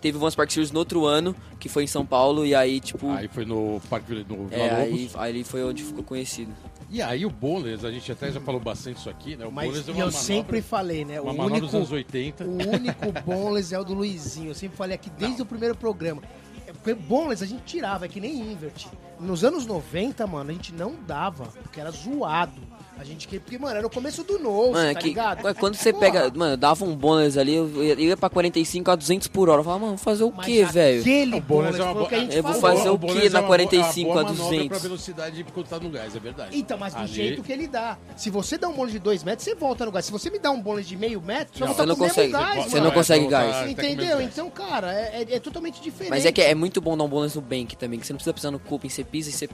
teve 0.00 0.16
o 0.16 0.20
Vans 0.20 0.34
Park 0.34 0.50
Series 0.50 0.70
no 0.70 0.78
outro 0.78 1.04
ano, 1.06 1.34
que 1.58 1.68
foi 1.68 1.84
em 1.84 1.86
São 1.86 2.04
Paulo, 2.04 2.44
e 2.46 2.54
aí, 2.54 2.80
tipo. 2.80 3.10
Aí 3.10 3.28
foi 3.28 3.44
no 3.44 3.80
Parque 3.88 4.24
no 4.28 4.46
Vila 4.46 4.62
é, 4.62 4.82
aí, 4.82 5.10
aí 5.14 5.44
foi 5.44 5.64
onde 5.64 5.82
ficou 5.82 6.04
conhecido. 6.04 6.52
E 6.90 7.02
aí 7.02 7.26
o 7.26 7.30
bônus, 7.30 7.84
a 7.84 7.90
gente 7.90 8.10
até 8.10 8.32
já 8.32 8.40
falou 8.40 8.60
bastante 8.60 8.98
isso 8.98 9.10
aqui, 9.10 9.36
né? 9.36 9.44
O 9.44 9.52
Mas 9.52 9.68
bônus 9.68 9.88
é 9.88 9.90
e 9.90 9.94
uma 9.94 10.00
eu 10.00 10.06
manobra, 10.06 10.20
sempre 10.20 10.62
falei, 10.62 11.04
né? 11.04 11.20
O 11.20 11.24
uma 11.24 11.44
dos 11.48 11.58
único, 11.58 11.76
anos 11.76 11.92
80. 11.92 12.44
o 12.44 12.50
único 12.50 13.12
boneless 13.26 13.74
é 13.74 13.78
o 13.78 13.84
do 13.84 13.92
Luizinho. 13.92 14.50
Eu 14.50 14.54
sempre 14.54 14.76
falei 14.76 14.94
aqui 14.94 15.10
desde 15.10 15.42
o 15.42 15.46
primeiro 15.46 15.74
programa. 15.74 16.22
É 16.66 16.72
porque 16.72 16.94
boneless 16.94 17.44
a 17.44 17.46
gente 17.46 17.62
tirava, 17.64 18.06
é 18.06 18.08
que 18.08 18.20
nem 18.20 18.52
invert. 18.52 18.86
Nos 19.20 19.44
anos 19.44 19.66
90, 19.66 20.26
mano, 20.26 20.50
a 20.50 20.52
gente 20.52 20.72
não 20.72 20.94
dava, 21.06 21.44
porque 21.62 21.80
era 21.80 21.90
zoado. 21.90 22.60
A 23.00 23.04
gente 23.04 23.26
queria, 23.28 23.40
porque, 23.40 23.56
mano, 23.58 23.76
era 23.76 23.86
o 23.86 23.90
começo 23.90 24.24
do 24.24 24.38
novo, 24.38 24.72
Mano, 24.72 24.90
é 24.90 24.94
tá 24.94 25.00
que 25.00 25.08
ligado? 25.08 25.54
quando 25.54 25.76
você 25.76 25.92
Porra, 25.92 26.04
pega. 26.06 26.32
Mano, 26.34 26.52
eu 26.54 26.56
dava 26.56 26.84
um 26.84 26.96
bônus 26.96 27.36
ali, 27.36 27.54
eu 27.54 27.68
ia, 27.84 27.92
eu 27.94 28.00
ia 28.00 28.16
pra 28.16 28.28
45 28.28 28.90
a 28.90 28.96
200 28.96 29.28
por 29.28 29.48
hora. 29.48 29.60
Eu 29.60 29.64
falava, 29.64 29.86
mano, 29.86 29.96
fazer 29.98 30.24
o 30.24 30.32
mas 30.36 30.44
quê, 30.46 30.64
velho? 30.64 31.00
Aquele 31.00 31.36
O 31.36 31.40
bônus 31.40 31.78
é 31.78 31.82
uma 31.82 31.90
o 31.92 31.94
que 31.94 32.10
boa- 32.14 32.20
gente 32.22 32.36
Eu 32.36 32.42
vou 32.42 32.54
fazer 32.54 32.88
o 32.90 32.98
bônus 32.98 33.20
quê 33.20 33.26
é 33.26 33.30
na 33.30 33.38
uma 33.38 33.46
boa- 33.46 33.56
45 33.56 34.10
uma 34.10 34.20
a 34.20 34.24
boa 34.24 34.34
manobra 34.34 34.50
200? 34.56 34.68
pra 34.68 34.78
velocidade 34.78 35.46
quando 35.54 35.66
tá 35.68 35.78
no 35.78 35.90
gás, 35.90 36.16
é 36.16 36.18
verdade. 36.20 36.58
Então, 36.58 36.76
mas 36.78 36.92
do 36.94 37.00
Ali- 37.00 37.12
jeito 37.12 37.42
que 37.42 37.52
ele 37.52 37.68
dá. 37.68 37.96
Se 38.16 38.30
você 38.30 38.58
dá 38.58 38.68
um 38.68 38.72
bônus 38.74 38.92
de 38.92 38.98
2 38.98 39.22
metros, 39.22 39.44
você 39.44 39.54
volta 39.54 39.84
no 39.86 39.92
gás. 39.92 40.04
Se 40.04 40.12
você 40.12 40.28
me 40.30 40.38
dá 40.38 40.50
um 40.50 40.60
bônus 40.60 40.86
de 40.86 40.96
meio 40.96 41.20
metro, 41.22 41.56
você 41.58 41.64
Não, 41.64 41.74
você 41.74 41.82
o 41.92 41.96
consegue, 41.96 42.32
gás, 42.32 42.64
você 42.64 42.80
não 42.80 42.90
consegue 42.90 43.26
gás. 43.28 43.64
com 43.64 43.70
Entendeu? 43.70 44.20
Então, 44.20 44.50
cara, 44.50 44.92
é, 44.92 45.22
é- 45.22 45.34
é 45.36 45.40
totalmente 45.40 45.80
diferente. 45.80 46.10
Mas 46.10 46.26
é 46.26 46.32
que 46.32 46.40
é 46.42 46.54
muito 46.54 46.80
bom 46.80 46.96
dar 46.96 47.04
um 47.04 47.08
bônus 47.08 47.34
no 47.36 47.40
bank 47.40 47.76
também, 47.76 48.00
que 48.00 48.06
você 48.06 48.12
não 48.12 48.18
precisa 48.18 48.34
pisar 48.34 48.50
no 48.50 48.58
coping, 48.58 48.88
você 48.88 49.04
pisa 49.04 49.30
e 49.30 49.32
você 49.32 49.48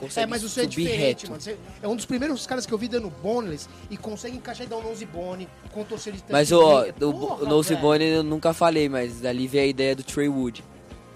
consegue 0.00 0.24
É, 0.24 0.26
mas 0.26 0.42
o 0.42 0.48
seu 0.48 0.64
é 0.64 0.66
diferente, 0.66 1.26
reto. 1.26 1.30
mano. 1.30 1.40
Você 1.42 1.56
é 1.82 1.88
um 1.88 1.96
dos 1.96 2.04
primeiros 2.06 2.46
caras 2.46 2.64
que 2.66 2.72
eu 2.72 2.78
vi 2.78 2.88
dando 2.88 3.10
boneless 3.22 3.68
e 3.90 3.96
consegue 3.96 4.36
encaixar 4.36 4.66
e 4.66 4.68
dar 4.68 4.76
um 4.76 4.82
nose 4.82 5.04
bone 5.04 5.48
com 5.72 5.84
torcer 5.84 6.12
de 6.12 6.22
Mas 6.30 6.50
ó, 6.52 6.84
o, 6.88 6.92
Porra, 7.12 7.44
o 7.44 7.46
Nose 7.46 7.70
velho. 7.70 7.80
Bone 7.80 8.04
eu 8.04 8.22
nunca 8.22 8.52
falei, 8.52 8.88
mas 8.88 9.20
dali 9.20 9.46
veio 9.46 9.64
a 9.64 9.66
ideia 9.66 9.94
do 9.96 10.02
Trey 10.02 10.28
Wood. 10.28 10.64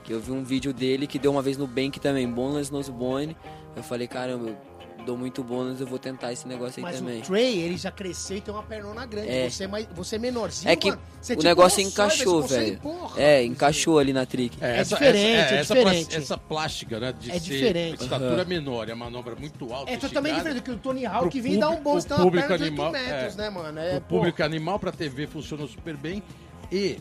Que 0.05 0.13
eu 0.13 0.21
vi 0.21 0.33
um 0.33 0.43
vídeo 0.43 0.73
dele 0.73 1.07
que 1.07 1.19
deu 1.19 1.31
uma 1.31 1.43
vez 1.43 1.57
no 1.57 1.67
Bank 1.67 2.01
também, 2.01 2.29
Boneless 2.29 2.73
Nose 2.73 2.91
Bone. 2.91 3.37
Eu 3.77 3.83
falei, 3.83 4.07
caramba, 4.07 4.57
dou 5.03 5.17
muito 5.19 5.43
bônus, 5.45 5.81
eu 5.81 5.87
vou 5.87 5.99
tentar 5.99 6.33
esse 6.33 6.47
negócio 6.49 6.79
aí 6.79 6.83
Mas 6.83 6.99
também. 6.99 7.21
o 7.21 7.23
Trey, 7.23 7.59
ele 7.59 7.77
já 7.77 7.91
cresceu 7.91 8.37
e 8.39 8.41
tem 8.41 8.53
uma 8.55 8.63
pernona 8.63 9.05
grande. 9.05 9.29
É. 9.29 9.51
Você, 9.51 9.65
é 9.65 9.67
mais, 9.67 9.87
você 9.95 10.17
é 10.17 10.19
menorzinho, 10.19 10.71
É 10.71 10.77
que 10.77 10.91
mano. 10.91 11.03
Você 11.21 11.33
o 11.35 11.37
tipo 11.37 11.49
negócio 11.49 11.85
um 11.85 11.89
encaixou, 11.89 12.43
velho. 12.43 12.79
porra. 12.79 13.21
É, 13.21 13.45
encaixou 13.45 13.99
ali 13.99 14.13
na 14.13 14.25
trick. 14.25 14.57
É 14.61 14.83
diferente, 14.83 15.27
é 15.55 15.59
essa, 15.59 15.75
diferente. 15.75 16.07
plas- 16.07 16.23
Essa, 16.23 16.39
plástica, 16.39 17.01
né? 17.01 17.13
De 17.13 17.31
É 17.31 17.35
ser 17.35 17.41
diferente. 17.41 18.03
estatura 18.03 18.45
menor 18.45 18.89
e 18.89 18.93
a 18.93 18.97
manobra 18.97 19.35
muito 19.37 19.73
alta. 19.73 19.91
É 19.91 19.97
totalmente 19.97 20.37
diferente 20.37 20.61
do 20.61 20.63
que 20.63 20.71
o 20.71 20.77
Tony 20.79 21.05
Hawk 21.07 21.41
vem 21.41 21.59
dar 21.59 21.71
um 21.71 21.75
uma 21.75 21.83
público 21.83 22.49
perna 22.49 22.57
de 22.59 22.63
8 22.65 22.65
animal, 22.65 22.93
metros, 22.93 23.35
é. 23.35 23.37
né, 23.43 23.51
mano? 23.51 23.79
É, 23.79 23.97
o 23.97 24.01
público 24.01 24.43
animal 24.43 24.79
para 24.79 24.93
TV 24.93 25.27
funcionou 25.27 25.69
super 25.69 25.97
bem 25.97 26.23
e 26.71 26.99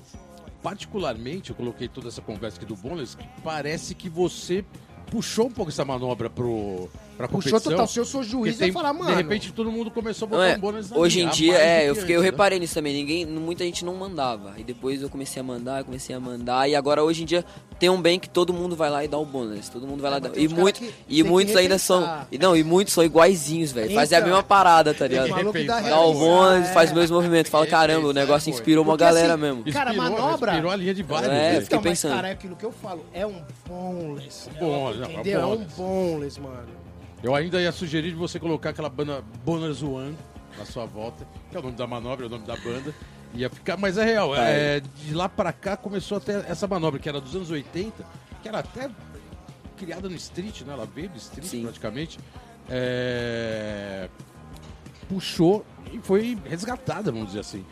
particularmente 0.62 1.50
eu 1.50 1.56
coloquei 1.56 1.88
toda 1.88 2.08
essa 2.08 2.22
conversa 2.22 2.58
aqui 2.58 2.66
do 2.66 2.76
Boneless 2.76 3.16
que 3.18 3.28
parece 3.44 3.96
que 3.96 4.10
você 4.10 4.64
puxou 5.10 5.48
um 5.48 5.52
pouco 5.52 5.72
essa 5.72 5.84
manobra 5.84 6.30
pro 6.30 6.90
para 7.28 7.38
Puxou 7.38 7.60
total. 7.62 7.88
Se 7.88 8.00
eu 8.00 8.06
sou 8.06 8.24
juiz, 8.24 8.54
porque 8.54 8.64
eu 8.64 8.68
ia 8.68 8.74
falar, 8.74 8.94
mano. 8.94 9.10
De 9.10 9.16
repente 9.16 9.52
todo 9.54 9.72
mundo 9.72 9.90
começou 9.92 10.26
a 10.28 10.30
botar 10.30 10.48
é, 10.48 10.56
um 10.56 10.60
bônus 10.60 10.90
na 10.90 10.98
hoje 10.98 11.22
em 11.22 11.30
dia, 11.30 11.58
é, 11.58 11.90
eu 11.90 11.96
fiquei, 11.96 12.16
eu 12.16 12.22
né? 12.22 12.26
reparei 12.26 12.60
nisso 12.60 12.74
também, 12.74 12.94
ninguém, 12.94 13.26
muita 13.26 13.64
gente 13.64 13.84
não 13.86 13.96
mandava. 13.96 14.54
E 14.58 14.64
depois 14.64 15.02
eu 15.02 15.10
comecei 15.10 15.40
a 15.40 15.44
mandar, 15.44 15.84
comecei 15.84 16.16
a 16.16 16.20
mandar, 16.20 16.70
e 16.70 16.76
agora 16.76 17.04
hoje 17.04 17.24
em 17.24 17.26
dia 17.26 17.44
tem 17.80 17.90
um 17.90 18.00
bem 18.00 18.20
que 18.20 18.30
todo 18.30 18.54
mundo 18.54 18.76
vai 18.76 18.90
lá 18.92 19.04
e 19.04 19.08
dá 19.08 19.18
o 19.18 19.26
bônus. 19.26 19.68
Todo 19.70 19.88
mundo 19.88 20.02
vai 20.02 20.12
lá 20.12 20.18
É, 20.18 20.20
e 20.20 20.22
dá. 20.22 20.30
tem 20.30 20.44
E, 20.44 20.48
muito, 20.48 20.84
e 21.10 21.22
tem 21.22 21.24
muitos 21.24 21.56
ainda 21.56 21.80
são. 21.80 22.08
E 22.32 22.38
não, 22.38 22.56
e 22.56 22.64
muitos 22.64 22.94
são 22.94 23.04
iguaizinhos, 23.04 23.72
velho. 23.72 23.94
Fazem 23.96 24.16
a 24.18 24.22
Então, 24.22 24.30
mesma 24.30 24.44
parada, 24.44 24.94
tá 24.94 25.08
Tem 25.10 25.20
ligado? 25.20 25.90
dá 25.90 26.00
o 26.02 26.14
bônus, 26.14 26.68
é. 26.70 26.74
faz 26.74 26.92
os 26.92 26.96
mesmos 26.96 27.12
movimentos. 27.12 27.50
Fala, 27.52 27.66
caramba, 27.66 28.08
o 28.08 28.14
negócio 28.14 28.50
inspirou 28.52 28.84
uma 28.84 28.94
Porque, 28.94 29.04
galera 29.06 29.34
assim, 29.34 29.42
mesmo. 29.42 29.64
Cara, 29.74 29.94
manobra- 29.94 30.52
Inspirou 30.52 30.72
a 30.72 30.76
linha 30.76 30.94
de 30.94 31.02
vários. 31.04 31.32
É, 31.32 31.52
fiquei 31.54 31.64
Então, 31.66 31.78
mas, 31.80 31.84
pensando. 31.84 32.16
cara, 32.16 32.28
é 32.28 32.32
aquilo 32.32 32.56
que 32.56 32.66
eu 32.66 32.72
falo. 32.72 33.04
É 33.14 33.26
um 33.26 33.42
boneless. 33.68 34.48
É 34.50 35.12
entendeu? 35.14 35.42
É 35.42 35.46
um 35.48 35.58
boneless, 35.76 36.40
mano. 36.40 36.81
Eu 37.24 37.36
ainda 37.36 37.62
ia 37.62 37.72
sugerir 37.72 38.10
de 38.10 38.16
você 38.16 38.40
colocar 38.40 38.72
aquela 38.72 38.90
banda 38.90 39.24
Bonus 39.46 39.84
One 39.84 40.18
na 40.58 40.66
sua 40.66 40.86
volta, 40.86 41.28
que 41.50 41.56
é 41.56 41.60
o 41.60 41.64
nome 41.64 41.76
da 41.76 41.86
manobra, 41.86 42.26
é 42.26 42.28
o 42.28 42.30
nome 42.30 42.46
da 42.46 42.56
banda. 42.58 42.94
Ia 43.34 43.50
ficar, 43.50 43.78
mas 43.78 43.98
é 43.98 44.04
real. 44.04 44.36
é, 44.36 44.80
de 44.80 45.14
lá 45.14 45.30
pra 45.30 45.54
cá 45.54 45.78
começou 45.78 46.18
até 46.18 46.46
essa 46.50 46.68
manobra, 46.68 47.00
que 47.00 47.08
era 47.08 47.22
dos 47.22 47.36
anos 47.36 47.50
80, 47.50 48.04
que 48.42 48.48
era 48.50 48.60
até 48.60 48.90
criada 49.78 50.10
no 50.10 50.16
street, 50.16 50.62
né? 50.62 50.74
Ela 50.74 50.86
veio 50.86 51.10
do 51.10 51.18
street 51.18 51.48
Sim. 51.48 51.64
praticamente. 51.64 52.20
É, 52.70 54.10
puxou 55.08 55.66
e 55.92 56.00
foi 56.00 56.38
resgatada, 56.46 57.12
vamos 57.12 57.28
dizer 57.28 57.40
assim. 57.40 57.66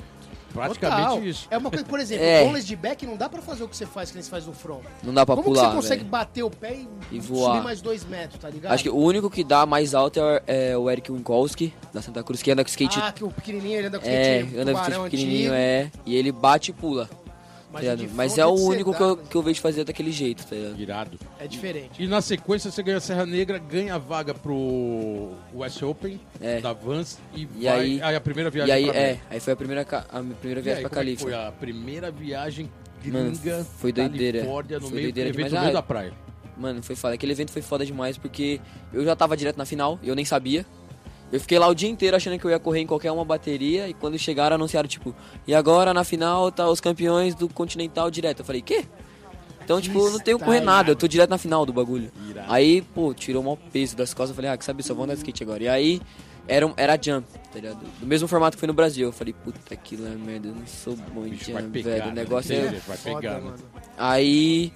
Praticamente 0.54 1.02
Total. 1.10 1.24
isso. 1.24 1.48
É 1.52 1.58
uma 1.58 1.70
coisa, 1.70 1.86
por 1.86 2.00
exemplo, 2.00 2.24
É. 2.26 2.40
boneless 2.44 2.66
de 2.68 2.76
back 2.76 3.06
não 3.06 3.16
dá 3.16 3.30
pra 3.30 3.42
fazer 3.42 3.64
o 3.64 3.68
que 3.68 3.78
você 3.78 3.86
faz, 3.86 4.10
que 4.10 4.16
nem 4.16 4.24
você 4.24 4.30
faz 4.30 4.46
no 4.46 4.54
front. 4.54 4.82
Não 5.04 5.14
dá 5.14 5.26
pra 5.26 5.36
Como 5.36 5.46
pular, 5.48 5.62
que 5.62 5.70
você 5.70 5.76
consegue 5.76 6.00
velho. 6.02 6.10
bater 6.12 6.44
o 6.44 6.50
pé 6.50 6.74
e, 6.76 6.88
E 7.12 7.20
voar. 7.20 7.54
subir 7.54 7.64
mais 7.64 7.82
dois 7.82 8.04
metros, 8.06 8.40
tá 8.40 8.50
ligado? 8.50 8.72
Acho 8.74 8.84
que 8.84 8.90
o 8.90 8.98
único 8.98 9.30
que 9.30 9.44
dá 9.44 9.66
mais 9.66 9.94
alto 9.94 10.20
é, 10.20 10.42
é 10.72 10.78
o 10.78 10.90
Eric 10.90 11.12
Winkowski, 11.12 11.74
da 11.94 12.02
Santa 12.02 12.24
Cruz, 12.24 12.42
que 12.42 12.52
anda 12.52 12.64
com 12.64 12.70
skate. 12.70 13.00
Ah, 13.02 13.12
que 13.12 13.24
o 13.24 13.30
pequenininho, 13.30 13.78
ele 13.80 13.88
anda 13.88 14.00
com 14.00 14.08
é, 14.08 14.40
skate 14.40 14.58
anda 14.60 14.74
com 14.74 14.80
skate 14.82 15.00
pequenininho, 15.04 15.52
antigo. 15.52 15.54
é. 15.56 15.92
E 16.06 16.16
ele 16.16 16.32
bate 16.32 16.72
e 16.72 16.74
pula. 16.74 17.10
Mas, 17.72 17.86
tá 17.86 17.96
Mas 18.16 18.34
front 18.34 18.44
é 18.44 18.46
o 18.48 18.56
único 18.56 18.94
que 18.94 19.02
eu, 19.02 19.18
que 19.18 19.36
eu 19.36 19.44
vejo 19.44 19.62
fazer 19.62 19.84
daquele 19.84 20.12
jeito, 20.12 20.46
tá 20.46 20.56
ligado? 20.56 20.80
Irado. 20.80 21.20
É 21.40 21.48
diferente. 21.48 22.02
E 22.04 22.08
na 22.08 22.20
sequência 22.22 22.72
você 22.72 22.82
ganha 22.82 22.98
a 22.98 23.02
Serra 23.02 23.26
Negra, 23.26 23.60
ganha 23.60 23.94
a 23.96 23.98
vaga 24.00 24.34
pro 24.34 25.34
West 25.54 25.82
Open 25.84 26.20
É. 26.42 26.60
da 26.62 26.74
Vans 26.74 27.20
e, 27.36 27.42
E 27.44 27.46
vai, 27.66 27.80
aí- 27.80 28.02
aí 28.02 28.16
a 28.16 28.22
primeira 28.22 28.50
viagem 28.50 28.70
E 28.74 28.76
aí, 28.78 28.86
pra 28.86 28.96
é, 28.96 29.04
América. 29.04 29.26
aí 29.30 29.40
foi 29.40 29.54
a 29.54 29.56
primeira, 29.56 29.86
a 30.10 30.22
minha 30.22 30.36
primeira 30.36 30.60
E 30.62 30.64
viagem 30.64 30.84
aí, 30.84 30.90
pra 30.90 31.00
é 31.00 31.04
Califórnia. 31.04 31.38
Foi 31.38 31.48
a 31.48 31.52
primeira 31.52 32.12
viagem 32.12 32.72
Mano, 33.06 33.32
gringa 33.32 33.64
foi 33.78 33.92
doideira. 33.92 34.40
Califórnia, 34.40 34.80
no 34.80 34.88
Foi 34.88 34.96
meio 34.96 35.06
doideira 35.08 35.30
do 35.30 35.36
evento 35.36 35.48
demais. 35.50 35.54
no 35.54 35.60
meio 35.68 35.78
Ah, 35.78 35.82
da 35.82 35.84
praia. 35.88 36.14
Mano, 36.58 36.84
foi 36.84 36.96
foda. 36.96 37.14
Aquele 37.14 37.32
evento 37.32 37.52
foi 37.52 37.62
foda 37.62 37.86
demais 37.86 38.18
porque 38.18 38.60
eu 38.92 39.06
já 39.06 39.16
tava 39.16 39.38
direto 39.38 39.56
na 39.58 39.66
final 39.66 39.98
e 40.04 40.10
eu 40.10 40.16
nem 40.16 40.26
sabia. 40.26 40.66
Eu 41.32 41.40
fiquei 41.40 41.60
lá 41.60 41.68
o 41.68 41.76
dia 41.76 41.90
inteiro 41.90 42.16
achando 42.16 42.40
que 42.40 42.46
eu 42.46 42.50
ia 42.52 42.60
correr 42.60 42.80
em 42.80 42.88
qualquer 42.88 43.12
uma 43.12 43.24
bateria 43.24 43.88
e 43.88 43.94
quando 43.94 44.18
chegaram 44.18 44.56
anunciaram, 44.56 44.88
tipo, 44.88 45.16
e 45.48 45.54
agora 45.54 45.94
na 45.94 46.04
final 46.04 46.52
tá 46.52 46.68
os 46.70 46.80
campeões 46.82 47.36
do 47.36 47.48
Continental 47.48 48.10
direto. 48.10 48.40
Eu 48.40 48.46
falei, 48.46 48.62
quê? 48.62 48.86
Então, 49.64 49.80
tipo, 49.80 50.00
eu 50.00 50.12
não 50.14 50.20
tenho 50.20 50.40
que 50.40 50.46
correr 50.46 50.62
nada, 50.62 50.90
eu 50.90 50.96
tô 50.96 51.08
direto 51.08 51.30
na 51.30 51.38
final 51.38 51.64
do 51.64 51.72
bagulho. 51.72 52.12
Aí, 52.48 52.82
pô, 52.82 53.14
tirou 53.14 53.44
o 53.44 53.46
maior 53.46 53.58
peso 53.72 53.96
das 53.96 54.16
costas, 54.16 54.32
eu 54.32 54.36
falei, 54.36 54.50
ah, 54.50 54.58
que 54.58 54.66
sabe, 54.66 54.82
só 54.82 54.96
vou 54.96 55.04
andar 55.04 55.14
de 55.14 55.20
skate 55.20 55.44
agora. 55.44 55.64
E 55.64 55.68
aí, 55.68 56.02
era, 56.48 56.66
um- 56.66 56.74
era 56.76 56.98
jump, 57.00 57.28
tá 57.32 57.60
ligado? 57.60 57.78
Do 58.00 58.08
mesmo 58.08 58.28
formato 58.28 58.58
que 58.58 58.60
foi 58.60 58.66
no 58.66 58.74
Brasil. 58.74 59.10
Eu 59.10 59.12
falei, 59.12 59.32
puta, 59.32 59.60
é 59.72 60.16
merda, 60.16 60.48
eu 60.48 60.56
não 60.56 60.66
sou 60.66 60.96
bom 61.14 61.24
em 61.24 61.36
jump, 61.36 61.70
pegar, 61.70 61.90
velho. 61.92 62.04
O 62.06 62.08
né? 62.08 62.14
negócio 62.16 62.56
é 62.56 62.82
vai 62.88 62.98
pegar, 62.98 63.40
mano. 63.40 63.58
Aí 63.96 64.74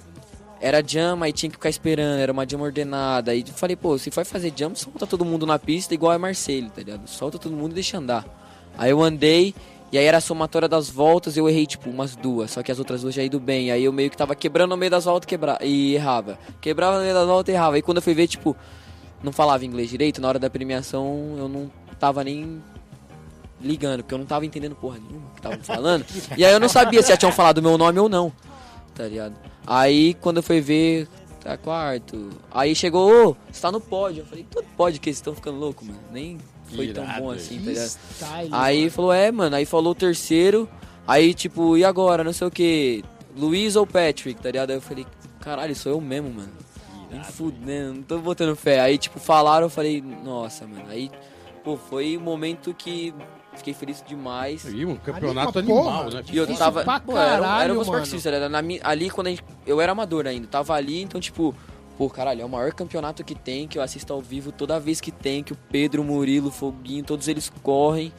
era 0.64 0.82
jam, 0.82 1.22
aí 1.22 1.34
tinha 1.34 1.49
que 1.49 1.57
ficar 1.57 1.70
esperando, 1.70 2.20
era 2.20 2.32
uma 2.32 2.47
jam 2.49 2.61
ordenada. 2.61 3.32
Aí 3.32 3.43
eu 3.45 3.53
falei, 3.53 3.76
pô, 3.76 3.97
se 3.97 4.09
for 4.09 4.24
fazer 4.24 4.53
jam, 4.55 4.74
solta 4.74 5.05
todo 5.05 5.26
mundo 5.26 5.45
na 5.45 5.59
pista 5.59 5.93
igual 5.93 6.14
é 6.14 6.18
Marcelo, 6.18 6.70
tá 6.70 6.80
ligado? 6.80 7.05
Solta 7.05 7.38
todo 7.38 7.53
mundo 7.53 7.72
e 7.72 7.76
deixa 7.76 7.97
andar. 7.97 8.26
Aí 8.78 8.89
eu 8.89 9.03
andei, 9.03 9.53
e 9.91 9.97
aí 9.97 10.05
era 10.05 10.20
a 10.20 10.22
somatória 10.22 10.70
das 10.70 10.89
voltas, 10.89 11.36
eu 11.36 11.49
errei 11.49 11.66
tipo 11.66 11.89
umas 11.89 12.16
duas, 12.16 12.51
só 12.51 12.64
que 12.64 12.72
as 12.72 12.80
outras 12.80 13.01
duas 13.01 13.14
já 13.14 13.22
ido 13.22 13.41
bem. 13.41 13.72
Aí 13.72 13.84
eu 13.84 13.91
meio 13.91 14.09
que 14.09 14.16
tava 14.16 14.34
quebrando 14.36 14.70
no 14.70 14.78
meio 14.78 14.89
das 14.89 15.03
voltas 15.03 15.28
quebra... 15.28 15.59
e 15.61 15.95
errava. 15.95 16.39
Quebrava 16.61 16.95
no 16.95 17.03
meio 17.03 17.14
das 17.14 17.28
voltas 17.28 17.53
e 17.53 17.57
errava. 17.57 17.76
Aí 17.76 17.82
quando 17.82 17.97
eu 17.97 18.01
fui 18.01 18.14
ver, 18.14 18.28
tipo, 18.28 18.55
não 19.22 19.34
falava 19.34 19.66
inglês 19.66 19.89
direito, 19.89 20.22
na 20.22 20.30
hora 20.30 20.39
da 20.39 20.49
premiação 20.49 21.36
eu 21.38 21.49
não 21.49 21.70
tava 21.99 22.24
nem 22.24 22.64
ligando, 23.59 24.01
porque 24.01 24.14
eu 24.14 24.20
não 24.20 24.26
tava 24.26 24.45
entendendo 24.45 24.76
porra 24.76 24.97
nenhuma 24.97 25.30
que 25.32 25.39
estavam 25.39 25.61
falando. 25.61 26.05
e 26.38 26.45
aí 26.45 26.53
eu 26.53 26.59
não 26.59 26.70
sabia 26.70 27.01
se 27.01 27.09
já 27.09 27.18
tinham 27.18 27.34
falado 27.34 27.61
meu 27.61 27.78
nome 27.78 27.99
ou 27.99 28.07
não, 28.07 28.32
tá 28.95 29.03
ligado? 29.03 29.51
Aí 29.66 30.14
quando 30.16 30.38
eu 30.38 30.43
fui 30.43 30.59
ver, 30.61 31.07
tá 31.41 31.57
quarto. 31.57 32.30
Aí 32.51 32.76
chegou, 32.76 33.30
ô, 33.30 33.36
você 33.51 33.61
tá 33.61 33.72
no 33.72 33.80
pódio. 33.82 34.22
Eu 34.22 34.26
falei, 34.26 34.45
todo 34.49 34.66
pódio 34.78 34.99
que 35.01 35.09
eles 35.09 35.18
estão 35.18 35.34
ficando 35.36 35.57
louco, 35.59 35.86
mano. 35.86 35.99
Nem 36.11 36.38
foi 36.76 36.88
tão 36.93 37.03
Irado, 37.03 37.22
bom 37.22 37.34
hein? 37.34 37.39
assim, 37.39 37.59
tá 37.59 37.66
ligado? 37.70 37.88
style, 37.88 38.49
Aí 38.51 38.80
mano. 38.80 38.91
falou, 38.91 39.14
é, 39.14 39.32
mano. 39.32 39.55
Aí 39.55 39.66
falou 39.66 39.91
o 39.91 39.95
terceiro. 39.95 40.70
Aí, 41.07 41.34
tipo, 41.34 41.78
e 41.78 41.84
agora? 41.84 42.24
Não 42.24 42.34
sei 42.34 42.47
o 42.47 42.51
que. 42.51 43.03
Luiz 43.36 43.76
ou 43.76 43.86
Patrick, 43.86 44.39
tá 44.41 44.49
ligado? 44.49 44.70
Aí 44.72 44.78
eu 44.78 44.82
falei, 44.82 45.05
caralho, 45.39 45.76
sou 45.76 45.91
eu 45.93 46.01
mesmo, 46.01 46.30
mano. 46.30 46.51
Nem 47.11 47.24
fudendo, 47.24 47.93
não 47.95 48.01
tô 48.03 48.18
botando 48.20 48.55
fé. 48.55 48.80
Aí, 48.80 48.97
tipo, 48.97 49.20
falaram, 49.20 49.66
eu 49.68 49.70
falei, 49.70 50.01
nossa, 50.01 50.66
mano. 50.66 50.86
Aí, 50.89 51.11
pô, 51.64 51.78
foi 51.78 52.18
um 52.18 52.22
momento 52.22 52.74
que 52.74 53.14
fiquei 53.56 53.74
feliz 53.74 54.04
demais. 54.08 54.66
E 54.66 54.86
um 54.86 54.95
campeonato 54.95 55.60
Ali, 55.60 55.72
animal, 55.72 56.04
porra, 56.06 56.16
né? 56.16 56.24
E 56.32 56.38
eu 56.38 56.56
tava. 56.56 56.84
pra 56.84 56.99
Pô, 56.99 57.12
era, 57.18 57.22
um- 57.22 57.41
caralho, 57.43 57.64
era 57.64 57.74
um 57.74 57.78
mano. 57.78 57.93
artista, 57.93 58.30
era 58.30 58.49
na 58.49 58.60
ali 58.84 59.10
quando 59.10 59.28
a 59.28 59.30
gente, 59.30 59.43
eu 59.66 59.80
era 59.82 59.91
amador 59.91 60.28
ainda, 60.28 60.47
tava 60.47 60.74
ali, 60.74 61.01
então, 61.01 61.20
tipo, 61.22 61.54
pô, 61.97 62.10
caralho, 62.10 62.41
é 62.41 62.45
o 62.45 62.49
maior 62.49 62.74
campeonato 62.74 63.24
que 63.24 63.36
tem, 63.36 63.68
que 63.68 63.78
eu 63.78 63.82
assisto 63.82 64.12
ao 64.14 64.22
vivo 64.22 64.51
toda 64.51 64.80
vez 64.80 64.99
que 64.99 65.12
tem, 65.12 65.43
que 65.43 65.54
o 65.54 65.58
Pedro, 65.70 66.01
o 66.01 66.06
Murilo, 66.06 66.47
o 66.47 66.51
Foguinho, 66.51 67.04
todos 67.04 67.28
eles 67.28 67.51
correm. 67.62 68.12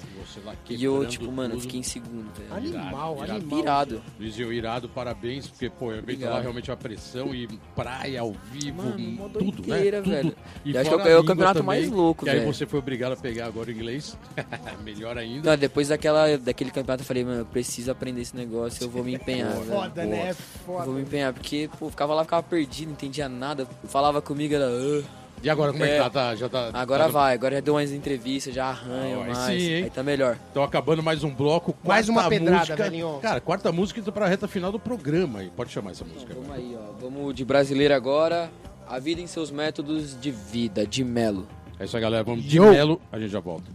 Lá 0.45 0.55
E 0.69 0.83
eu, 0.85 1.07
tipo, 1.07 1.31
mano, 1.31 1.51
tudo. 1.55 1.63
fiquei 1.63 1.81
em 1.81 1.83
segundo, 1.83 2.29
velho. 2.37 2.55
Animal, 2.55 3.17
Irado, 3.19 3.33
animal. 3.33 3.59
Irado. 3.61 4.03
Irado, 4.21 4.89
parabéns, 4.89 5.47
porque, 5.47 5.69
pô, 5.71 5.91
evento 5.93 6.03
Obrigado. 6.05 6.33
lá 6.33 6.41
realmente 6.41 6.71
é 6.71 6.73
uma 6.73 6.77
pressão 6.79 7.35
e 7.35 7.47
praia 7.77 8.21
ao 8.21 8.33
vivo, 8.53 8.83
Mano, 8.83 8.99
e 8.99 9.17
tudo, 9.17 9.63
doideira, 9.63 9.99
né? 10.01 10.05
Tudo. 10.05 10.11
velho. 10.11 10.37
E 10.65 10.75
Eu 10.75 10.81
acho 10.81 10.91
que 10.91 10.95
é 10.95 10.99
o 10.99 11.01
a 11.01 11.09
língua 11.09 11.25
campeonato 11.25 11.61
também, 11.61 11.67
mais 11.81 11.91
louco, 11.91 12.27
E 12.27 12.31
aí 12.31 12.39
velho. 12.41 12.53
você 12.53 12.67
foi 12.67 12.79
obrigado 12.79 13.13
a 13.13 13.17
pegar 13.17 13.47
agora 13.47 13.69
o 13.69 13.73
inglês, 13.73 14.17
melhor 14.85 15.17
ainda. 15.19 15.51
Não, 15.51 15.57
depois 15.57 15.89
daquela, 15.89 16.37
daquele 16.39 16.71
campeonato 16.71 17.03
eu 17.03 17.07
falei, 17.07 17.25
mano, 17.25 17.41
eu 17.41 17.47
preciso 17.47 17.91
aprender 17.91 18.21
esse 18.23 18.37
negócio, 18.37 18.85
eu 18.85 18.91
vou 18.91 19.05
me 19.05 19.15
empenhar, 19.15 19.53
velho. 19.53 19.67
Foda, 19.67 20.05
né? 20.05 20.29
É 20.29 20.31
Eu 20.31 20.35
Foda. 20.67 20.85
vou 20.87 20.95
me 20.95 21.03
empenhar, 21.03 21.33
porque, 21.33 21.69
pô, 21.79 21.89
ficava 21.91 22.15
lá, 22.15 22.25
ficava 22.25 22.43
perdido, 22.43 22.87
não 22.89 22.93
entendia 22.95 23.29
nada. 23.29 23.67
Falava 23.85 24.21
comigo, 24.23 24.55
era. 24.55 24.67
"Ah". 24.67 25.24
E 25.43 25.51
agora, 25.51 25.73
como 25.73 25.85
é, 25.85 25.89
que 25.89 25.93
É. 25.95 25.99
tá? 25.99 26.11
Tá- 26.11 26.35
Já 26.35 26.49
tá 26.49 26.71
Agora 26.73 27.05
tá- 27.05 27.11
vai, 27.11 27.35
agora 27.35 27.57
já 27.57 27.61
deu 27.61 27.75
umas 27.75 27.93
entrevistas, 27.93 28.55
já 28.55 28.67
arranha 28.67 29.17
aí 29.19 29.27
mais. 29.27 29.39
sim, 29.39 29.53
hein? 29.73 29.85
aí 29.85 29.91
tá 29.91 30.03
melhor. 30.03 30.39
Então, 30.51 30.63
acabando 30.63 31.03
mais 31.03 31.23
um 31.23 31.31
bloco. 31.35 31.75
Mais 31.85 32.07
quarta 32.07 32.23
uma 32.23 32.29
pedrada, 32.31 32.59
música. 32.61 32.77
velhinho. 32.77 33.19
Cara, 33.21 33.41
quarta 33.43 33.71
música 33.71 34.01
indo 34.01 34.11
pra 34.13 34.27
reta 34.27 34.49
final 34.49 34.73
do 34.73 34.79
programa. 34.79 35.41
aí. 35.41 35.51
Pode 35.55 35.71
chamar 35.71 35.91
essa 35.91 36.05
música. 36.05 36.33
Vamos 36.35 36.51
aí, 36.51 36.75
ó. 36.79 36.93
Vamos 36.99 37.35
de 37.35 37.45
brasileiro 37.45 37.93
agora. 37.95 38.51
A 38.89 38.99
vida 38.99 39.21
em 39.21 39.27
seus 39.27 39.51
métodos 39.51 40.19
de 40.19 40.31
vida, 40.31 40.87
de 40.87 41.05
Melo. 41.05 41.47
É 41.79 41.85
isso 41.85 41.97
aí, 41.97 42.03
galera. 42.03 42.25
Vamos 42.25 42.45
de 42.45 42.57
Yo. 42.57 42.71
Melo. 42.71 43.01
A 43.13 43.19
gente 43.19 43.31
já 43.31 43.41
volta. 43.41 43.71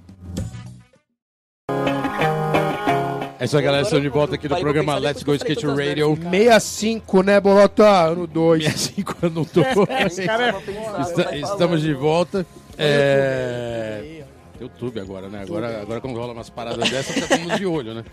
É 3.42 3.46
isso 3.46 3.58
aí, 3.58 3.64
galera. 3.64 3.84
Estamos 3.84 4.04
de 4.04 4.10
volta 4.10 4.36
aqui 4.36 4.48
pra 4.50 4.60
programa 4.60 4.98
Let's 4.98 5.24
Go 5.24 5.34
Skate 5.34 5.66
Radio. 5.66 6.16
tantas 6.18 6.32
vezes, 6.32 6.64
65, 6.64 7.24
né, 7.24 7.40
Bolota? 7.40 7.88
Ano 7.90 8.28
2. 8.28 8.64
65 8.64 9.16
eu 9.22 9.30
não 9.30 9.46
tô. 9.46 9.62
Está- 9.62 11.36
Estamos 11.38 11.82
de 11.82 11.94
volta. 11.94 12.46
É... 12.78 14.24
YouTube 14.60 15.00
agora, 15.00 15.30
né? 15.30 15.42
Agora, 15.42 15.82
agora 15.82 16.02
quando 16.02 16.18
rola 16.18 16.34
umas 16.34 16.50
paradas 16.50 16.90
dessas, 16.90 17.14
fica 17.16 17.28
todo 17.30 17.40
mundo 17.40 17.58
de 17.58 17.66
olho, 17.66 17.94
né? 17.94 18.04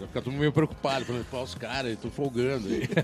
Já 0.00 0.06
fica 0.06 0.22
todo 0.22 0.30
mundo 0.32 0.40
meio 0.40 0.52
preocupado, 0.52 1.04
falando, 1.04 1.26
pô, 1.28 1.42
os 1.42 1.54
caras, 1.56 1.92
estão 1.92 2.10
folgando 2.10 2.68
aí. 2.68 2.86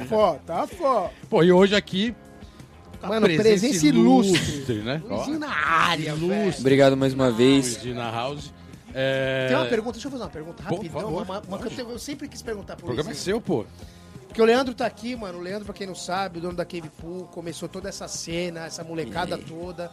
Tá 0.00 0.06
foda, 0.08 0.40
tá 0.46 0.66
foda. 0.66 1.10
Pô, 1.28 1.42
e 1.42 1.52
hoje 1.52 1.74
aqui. 1.76 2.14
Mano, 3.02 3.26
presença 3.26 3.86
ilustre. 3.86 4.76
né? 4.76 5.02
Ó, 5.08 5.16
Luizinho 5.16 5.38
na 5.38 5.54
área. 5.54 6.14
Obrigado 6.58 6.96
mais 6.96 7.12
uma 7.12 7.30
vez. 7.30 7.74
Luizinho 7.74 7.94
na 7.96 8.10
house. 8.10 8.50
É... 8.98 9.48
Tem 9.48 9.56
uma 9.58 9.66
pergunta, 9.66 9.92
deixa 9.92 10.08
eu 10.08 10.10
fazer 10.10 10.24
uma 10.24 10.30
pergunta 10.30 10.62
rapidão. 10.62 11.02
favor. 11.02 11.22
Uma, 11.22 11.40
uma 11.40 11.58
que 11.58 11.78
eu, 11.78 11.90
eu 11.90 11.98
sempre 11.98 12.26
quis 12.26 12.40
perguntar 12.40 12.72
O 12.72 12.76
pro 12.78 12.86
programa 12.86 13.10
é 13.10 13.14
seu, 13.14 13.38
pô. 13.42 13.66
Porque 14.26 14.40
o 14.40 14.44
Leandro 14.44 14.74
tá 14.74 14.86
aqui, 14.86 15.14
mano. 15.14 15.38
O 15.38 15.42
Leandro, 15.42 15.66
pra 15.66 15.74
quem 15.74 15.86
não 15.86 15.94
sabe, 15.94 16.38
o 16.38 16.40
dono 16.40 16.56
da 16.56 16.64
Cave 16.64 16.88
Pool, 16.88 17.24
começou 17.26 17.68
toda 17.68 17.90
essa 17.90 18.08
cena, 18.08 18.64
essa 18.64 18.82
molecada 18.82 19.36
toda. 19.36 19.92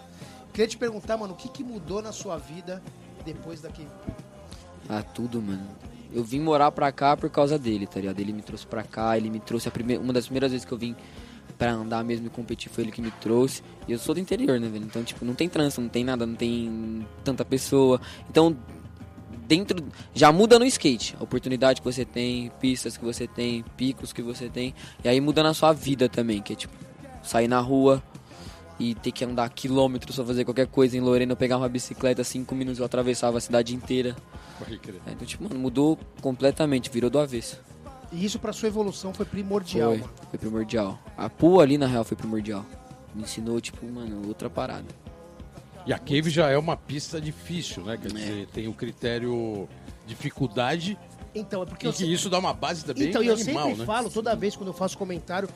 Queria 0.53 0.67
te 0.67 0.77
perguntar, 0.77 1.17
mano, 1.17 1.33
o 1.33 1.35
que, 1.35 1.49
que 1.49 1.65
mudou 1.65 2.01
na 2.01 2.13
sua 2.13 2.37
vida 2.37 2.81
depois 3.25 3.59
da 3.61 3.67
Cave 3.67 3.89
Pool? 4.05 4.15
Ah, 4.87 5.03
tudo, 5.03 5.41
mano. 5.41 5.67
Eu 6.13 6.23
vim 6.23 6.39
morar 6.39 6.71
pra 6.71 6.89
cá 6.89 7.17
por 7.17 7.29
causa 7.29 7.59
dele, 7.59 7.85
tá 7.85 7.99
ligado? 7.99 8.21
Ele 8.21 8.31
me 8.31 8.41
trouxe 8.41 8.65
pra 8.65 8.83
cá, 8.83 9.17
ele 9.17 9.29
me 9.29 9.39
trouxe 9.41 9.67
a 9.67 9.71
primeira, 9.71 10.01
uma 10.01 10.13
das 10.13 10.25
primeiras 10.25 10.51
vezes 10.51 10.65
que 10.65 10.71
eu 10.71 10.77
vim 10.77 10.95
pra 11.57 11.73
andar 11.73 12.05
mesmo 12.05 12.27
e 12.27 12.29
competir 12.29 12.71
foi 12.71 12.85
ele 12.85 12.91
que 12.91 13.01
me 13.01 13.11
trouxe. 13.11 13.61
E 13.85 13.91
eu 13.91 13.99
sou 13.99 14.15
do 14.15 14.21
interior, 14.21 14.59
né, 14.61 14.69
velho? 14.69 14.85
Então, 14.85 15.03
tipo, 15.03 15.25
não 15.25 15.33
tem 15.33 15.49
trânsito, 15.49 15.81
não 15.81 15.89
tem 15.89 16.05
nada, 16.05 16.25
não 16.25 16.35
tem 16.35 17.05
tanta 17.23 17.43
pessoa. 17.43 17.99
Então, 18.29 18.55
dentro 19.47 19.83
já 20.13 20.31
muda 20.31 20.57
no 20.59 20.65
skate, 20.65 21.15
a 21.19 21.23
oportunidade 21.23 21.81
que 21.81 21.85
você 21.85 22.03
tem, 22.05 22.51
pistas 22.59 22.97
que 22.97 23.03
você 23.03 23.27
tem, 23.27 23.63
picos 23.77 24.11
que 24.13 24.21
você 24.21 24.49
tem, 24.49 24.73
e 25.03 25.09
aí 25.09 25.19
muda 25.21 25.43
na 25.43 25.53
sua 25.53 25.73
vida 25.73 26.07
também, 26.09 26.41
que 26.41 26.53
é 26.53 26.55
tipo 26.55 26.73
sair 27.21 27.47
na 27.47 27.59
rua 27.59 28.01
e 28.79 28.95
ter 28.95 29.11
que 29.11 29.23
andar 29.23 29.47
quilômetros 29.49 30.15
pra 30.15 30.25
fazer 30.25 30.43
qualquer 30.45 30.67
coisa 30.67 30.97
em 30.97 30.99
Lorena, 30.99 31.31
eu 31.33 31.37
pegar 31.37 31.57
uma 31.57 31.69
bicicleta, 31.69 32.23
cinco 32.23 32.55
minutos 32.55 32.79
eu 32.79 32.85
atravessava 32.85 33.37
a 33.37 33.41
cidade 33.41 33.75
inteira. 33.75 34.15
É, 35.05 35.11
então, 35.11 35.25
tipo, 35.27 35.43
mano, 35.43 35.59
mudou 35.59 35.97
completamente, 36.21 36.89
virou 36.89 37.09
do 37.09 37.19
avesso. 37.19 37.59
E 38.11 38.23
isso 38.25 38.39
pra 38.39 38.53
sua 38.53 38.67
evolução 38.67 39.13
foi 39.13 39.25
primordial, 39.25 39.89
Foi, 39.91 39.99
mano. 39.99 40.13
foi 40.29 40.39
primordial. 40.39 40.99
A 41.17 41.29
pool 41.29 41.59
ali, 41.59 41.77
na 41.77 41.85
real, 41.87 42.03
foi 42.03 42.15
primordial. 42.17 42.65
Me 43.13 43.23
ensinou, 43.23 43.59
tipo, 43.61 43.85
mano, 43.85 44.27
outra 44.27 44.49
parada. 44.49 44.85
E 45.85 45.91
a 45.93 45.97
Cave 45.99 46.29
já 46.29 46.49
é 46.49 46.57
uma 46.57 46.77
pista 46.77 47.19
difícil, 47.19 47.83
né? 47.83 47.97
Quer 47.97 48.09
É. 48.09 48.13
dizer, 48.13 48.47
tem 48.47 48.67
o 48.67 48.73
critério 48.73 49.67
dificuldade 50.07 50.97
Então, 51.35 51.63
é 51.63 51.65
porque 51.65 51.87
e 51.87 51.91
que 51.93 52.05
isso 52.05 52.29
dá 52.29 52.37
uma 52.37 52.53
base 52.53 52.85
também 52.85 53.09
Então, 53.09 53.23
e 53.23 53.27
eu 53.27 53.33
animal, 53.33 53.63
sempre 53.65 53.79
né? 53.79 53.85
falo, 53.85 54.09
toda 54.09 54.35
vez 54.35 54.55
quando 54.55 54.67
eu 54.67 54.73
faço 54.73 54.97
comentário, 54.97 55.49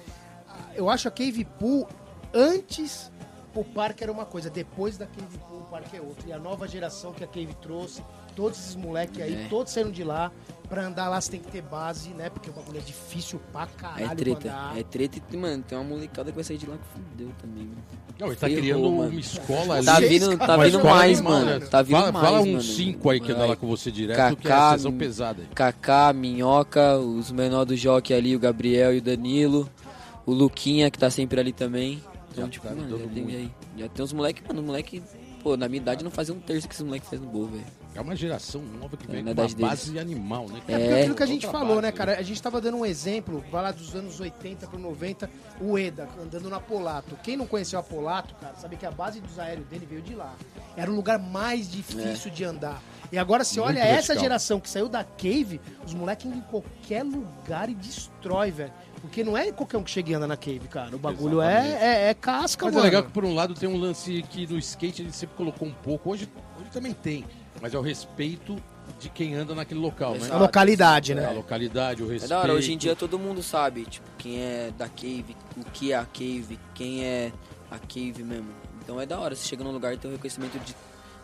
eu 0.75 0.89
acho 0.89 1.07
a 1.07 1.11
Cave 1.11 1.45
Pool, 1.59 1.87
antes 2.33 3.11
o 3.59 3.63
parque 3.65 4.03
era 4.03 4.11
uma 4.11 4.25
coisa, 4.25 4.49
depois 4.49 4.97
da 4.97 5.05
Cave 5.07 5.37
Pool 5.49 5.59
o 5.61 5.65
parque 5.65 5.97
é 5.97 6.01
outra. 6.01 6.27
E 6.29 6.33
a 6.33 6.39
nova 6.39 6.67
geração 6.67 7.11
que 7.13 7.23
a 7.23 7.27
Cave 7.27 7.53
trouxe, 7.61 8.03
todos 8.35 8.57
esses 8.59 8.75
moleques 8.75 9.21
aí, 9.21 9.33
É. 9.45 9.47
todos 9.49 9.71
saíram 9.73 9.91
de 9.91 10.03
lá. 10.03 10.31
Pra 10.69 10.85
andar 10.85 11.07
lá 11.07 11.19
você 11.21 11.31
tem 11.31 11.39
que 11.39 11.49
ter 11.49 11.61
base, 11.61 12.09
né? 12.09 12.29
Porque 12.29 12.49
o 12.49 12.53
bagulho 12.53 12.77
é 12.79 12.81
difícil 12.81 13.39
pra 13.53 13.65
caralho 13.67 14.03
é 14.03 14.07
pra 14.07 14.15
treta. 14.15 14.49
andar. 14.49 14.77
É 14.77 14.83
treta 14.83 15.17
e, 15.31 15.37
mano, 15.37 15.63
tem 15.63 15.77
uma 15.77 15.83
molecada 15.85 16.29
que 16.29 16.35
vai 16.35 16.43
sair 16.43 16.57
de 16.57 16.67
lá 16.67 16.75
que 16.77 16.83
fudeu 16.89 17.29
também, 17.41 17.63
mano. 17.63 17.77
Não, 18.19 18.27
ele 18.27 18.35
tá 18.35 18.47
Ferrou, 18.47 18.61
criando 18.61 18.91
mano. 18.91 19.11
uma 19.11 19.19
escola 19.19 19.75
ali. 19.77 19.85
Tá 19.85 19.99
vindo, 20.01 20.37
tá 20.37 20.57
vindo 20.57 20.83
mais, 20.83 21.19
animal, 21.19 21.33
mano. 21.39 21.59
né? 21.59 21.65
Tá 21.67 21.81
vindo 21.81 21.97
fala, 21.97 22.11
mais, 22.11 22.25
Fala 22.25 22.39
mano. 22.41 22.57
uns 22.57 22.75
cinco 22.75 23.09
aí 23.09 23.19
que 23.21 23.31
anda 23.31 23.45
lá 23.45 23.55
com 23.55 23.65
você 23.67 23.89
direto, 23.89 24.17
que 24.35 24.47
é 24.47 24.49
Kaká, 24.49 24.69
a 24.71 24.77
sessão 24.77 24.91
pesada 24.97 25.41
aí. 25.43 25.47
Kaká, 25.55 26.11
Minhoca, 26.11 26.97
os 26.97 27.31
menores 27.31 27.67
do 27.67 27.75
Jockey 27.77 28.13
ali, 28.13 28.35
o 28.35 28.39
Gabriel 28.39 28.93
e 28.93 28.97
o 28.97 29.01
Danilo, 29.01 29.69
o 30.25 30.33
Luquinha, 30.33 30.91
que 30.91 30.99
tá 30.99 31.09
sempre 31.09 31.39
ali 31.39 31.53
também. 31.53 32.03
Então, 32.37 32.45
Já 32.45 32.51
tipo, 32.51 32.67
tá 32.67 32.75
mano, 32.75 32.99
já 32.99 33.07
tem, 33.07 33.25
aí, 33.35 33.51
já 33.77 33.89
tem 33.89 34.05
uns 34.05 34.13
moleques, 34.13 34.43
mano, 34.47 34.61
moleque, 34.63 35.03
pô, 35.41 35.57
na 35.57 35.67
minha 35.67 35.81
idade 35.81 36.03
não 36.03 36.11
fazia 36.11 36.33
um 36.33 36.39
terço 36.39 36.67
que 36.67 36.73
esses 36.73 36.85
moleques 36.85 37.09
fazem 37.09 37.25
no 37.25 37.31
bowl, 37.31 37.47
velho. 37.47 37.65
É 37.95 38.01
uma 38.01 38.15
geração 38.15 38.61
nova 38.79 38.95
que 38.95 39.07
vem 39.07 39.23
na 39.23 39.33
com 39.33 39.41
uma 39.41 39.47
deles. 39.47 39.53
base 39.55 39.97
animal, 39.97 40.47
né? 40.49 40.57
É 40.59 40.59
porque 40.59 40.71
É. 40.73 40.99
aquilo 41.01 41.15
que 41.15 41.23
a 41.23 41.25
gente 41.27 41.47
falou, 41.47 41.67
base, 41.69 41.81
né, 41.81 41.91
cara? 41.91 42.19
A 42.19 42.21
gente 42.21 42.39
tava 42.39 42.61
dando 42.61 42.77
um 42.77 42.85
exemplo, 42.85 43.43
vai 43.51 43.63
lá 43.63 43.71
dos 43.71 43.95
anos 43.95 44.19
80 44.19 44.67
pro 44.67 44.77
90, 44.77 45.27
o 45.59 45.79
Eda 45.79 46.07
andando 46.21 46.47
na 46.47 46.59
Polato. 46.59 47.17
Quem 47.23 47.35
não 47.35 47.47
conheceu 47.47 47.79
a 47.79 47.83
Polato, 47.83 48.35
cara, 48.35 48.53
sabe 48.55 48.75
que 48.77 48.85
a 48.85 48.91
base 48.91 49.19
dos 49.19 49.39
aéreos 49.39 49.65
dele 49.67 49.87
veio 49.89 50.03
de 50.03 50.13
lá. 50.13 50.35
Era 50.75 50.91
o 50.91 50.95
lugar 50.95 51.17
mais 51.17 51.71
difícil 51.71 52.29
de 52.29 52.43
andar. 52.43 52.79
E 53.11 53.17
agora 53.17 53.43
você 53.43 53.59
olha 53.59 53.79
essa 53.79 53.93
vertical. 54.13 54.19
geração 54.21 54.59
que 54.59 54.69
saiu 54.69 54.87
da 54.87 55.03
Cave, 55.03 55.59
os 55.83 55.93
moleques 55.93 56.25
em 56.31 56.41
qualquer 56.41 57.03
lugar 57.03 57.67
e 57.69 57.73
destrói, 57.73 58.51
velho. 58.51 58.71
Porque 59.01 59.23
não 59.23 59.37
é 59.37 59.51
qualquer 59.51 59.77
um 59.77 59.83
que 59.83 59.91
chega 59.91 60.11
e 60.11 60.13
anda 60.15 60.27
na 60.27 60.35
Cave, 60.37 60.67
cara. 60.69 60.95
O 60.95 60.99
bagulho 60.99 61.41
é, 61.41 61.77
é, 61.81 62.09
é 62.09 62.13
casca, 62.13 62.65
Mas 62.65 62.73
é 62.73 62.77
mano. 62.77 62.85
legal 62.85 63.03
que, 63.03 63.11
por 63.11 63.23
um 63.23 63.33
lado, 63.33 63.53
tem 63.53 63.69
um 63.69 63.77
lance 63.77 64.23
que 64.29 64.47
no 64.47 64.57
skate 64.57 65.01
ele 65.03 65.11
sempre 65.11 65.35
colocou 65.35 65.67
um 65.67 65.73
pouco. 65.73 66.09
Hoje, 66.11 66.27
hoje 66.59 66.69
também 66.71 66.93
tem. 66.93 67.23
Mas 67.61 67.73
é 67.73 67.77
o 67.77 67.81
respeito 67.81 68.55
de 68.99 69.09
quem 69.09 69.35
anda 69.35 69.53
naquele 69.53 69.79
local, 69.79 70.11
né? 70.13 70.19
A 70.19 70.25
Exato. 70.25 70.39
localidade, 70.39 71.11
É, 71.11 71.15
né? 71.15 71.25
a 71.25 71.31
localidade, 71.31 72.01
o 72.03 72.07
É 72.07 72.13
respeito. 72.13 72.29
da 72.29 72.39
hora, 72.39 72.53
hoje 72.53 72.73
em 72.73 72.77
dia 72.77 72.95
todo 72.95 73.19
mundo 73.19 73.43
sabe, 73.43 73.83
tipo, 73.85 74.07
quem 74.17 74.39
é 74.39 74.71
da 74.77 74.87
Cave, 74.87 75.35
o 75.57 75.63
que 75.71 75.91
é 75.91 75.95
a 75.97 76.05
Cave, 76.05 76.59
quem 76.73 77.03
é 77.03 77.31
a 77.69 77.77
Cave 77.77 78.23
mesmo. 78.23 78.47
Então 78.83 78.99
é 79.01 79.05
da 79.05 79.19
hora, 79.19 79.35
você 79.35 79.45
chega 79.47 79.63
num 79.63 79.71
lugar 79.71 79.93
e 79.93 79.97
tem 79.97 80.09
o 80.09 80.13
reconhecimento 80.13 80.57
de 80.59 80.73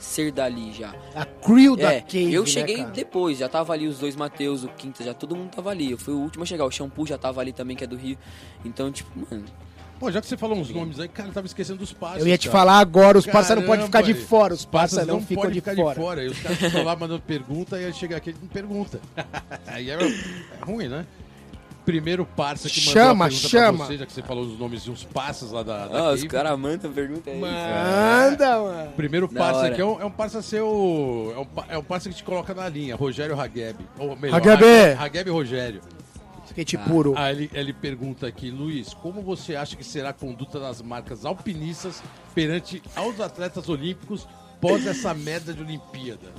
ser 0.04 0.32
dali 0.32 0.72
já. 0.74 0.94
A 1.16 1.26
crew 1.26 1.76
da 1.76 1.94
É, 1.94 2.02
Cave, 2.02 2.34
eu 2.34 2.44
né, 2.44 2.48
cheguei 2.48 2.78
cara? 2.78 2.90
depois, 2.92 3.38
já 3.38 3.50
tava 3.50 3.74
ali 3.74 3.88
os 3.88 4.00
dois 4.00 4.16
Matheus, 4.16 4.64
o 4.64 4.68
Quinta, 4.70 5.04
já 5.04 5.14
todo 5.14 5.36
mundo 5.36 5.52
tava 5.52 5.70
ali. 5.70 5.92
Eu 5.92 5.98
fui 5.98 6.14
o 6.14 6.18
último 6.20 6.44
a 6.44 6.46
chegar, 6.46 6.66
o 6.66 6.72
Shampoo 6.72 7.06
já 7.06 7.18
tava 7.18 7.42
ali 7.42 7.52
também, 7.52 7.76
que 7.76 7.84
é 7.84 7.88
do 7.88 7.96
Rio. 7.96 8.18
Então, 8.64 8.92
tipo, 8.92 9.10
mano, 9.18 9.46
Pô, 10.00 10.12
já 10.12 10.20
que 10.20 10.28
você 10.28 10.36
falou 10.36 10.58
uns 10.58 10.70
nomes 10.70 11.00
aí, 11.00 11.08
cara, 11.08 11.30
eu 11.30 11.34
tava 11.34 11.48
esquecendo 11.48 11.80
dos 11.80 11.94
passos. 11.94 12.20
Eu 12.20 12.28
ia 12.28 12.38
te 12.38 12.50
cara. 12.50 12.60
falar 12.60 12.80
agora, 12.80 13.18
os 13.18 13.26
parça 13.26 13.56
não 13.56 13.64
podem 13.64 13.86
ficar 13.86 14.02
de 14.02 14.14
fora, 14.14 14.54
os 14.54 14.60
Os 14.60 14.66
parça 14.66 14.98
parças 14.98 15.14
não, 15.14 15.22
ficam 15.22 15.50
de 15.50 15.62
ficar 15.62 15.96
fora. 15.96 16.26
E 16.26 16.28
os 16.28 16.40
caras 16.40 16.58
ficam 16.58 16.84
lá 16.84 16.94
mandando 16.94 17.22
pergunta 17.22 17.80
e 17.80 17.86
aí 17.86 17.94
chega 17.94 18.18
aqui 18.18 18.32
e 18.32 18.34
não 18.34 18.50
pergunta. 18.50 19.00
aí 19.66 19.90
é, 19.90 19.94
é 19.94 20.66
ruim, 20.66 20.90
né? 20.90 21.06
Primeiro 21.86 22.26
parça 22.26 22.70
que 22.70 22.80
mandou 22.80 22.94
Chama, 22.94 23.26
a 23.26 23.28
pergunta 23.30 23.50
chama. 23.50 23.78
pra 23.80 23.88
você, 23.88 23.98
já 23.98 24.06
que 24.06 24.14
você 24.14 24.22
falou 24.22 24.46
os 24.46 24.58
nomes 24.58 24.84
de 24.84 24.92
uns 24.92 25.04
parças 25.04 25.52
lá 25.52 25.64
da, 25.64 25.88
da 25.88 26.00
Ah, 26.00 26.12
os 26.14 26.24
caras 26.24 26.58
mandam 26.58 26.92
pergunta 26.94 27.30
aí. 27.30 27.38
Manda, 27.40 28.62
mano. 28.62 28.92
Primeiro 28.94 29.28
parça 29.28 29.68
aqui 29.68 29.82
é 29.82 29.86
um, 29.86 30.02
é 30.02 30.06
um 30.06 30.12
parça 30.12 30.42
seu. 30.42 31.34
É 31.36 31.40
um, 31.40 31.64
é 31.74 31.78
um 31.78 31.84
parça 31.84 32.08
que 32.10 32.16
te 32.16 32.24
coloca 32.24 32.54
na 32.54 32.70
linha, 32.70 32.96
Rogério 32.96 33.40
Hageb. 33.40 33.78
Ou 34.00 34.16
melhor, 34.16 34.38
Hageb! 34.38 34.98
Hageb- 34.98 35.30
Rogério. 35.30 35.82
Skate 36.48 36.78
puro. 36.78 37.14
Ah, 37.18 37.32
ele, 37.32 37.50
ele 37.54 37.74
pergunta 37.74 38.28
aqui, 38.28 38.50
Luiz, 38.52 38.94
como 38.94 39.22
você 39.22 39.56
acha 39.56 39.76
que 39.76 39.84
será 39.84 40.10
a 40.10 40.14
conduta 40.14 40.60
das 40.60 40.82
marcas 40.82 41.26
alpinistas 41.26 42.04
perante 42.36 42.82
aos 42.96 43.20
atletas 43.20 43.68
olímpicos 43.70 44.28
pós 44.68 44.88
essa 44.88 45.14
merda 45.14 45.54
de 45.54 45.62
Olimpíada? 45.62 46.32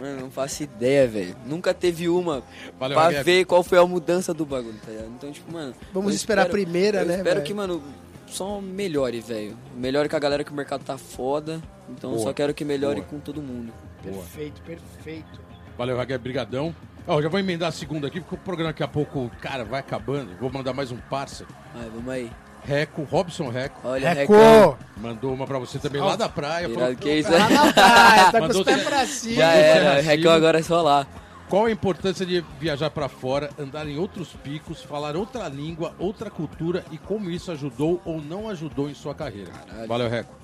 Mano, 0.00 0.20
não 0.22 0.30
faço 0.30 0.62
ideia, 0.64 1.06
velho. 1.06 1.36
Nunca 1.46 1.72
teve 1.72 2.08
uma 2.08 2.42
Valeu, 2.78 2.96
pra 2.98 3.22
ver 3.22 3.44
qual 3.44 3.62
foi 3.62 3.78
a 3.78 3.86
mudança 3.86 4.34
do 4.34 4.44
bagulho, 4.44 4.78
tá 4.84 4.90
ligado? 4.90 5.08
Então, 5.16 5.30
tipo, 5.32 5.52
mano. 5.52 5.74
Vamos 5.94 6.14
esperar 6.14 6.42
a 6.42 6.44
espero- 6.46 6.62
primeira, 6.62 7.00
eu 7.00 7.06
né, 7.06 7.16
espero 7.16 7.36
velho? 7.36 7.46
que, 7.46 7.54
mano, 7.54 7.82
só 8.26 8.60
melhore, 8.60 9.20
velho. 9.20 9.56
Melhore 9.76 10.08
com 10.08 10.16
a 10.16 10.18
galera 10.18 10.42
que 10.44 10.50
o 10.50 10.54
mercado 10.54 10.84
tá 10.84 10.98
foda. 10.98 11.62
Então, 11.88 12.10
Boa. 12.10 12.22
só 12.22 12.32
quero 12.32 12.52
que 12.52 12.64
melhore 12.64 13.00
Boa. 13.00 13.08
com 13.08 13.20
todo 13.20 13.40
mundo. 13.40 13.72
Perfeito, 14.02 14.60
perfeito. 14.62 15.40
Valeu, 15.78 16.00
Hageb, 16.00 16.18
brigadão. 16.22 16.74
Ó, 17.06 17.22
já 17.22 17.28
vou 17.28 17.38
emendar 17.38 17.68
a 17.68 17.72
segunda 17.72 18.08
aqui, 18.08 18.20
porque 18.20 18.34
o 18.34 18.38
programa 18.38 18.70
daqui 18.72 18.82
a 18.82 18.88
pouco, 18.88 19.30
cara, 19.40 19.64
vai 19.64 19.78
acabando. 19.78 20.34
Vou 20.40 20.50
mandar 20.50 20.72
mais 20.72 20.90
um 20.90 20.96
parça. 20.96 21.46
Vai, 21.72 21.88
vamos 21.90 22.08
aí. 22.08 22.30
Reco, 22.66 23.04
Robson 23.04 23.48
Reco. 23.48 23.80
Olha, 23.84 24.12
Reco! 24.12 24.32
Recão. 24.32 24.78
Mandou 24.96 25.32
uma 25.32 25.46
pra 25.46 25.58
você 25.58 25.78
também 25.78 26.00
lá 26.00 26.16
da 26.16 26.28
praia. 26.28 26.68
Falou, 26.68 26.96
que 26.96 27.10
isso, 27.10 27.30
Lá 27.30 27.48
na 27.48 27.72
praia, 27.72 28.24
tá 28.24 28.32
com 28.32 28.46
Mandou 28.48 28.60
os 28.60 28.66
pés 28.66 28.82
pra 28.82 29.06
cima. 29.06 29.34
Já 29.36 29.52
era. 29.52 30.02
Silva. 30.02 30.34
agora 30.34 30.58
é 30.58 30.62
só 30.62 30.82
lá. 30.82 31.06
Qual 31.48 31.66
a 31.66 31.70
importância 31.70 32.26
de 32.26 32.44
viajar 32.58 32.90
pra 32.90 33.08
fora, 33.08 33.50
andar 33.56 33.86
em 33.86 33.98
outros 33.98 34.30
picos, 34.42 34.82
falar 34.82 35.14
outra 35.14 35.46
língua, 35.46 35.94
outra 35.96 36.28
cultura 36.28 36.84
e 36.90 36.98
como 36.98 37.30
isso 37.30 37.52
ajudou 37.52 38.02
ou 38.04 38.20
não 38.20 38.48
ajudou 38.48 38.90
em 38.90 38.94
sua 38.94 39.14
carreira? 39.14 39.52
Caralho. 39.52 39.86
Valeu, 39.86 40.08
Reco. 40.08 40.34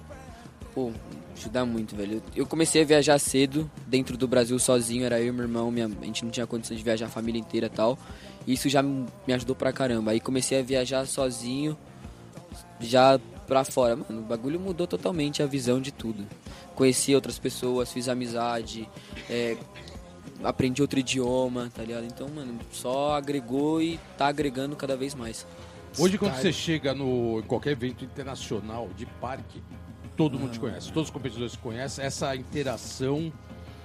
Pô, 0.73 0.93
ajuda 1.37 1.67
muito, 1.67 1.97
velho. 1.97 2.23
Eu 2.37 2.47
comecei 2.47 2.83
a 2.83 2.85
viajar 2.85 3.19
cedo, 3.19 3.69
dentro 3.89 4.17
do 4.17 4.29
Brasil 4.29 4.57
sozinho, 4.61 5.05
era 5.05 5.21
eu 5.21 5.27
e 5.27 5.33
meu 5.33 5.43
irmão, 5.43 5.73
minha, 5.73 5.87
a 5.87 6.05
gente 6.05 6.25
não 6.25 6.31
tinha 6.31 6.47
condição 6.47 6.77
de 6.77 6.83
viajar 6.85 7.07
a 7.07 7.11
família 7.11 7.41
inteira 7.41 7.67
e 7.67 7.71
tal. 7.71 7.99
E 8.47 8.53
isso 8.53 8.69
já 8.69 8.81
me 8.81 9.07
me 9.27 9.35
ajudou 9.35 9.57
pra 9.57 9.73
caramba. 9.73 10.13
Aí 10.13 10.21
comecei 10.21 10.61
a 10.61 10.63
viajar 10.63 11.05
sozinho, 11.07 11.77
já 12.83 13.19
pra 13.47 13.65
fora. 13.65 13.97
Mano, 13.97 14.21
o 14.21 14.25
bagulho 14.25 14.59
mudou 14.59 14.87
totalmente 14.87 15.43
a 15.43 15.47
visão 15.47 15.81
de 15.81 15.93
tudo. 15.93 16.27
Conheci 16.75 17.15
outras 17.15 17.39
pessoas, 17.39 17.93
fiz 17.93 18.09
amizade, 18.09 18.89
é, 19.29 19.57
aprendi 20.43 20.81
outro 20.83 20.99
idioma, 20.99 21.71
tá 21.75 21.83
ligado? 21.83 22.05
Então, 22.05 22.29
mano, 22.29 22.59
só 22.71 23.15
agregou 23.15 23.83
e 23.83 23.99
tá 24.17 24.27
agregando 24.27 24.75
cada 24.77 24.97
vez 24.97 25.15
mais. 25.15 25.47
Hoje, 25.99 26.17
quando 26.17 26.35
você 26.35 26.53
chega 26.53 26.95
no, 26.95 27.41
em 27.41 27.43
qualquer 27.43 27.73
evento 27.73 28.05
internacional 28.05 28.89
de 28.97 29.05
parque, 29.05 29.63
todo 30.17 30.39
mundo 30.39 30.53
te 30.53 30.61
conhece, 30.61 30.91
todos 30.91 31.09
os 31.09 31.13
competidores 31.13 31.53
te 31.53 31.59
conhecem, 31.59 32.05
essa 32.05 32.35
interação. 32.35 33.33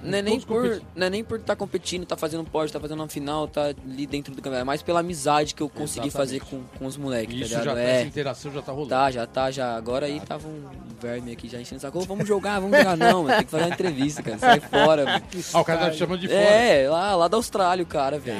Não 0.02 0.18
é, 0.18 0.22
nem 0.22 0.39
por, 0.39 0.82
não 0.95 1.08
é 1.08 1.10
nem 1.10 1.24
por 1.24 1.39
estar 1.39 1.56
competindo, 1.56 2.06
tá 2.06 2.16
fazendo 2.16 2.43
pódio, 2.43 2.72
tá 2.72 2.80
fazendo 2.80 3.00
uma 3.00 3.08
final, 3.10 3.48
tá 3.48 3.74
ali 3.86 4.06
dentro 4.06 4.32
do 4.32 4.36
campeonato. 4.38 4.62
É 4.62 4.64
mais 4.64 4.82
pela 4.82 5.00
amizade 5.00 5.56
que 5.56 5.62
eu 5.64 5.68
consegui 5.68 6.08
Exatamente. 6.08 6.12
fazer 6.12 6.39
com, 6.41 6.64
com 6.78 6.86
os 6.86 6.95
moleques, 6.98 7.34
tá 7.36 7.45
Isso 7.45 7.50
ligado? 7.60 7.66
já 7.66 7.74
tá, 7.74 7.82
é, 7.82 7.95
essa 7.98 8.08
interação 8.08 8.54
já 8.54 8.62
tá 8.62 8.72
rolando. 8.72 8.89
tá, 8.89 9.12
já 9.12 9.26
tá, 9.26 9.52
já. 9.52 9.76
Agora 9.76 10.06
aí 10.06 10.20
tava 10.20 10.48
um 10.48 10.64
verme 11.02 11.32
aqui 11.32 11.48
já 11.50 11.60
enchendo 11.60 11.80
o 11.80 11.82
saco. 11.82 12.00
Vamos 12.02 12.28
jogar, 12.28 12.60
vamos 12.60 12.78
jogar. 12.78 12.95
Não, 12.95 13.24
mano, 13.24 13.36
tem 13.36 13.45
que 13.45 13.52
fazer 13.52 13.64
uma 13.66 13.74
entrevista, 13.74 14.22
cara. 14.24 14.38
Sai 14.38 14.60
fora, 14.60 15.06
mano. 15.06 15.24
Ah, 15.54 15.62
o 15.62 15.66
cara 15.66 15.80
tá 15.80 15.89
te 15.91 15.98
chamando 15.98 16.20
de 16.20 16.28
fora. 16.28 16.39
É, 16.39 16.89
lá, 16.89 17.16
lá 17.16 17.28
da 17.28 17.38
Austrália 17.38 17.84
o 17.84 17.88
cara, 17.88 18.20
velho. 18.20 18.38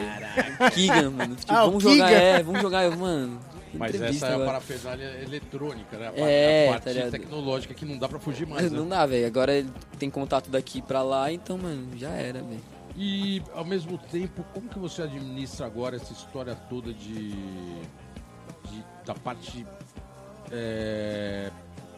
Keegan, 0.74 1.10
mano. 1.10 1.36
Tipo, 1.36 1.52
Ah, 1.54 1.66
vamos 1.66 1.82
jogar, 1.84 2.08
Keegan. 2.10 2.22
é, 2.22 2.44
vamos 2.44 2.62
jogar. 2.62 2.84
Eu, 2.84 2.96
mano, 2.96 3.40
Mas 3.74 4.00
essa 4.02 4.26
é 4.28 4.30
a 4.32 4.34
agora. 4.36 4.48
parafernália 4.48 5.22
eletrônica, 5.24 5.98
né? 5.98 6.08
A 6.08 6.12
parte, 6.12 6.24
É, 6.24 6.68
a 6.70 6.72
parte 6.80 6.94
tá 7.02 7.12
tecnológica 7.12 7.74
que 7.74 7.86
não 7.86 7.98
dá 7.98 8.08
pra 8.08 8.20
fugir 8.20 8.48
mais. 8.48 8.70
né? 8.72 8.78
Não 8.78 8.88
dá, 8.88 9.06
velho. 9.06 9.28
Agora 9.28 9.54
ele 9.54 9.70
tem 10.00 10.10
contato 10.10 10.50
daqui 10.50 10.82
pra 10.82 11.02
lá, 11.04 11.32
então, 11.32 11.58
mano, 11.58 11.98
já 11.98 12.10
era, 12.10 12.42
velho. 12.42 12.62
E 12.96 13.42
ao 13.54 13.64
mesmo 13.66 13.98
tempo, 13.98 14.44
como 14.54 14.68
que 14.70 14.80
você 14.80 15.04
administra 15.04 15.66
agora 15.68 15.96
essa 15.98 16.12
história 16.14 16.56
toda 16.70 16.92
de, 16.94 17.30
de- 17.32 18.84
da 19.06 19.14
parte 19.14 19.66
é, 20.52 21.52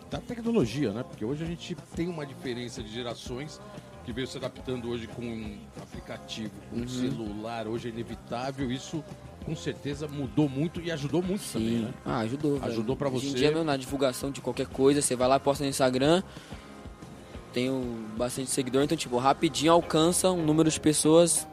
da 0.10 0.18
tecnologia, 0.20 0.92
né? 0.92 1.04
Porque 1.04 1.24
hoje 1.24 1.44
a 1.44 1.48
gente 1.48 1.76
tem 1.96 2.08
uma 2.08 2.26
diferença 2.26 2.82
de 2.82 2.92
gerações 2.92 3.62
que 4.04 4.12
veio 4.12 4.28
se 4.28 4.38
adaptando 4.38 4.90
hoje 4.90 5.08
com 5.08 5.22
um 5.22 5.58
aplicativo, 5.82 6.52
com 6.70 6.78
um 6.78 6.80
Uhum. 6.82 6.88
celular, 6.88 7.68
hoje 7.68 7.88
é 7.90 7.92
inevitável. 7.92 8.72
Isso 8.72 9.04
com 9.50 9.56
certeza 9.56 10.08
mudou 10.08 10.48
muito 10.48 10.80
e 10.80 10.92
ajudou 10.92 11.24
muito 11.24 11.42
também, 11.52 11.70
Sim. 11.70 11.82
né? 11.86 11.94
Ah, 12.06 12.20
ajudou. 12.20 12.60
Ajudou 12.62 12.96
pra 12.96 13.10
Hoje 13.10 13.28
você. 13.28 13.32
em 13.32 13.34
dia, 13.34 13.52
meu, 13.52 13.64
na 13.64 13.76
divulgação 13.76 14.30
de 14.30 14.42
qualquer 14.42 14.68
coisa, 14.68 15.02
você 15.02 15.16
vai 15.16 15.28
lá, 15.28 15.40
posta 15.40 15.64
no 15.64 15.70
Instagram, 15.72 16.22
tenho 17.52 17.82
bastante 18.16 18.52
seguidor, 18.52 18.84
então, 18.84 18.96
tipo, 18.96 19.18
rapidinho 19.18 19.72
alcança 19.72 20.30
um 20.30 20.46
número 20.46 20.70
de 20.70 20.80
pessoas 20.80 21.48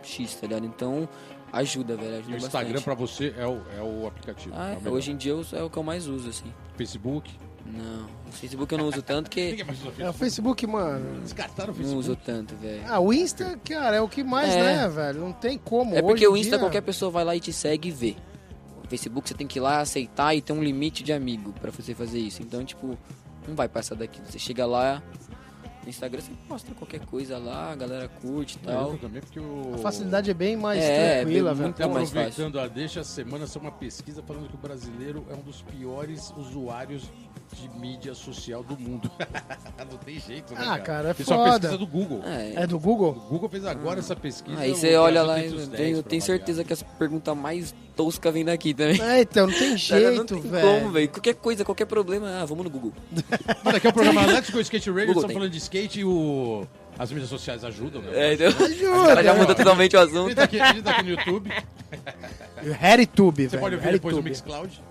X, 0.00 0.36
tá 0.36 0.46
ligado? 0.46 0.64
Então, 0.64 1.08
ajuda, 1.52 1.96
velho, 1.96 2.18
ajuda 2.18 2.34
o 2.34 2.36
Instagram 2.36 2.80
pra 2.82 2.94
você 2.94 3.34
é 3.36 3.46
o, 3.46 3.60
é 3.76 3.82
o 3.82 4.06
aplicativo. 4.06 4.54
Ah, 4.56 4.70
é 4.70 4.76
melhor. 4.76 4.92
hoje 4.92 5.10
em 5.10 5.16
dia 5.16 5.34
é 5.52 5.62
o 5.62 5.68
que 5.68 5.76
eu 5.76 5.82
mais 5.82 6.06
uso, 6.06 6.28
assim. 6.28 6.52
Facebook. 6.76 7.32
Não, 7.66 8.04
o 8.28 8.32
Facebook 8.32 8.72
eu 8.72 8.78
não 8.78 8.86
uso 8.88 9.00
tanto 9.02 9.30
que... 9.30 9.50
Ninguém 9.50 9.64
mais 9.64 9.78
usa 9.80 9.88
É 9.88 9.90
o 9.90 10.12
Facebook. 10.12 10.18
Facebook, 10.62 10.66
mano. 10.66 11.20
Descartaram 11.22 11.72
o 11.72 11.76
Não 11.76 11.82
Facebook. 11.82 11.98
uso 12.10 12.16
tanto, 12.16 12.54
velho. 12.56 12.82
Ah, 12.86 13.00
o 13.00 13.12
Insta, 13.12 13.58
cara, 13.64 13.96
é 13.96 14.00
o 14.00 14.08
que 14.08 14.22
mais, 14.22 14.50
É. 14.54 14.62
né, 14.62 14.88
velho? 14.88 15.20
Não 15.20 15.32
tem 15.32 15.56
como. 15.58 15.94
É 15.94 16.02
porque 16.02 16.26
Hoje 16.26 16.34
o 16.34 16.36
Insta 16.36 16.50
dia- 16.50 16.58
qualquer 16.58 16.82
pessoa 16.82 17.10
vai 17.10 17.24
lá 17.24 17.34
e 17.34 17.40
te 17.40 17.52
segue 17.52 17.88
e 17.88 17.92
vê. 17.92 18.16
O 18.84 18.88
Facebook 18.88 19.26
você 19.28 19.34
tem 19.34 19.46
que 19.46 19.58
ir 19.58 19.62
lá 19.62 19.80
aceitar 19.80 20.34
e 20.34 20.42
ter 20.42 20.52
um 20.52 20.62
limite 20.62 21.02
de 21.02 21.12
amigo 21.12 21.52
pra 21.60 21.70
você 21.70 21.94
fazer 21.94 22.18
isso. 22.18 22.42
Então, 22.42 22.62
tipo, 22.64 22.98
não 23.48 23.54
vai 23.56 23.66
passar 23.68 23.94
daqui. 23.94 24.20
Você 24.28 24.38
chega 24.38 24.66
lá 24.66 25.02
no 25.82 25.88
Instagram, 25.88 26.20
você 26.20 26.32
posta 26.48 26.74
qualquer 26.74 27.00
coisa 27.06 27.36
lá, 27.38 27.72
a 27.72 27.74
galera 27.76 28.08
curte 28.08 28.58
e 28.62 28.68
É, 28.68 28.72
tal. 28.72 28.92
eu 28.92 28.98
também, 28.98 29.20
porque 29.22 29.38
o... 29.40 29.72
A 29.74 29.78
facilidade 29.78 30.30
é 30.30 30.34
bem 30.34 30.56
mais 30.56 30.82
É, 30.82 31.20
tranquila, 31.22 31.50
bem 31.54 31.58
velho. 31.58 31.68
muito 31.68 31.78
mais 31.94 32.10
fácil. 32.10 32.20
Aproveitando 32.20 32.60
a 32.60 32.66
deixa, 32.68 33.00
essa 33.00 33.10
semana 33.10 33.46
saiu 33.46 33.62
uma 33.62 33.72
pesquisa 33.72 34.22
falando 34.22 34.48
que 34.48 34.54
o 34.54 34.58
brasileiro 34.58 35.26
é 35.30 35.34
um 35.34 35.42
dos 35.42 35.60
piores 35.62 36.32
usuários 36.38 37.10
de 37.54 37.68
mídia 37.78 38.14
social 38.14 38.62
do 38.62 38.78
mundo. 38.78 39.10
Não 39.90 39.98
tem 39.98 40.18
jeito, 40.18 40.54
né, 40.54 40.60
Ah, 40.62 40.78
cara, 40.78 41.10
é 41.10 41.14
Isso 41.22 41.32
é 41.32 41.36
uma 41.36 41.44
foda. 41.46 41.60
pesquisa 41.60 41.78
do 41.78 41.86
Google. 41.86 42.20
É. 42.24 42.62
É 42.62 42.66
do 42.66 42.76
O 42.76 42.80
Google? 42.80 43.12
Google 43.30 43.48
fez 43.48 43.64
agora 43.64 44.00
essa 44.00 44.14
pesquisa. 44.16 44.58
Aí 44.60 44.72
o 44.72 44.76
você 44.76 44.94
olha 44.96 45.22
lá 45.22 45.38
e 45.40 45.46
eu 45.46 45.66
10 45.66 46.02
tenho, 46.02 46.22
certeza 46.22 46.64
que 46.64 46.72
as 46.72 46.82
perguntas 46.82 47.36
mais 47.36 47.74
toscas 47.96 48.32
vêm 48.32 48.44
daqui 48.44 48.74
também. 48.74 49.00
É, 49.00 49.20
então, 49.22 49.46
não 49.46 49.54
tem 49.58 49.76
jeito, 49.78 50.16
não 50.16 50.24
tem 50.26 50.40
velho. 50.50 50.66
como, 50.80 50.90
velho. 50.92 51.08
Qualquer 51.08 51.34
coisa, 51.34 51.64
qualquer 51.64 51.86
problema, 51.86 52.40
ah, 52.40 52.44
vamos 52.44 52.64
no 52.64 52.70
Google. 52.70 52.92
Mas 53.62 53.74
aqui 53.76 53.86
é 53.86 53.90
o 53.90 53.92
programa 53.92 54.26
Let's 54.26 54.50
Go 54.50 54.60
Skate 54.60 54.90
Radio, 54.90 55.06
Google 55.06 55.22
estamos 55.22 55.34
falando 55.34 55.50
de 55.50 55.58
skate 55.58 56.00
e 56.00 56.04
o... 56.04 56.66
as 56.98 57.10
mídias 57.10 57.28
sociais 57.30 57.64
ajudam, 57.64 58.02
né? 58.02 58.10
É, 58.12 58.34
então, 58.34 58.46
Ajuda, 58.48 59.02
o 59.02 59.06
cara 59.06 59.22
já 59.24 59.34
mudou 59.34 59.54
totalmente 59.54 59.96
o 59.96 59.98
A 59.98 60.02
assunto. 60.02 60.26
gente, 60.28 60.34
tá 60.36 60.42
aqui, 60.44 60.60
a 60.60 60.72
gente 60.72 60.82
tá 60.82 60.90
aqui 60.92 61.02
no 61.04 61.10
YouTube, 61.10 61.50
RedTube, 62.80 63.42
você 63.44 63.48
velho. 63.50 63.60
pode 63.60 63.74
ouvir 63.76 63.92
depois 63.92 64.16
no 64.16 64.22
RedTube. 64.22 64.30
Mixcloud 64.30 64.82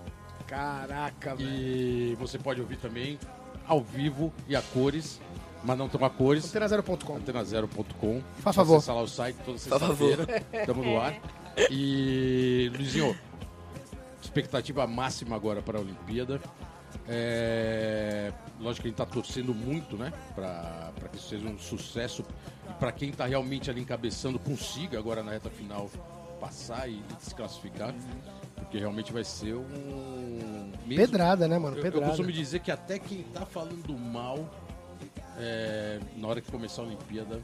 Caraca, 0.54 1.34
velho. 1.34 1.50
e 1.50 2.14
você 2.14 2.38
pode 2.38 2.60
ouvir 2.60 2.76
também 2.76 3.18
ao 3.66 3.82
vivo 3.82 4.32
e 4.46 4.54
a 4.54 4.62
cores, 4.62 5.20
mas 5.64 5.76
não 5.76 5.88
tão 5.88 6.04
a 6.04 6.10
cores. 6.10 6.44
Antenazero.com. 6.48 7.16
antenazero.com. 7.16 8.22
Faz 8.38 8.54
favor. 8.54 8.76
Acessar 8.76 8.94
lá 8.94 9.02
o 9.02 9.08
site 9.08 9.36
toda 9.44 9.58
Faz 9.58 9.80
favor. 9.82 10.06
sexta-feira. 10.08 10.44
Estamos 10.60 10.86
no 10.86 11.00
ar. 11.00 11.14
E, 11.70 12.70
Luizinho, 12.74 13.16
expectativa 14.22 14.86
máxima 14.86 15.34
agora 15.34 15.60
para 15.60 15.78
a 15.78 15.80
Olimpíada. 15.80 16.40
É, 17.08 18.32
lógico 18.60 18.82
que 18.82 18.88
a 18.88 18.90
gente 18.90 19.00
está 19.00 19.06
torcendo 19.06 19.52
muito, 19.52 19.96
né? 19.96 20.12
Para 20.34 21.08
que 21.10 21.16
isso 21.16 21.28
seja 21.28 21.48
um 21.48 21.58
sucesso. 21.58 22.24
E 22.70 22.72
para 22.74 22.92
quem 22.92 23.10
está 23.10 23.26
realmente 23.26 23.70
ali 23.70 23.80
encabeçando, 23.80 24.38
consiga 24.38 24.98
agora 24.98 25.22
na 25.22 25.32
reta 25.32 25.50
final 25.50 25.90
passar 26.40 26.88
e, 26.88 26.94
e 26.94 27.04
se 27.18 27.34
classificar. 27.34 27.92
Porque 28.64 28.78
realmente 28.78 29.12
vai 29.12 29.24
ser 29.24 29.54
um. 29.54 30.70
mesmo- 30.86 30.96
Pedrada, 31.06 31.46
né, 31.48 31.58
mano? 31.58 31.76
eu, 31.76 31.78
eu 31.78 31.82
Pedrada. 31.84 32.06
costumo 32.08 32.32
dizer 32.32 32.60
que 32.60 32.70
até 32.70 32.98
quem 32.98 33.22
tá 33.22 33.46
falando 33.46 33.96
mal, 33.98 34.48
é, 35.38 36.00
na 36.16 36.28
hora 36.28 36.40
que 36.40 36.50
começar 36.50 36.82
a 36.82 36.84
Olimpíada, 36.86 37.40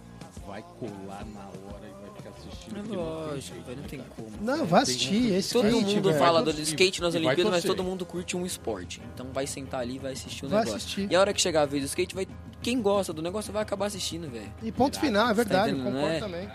vai 0.47 0.65
colar 0.79 1.25
na 1.27 1.41
hora 1.47 1.87
e 1.87 2.05
vai 2.07 2.17
ficar 2.17 2.31
assistindo. 2.31 2.77
É 2.77 2.81
porque 2.83 2.97
não 2.97 2.97
tem 2.97 2.97
lógico, 2.97 3.55
jeito, 3.55 3.69
não 3.71 3.77
né, 3.83 3.89
tem 3.89 4.01
como. 4.17 4.31
Não, 4.41 4.67
vai 4.67 4.83
assistir. 4.83 5.33
Esse 5.35 5.53
Todo 5.53 5.69
skate, 5.69 5.95
mundo 5.95 6.09
velho. 6.09 6.19
fala 6.19 6.43
do 6.43 6.51
skate 6.51 7.01
nas 7.01 7.15
Olimpíadas, 7.15 7.53
mas 7.53 7.65
todo 7.65 7.85
mundo 7.85 8.05
curte 8.07 8.37
um 8.37 8.45
esporte. 8.45 9.01
Então 9.15 9.27
vai 9.33 9.47
sentar 9.47 9.81
ali 9.83 9.97
e 9.97 9.99
vai 9.99 10.13
assistir 10.13 10.47
o 10.47 10.49
Vai 10.49 10.61
negócio. 10.61 10.77
assistir. 10.79 11.09
E 11.11 11.15
a 11.15 11.21
hora 11.21 11.33
que 11.33 11.41
chegar 11.41 11.63
a 11.63 11.67
vez 11.67 11.83
do 11.85 11.87
skate, 11.87 12.15
vai... 12.15 12.27
quem 12.63 12.81
gosta 12.83 13.13
do 13.13 13.23
negócio 13.23 13.53
vai 13.53 13.63
acabar 13.63 13.87
assistindo, 13.87 14.29
velho. 14.29 14.53
E 14.63 14.73
ponto 14.73 14.99
final, 14.99 15.29
é 15.31 15.35
verdade. 15.35 15.71
entendendo, 15.73 15.93
concordo 15.93 16.09
né? 16.09 16.19
também. 16.21 16.49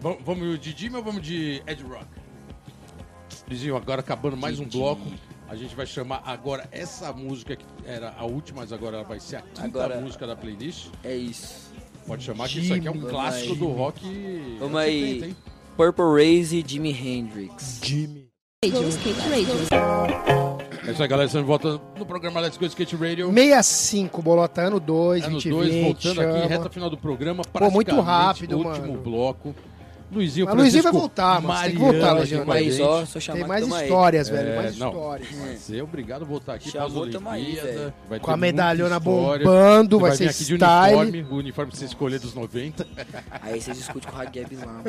Vamos, 0.00 0.18
vamos 0.24 0.60
de 0.60 0.72
Jimmy 0.76 0.96
ou 0.96 1.02
vamos 1.02 1.22
de 1.22 1.62
Ed 1.66 1.82
Rock? 1.82 2.06
Lizinho, 3.48 3.76
agora 3.76 4.00
acabando 4.00 4.36
mais 4.36 4.58
um 4.58 4.64
bloco. 4.66 5.02
A 5.48 5.54
gente 5.54 5.74
vai 5.76 5.86
chamar 5.86 6.22
agora 6.26 6.68
essa 6.72 7.12
música 7.12 7.54
que 7.54 7.64
era 7.86 8.12
a 8.18 8.24
última, 8.24 8.62
mas 8.62 8.72
agora 8.72 8.96
ela 8.96 9.04
vai 9.04 9.20
ser 9.20 9.36
a 9.36 9.42
quinta 9.42 9.64
Agora- 9.64 10.00
música 10.00 10.26
da 10.26 10.34
playlist. 10.34 10.88
É 11.04 11.14
isso. 11.14 11.72
Pode 12.06 12.24
chamar 12.24 12.48
que 12.48 12.58
isso 12.60 12.74
aqui 12.74 12.86
é 12.86 12.90
um 12.90 12.94
Jimmy. 12.94 13.08
clássico 13.08 13.54
Vamos 13.54 13.58
do 13.58 13.66
aí. 13.72 13.78
rock. 13.78 14.56
Vamos 14.58 14.76
aí. 14.80 15.14
70, 15.20 15.26
hein? 15.26 15.36
Purple 15.76 16.04
Raze 16.04 16.56
e 16.58 16.64
Jimi 16.68 16.90
Hendrix. 16.90 17.80
Jimmy. 17.82 18.26
Radio, 18.64 18.88
Skate 18.88 19.20
Radio. 19.28 19.54
É 20.86 20.90
isso 20.92 21.02
aí, 21.02 21.08
galera. 21.08 21.26
Estamos 21.26 21.44
de 21.44 21.48
volta 21.48 21.80
no 21.98 22.06
programa 22.06 22.40
Let's 22.40 22.56
Go 22.56 22.64
Skate 22.66 22.96
Radio. 22.96 23.28
65, 23.32 24.22
Bolota, 24.22 24.62
ano 24.62 24.80
2, 24.80 25.24
Ano 25.24 25.32
2020. 25.40 25.72
2, 25.72 25.84
voltando 25.84 26.20
aqui, 26.20 26.38
chama. 26.40 26.46
reta 26.48 26.70
final 26.70 26.90
do 26.90 26.96
programa. 26.96 27.42
Pô, 27.44 27.70
muito 27.70 28.00
rápido, 28.00 28.56
último 28.56 28.88
mano. 28.88 28.98
bloco. 29.02 29.54
Luizinho, 30.10 30.46
Mas 30.46 30.54
Luizinho 30.54 30.82
vai 30.84 30.92
voltar, 30.92 31.40
mano. 31.42 31.58
Você 31.58 31.64
tem 31.66 31.72
que 31.72 31.78
voltar, 31.78 32.12
Luizinho. 32.12 32.46
Mas 32.46 32.64
gente. 32.76 32.82
ó, 32.82 33.04
só 33.04 33.18
chamar 33.20 33.38
Tem 33.38 33.48
mais 33.48 33.60
tamo 33.62 33.74
aí. 33.74 33.82
histórias, 33.84 34.28
velho. 34.28 34.48
É, 34.50 34.56
mais 34.56 34.78
não. 34.78 34.88
histórias. 34.88 35.28
Você 35.58 35.78
é 35.78 35.82
obrigado 35.82 36.22
a 36.22 36.24
voltar 36.24 36.54
aqui 36.54 36.70
Chamou, 36.70 37.04
aí, 37.30 37.54
velho. 37.56 37.92
Vai 38.08 38.20
Com 38.20 38.30
a 38.30 38.36
medalhona 38.36 39.00
bombando, 39.00 39.98
vai 39.98 40.12
vir 40.12 40.16
ser 40.16 40.28
aqui 40.28 40.44
de 40.44 40.54
style. 40.54 40.96
uniforme, 40.96 41.26
o 41.30 41.36
uniforme 41.36 41.72
que 41.72 41.78
você 41.78 41.84
escolher 41.86 42.20
dos 42.20 42.34
90. 42.34 42.86
Aí 43.42 43.60
você 43.60 43.72
discute 43.72 44.06
com 44.06 44.16
o 44.16 44.20
Hageb 44.20 44.56
lá. 44.56 44.82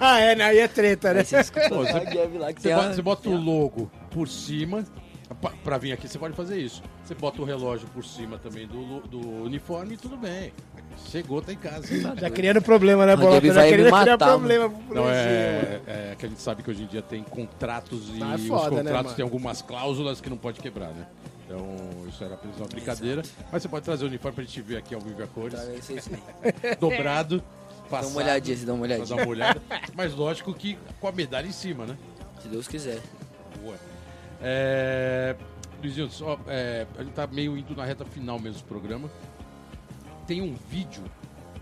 ah, 0.00 0.20
é, 0.20 0.34
né? 0.34 0.44
aí 0.44 0.58
é 0.58 0.68
treta, 0.68 1.12
né? 1.14 1.20
Aí 1.20 1.24
você 1.26 1.38
discute 1.38 1.68
com 1.68 1.76
o 1.76 1.80
Hageb 1.88 2.38
lá 2.38 2.52
que 2.52 2.60
Você 2.60 2.68
tem 2.68 2.76
bota, 2.76 2.88
a- 2.88 2.94
você 2.94 3.02
bota 3.02 3.28
o 3.30 3.36
logo 3.36 3.90
por 4.10 4.28
cima. 4.28 4.84
Pra, 5.40 5.50
pra 5.62 5.78
vir 5.78 5.92
aqui, 5.92 6.08
você 6.08 6.18
pode 6.18 6.34
fazer 6.34 6.58
isso. 6.58 6.82
Você 7.04 7.14
bota 7.14 7.40
o 7.40 7.44
relógio 7.44 7.86
por 7.94 8.04
cima 8.04 8.36
também 8.38 8.66
do, 8.66 9.00
do 9.02 9.44
uniforme 9.44 9.94
e 9.94 9.96
tudo 9.96 10.16
bem. 10.16 10.52
Chegou, 11.06 11.40
tá 11.40 11.52
em 11.52 11.56
casa. 11.56 11.86
Já 12.16 12.28
criando 12.30 12.60
problema, 12.60 13.06
né? 13.06 13.14
Gabi 13.16 13.46
Já 13.52 13.62
me 13.62 13.68
querendo 13.68 13.90
criar 14.00 14.18
problema 14.18 14.68
pro 14.68 14.94
Não, 14.94 15.02
Luizinho. 15.04 15.24
é, 15.28 15.80
é 15.86 16.16
que 16.18 16.26
a 16.26 16.28
gente 16.28 16.40
sabe 16.42 16.62
que 16.62 16.70
hoje 16.70 16.82
em 16.82 16.86
dia 16.86 17.00
tem 17.00 17.22
contratos 17.22 18.08
e 18.12 18.22
Ah, 18.22 18.32
é 18.32 18.34
os 18.34 18.46
foda, 18.46 18.70
né, 18.70 18.76
contratos 18.82 19.04
mano? 19.04 19.16
têm 19.16 19.22
algumas 19.22 19.62
cláusulas 19.62 20.20
que 20.20 20.28
não 20.28 20.36
pode 20.36 20.60
quebrar, 20.60 20.88
né? 20.90 21.06
Então, 21.46 21.64
isso 22.08 22.22
era 22.22 22.34
apenas 22.34 22.56
uma 22.58 22.66
brincadeira. 22.66 23.22
Mas 23.52 23.62
você 23.62 23.68
pode 23.68 23.84
trazer 23.84 24.04
o 24.04 24.08
uniforme 24.08 24.34
pra 24.34 24.44
gente 24.44 24.60
ver 24.60 24.76
aqui 24.78 24.94
ao 24.94 25.00
vivo 25.00 25.22
a 25.22 25.26
cores. 25.26 25.58
Tá, 25.58 25.66
é 25.66 25.76
isso. 25.76 26.10
Dobrado. 26.80 27.38
Dá 27.38 27.96
Passado, 27.96 28.12
uma 28.12 28.22
olhadinha, 28.22 28.56
você 28.56 28.66
dá 28.66 28.72
uma 28.74 28.82
olhadinha. 28.82 29.06
dar 29.06 29.14
uma 29.16 29.26
olhada. 29.26 29.62
Mas 29.94 30.14
lógico 30.14 30.52
que 30.54 30.76
com 31.00 31.08
a 31.08 31.12
medalha 31.12 31.46
em 31.46 31.52
cima, 31.52 31.86
né? 31.86 31.96
Se 32.42 32.48
Deus 32.48 32.68
quiser. 32.68 33.00
Boa. 33.62 33.74
É, 34.40 35.36
Luizinho, 35.82 36.10
só, 36.10 36.38
é, 36.46 36.86
a 36.96 37.02
gente 37.02 37.12
tá 37.12 37.26
meio 37.26 37.56
indo 37.56 37.74
na 37.74 37.84
reta 37.84 38.04
final 38.04 38.38
mesmo 38.38 38.60
do 38.60 38.64
programa. 38.64 39.10
Tem 40.26 40.40
um 40.40 40.54
vídeo 40.54 41.02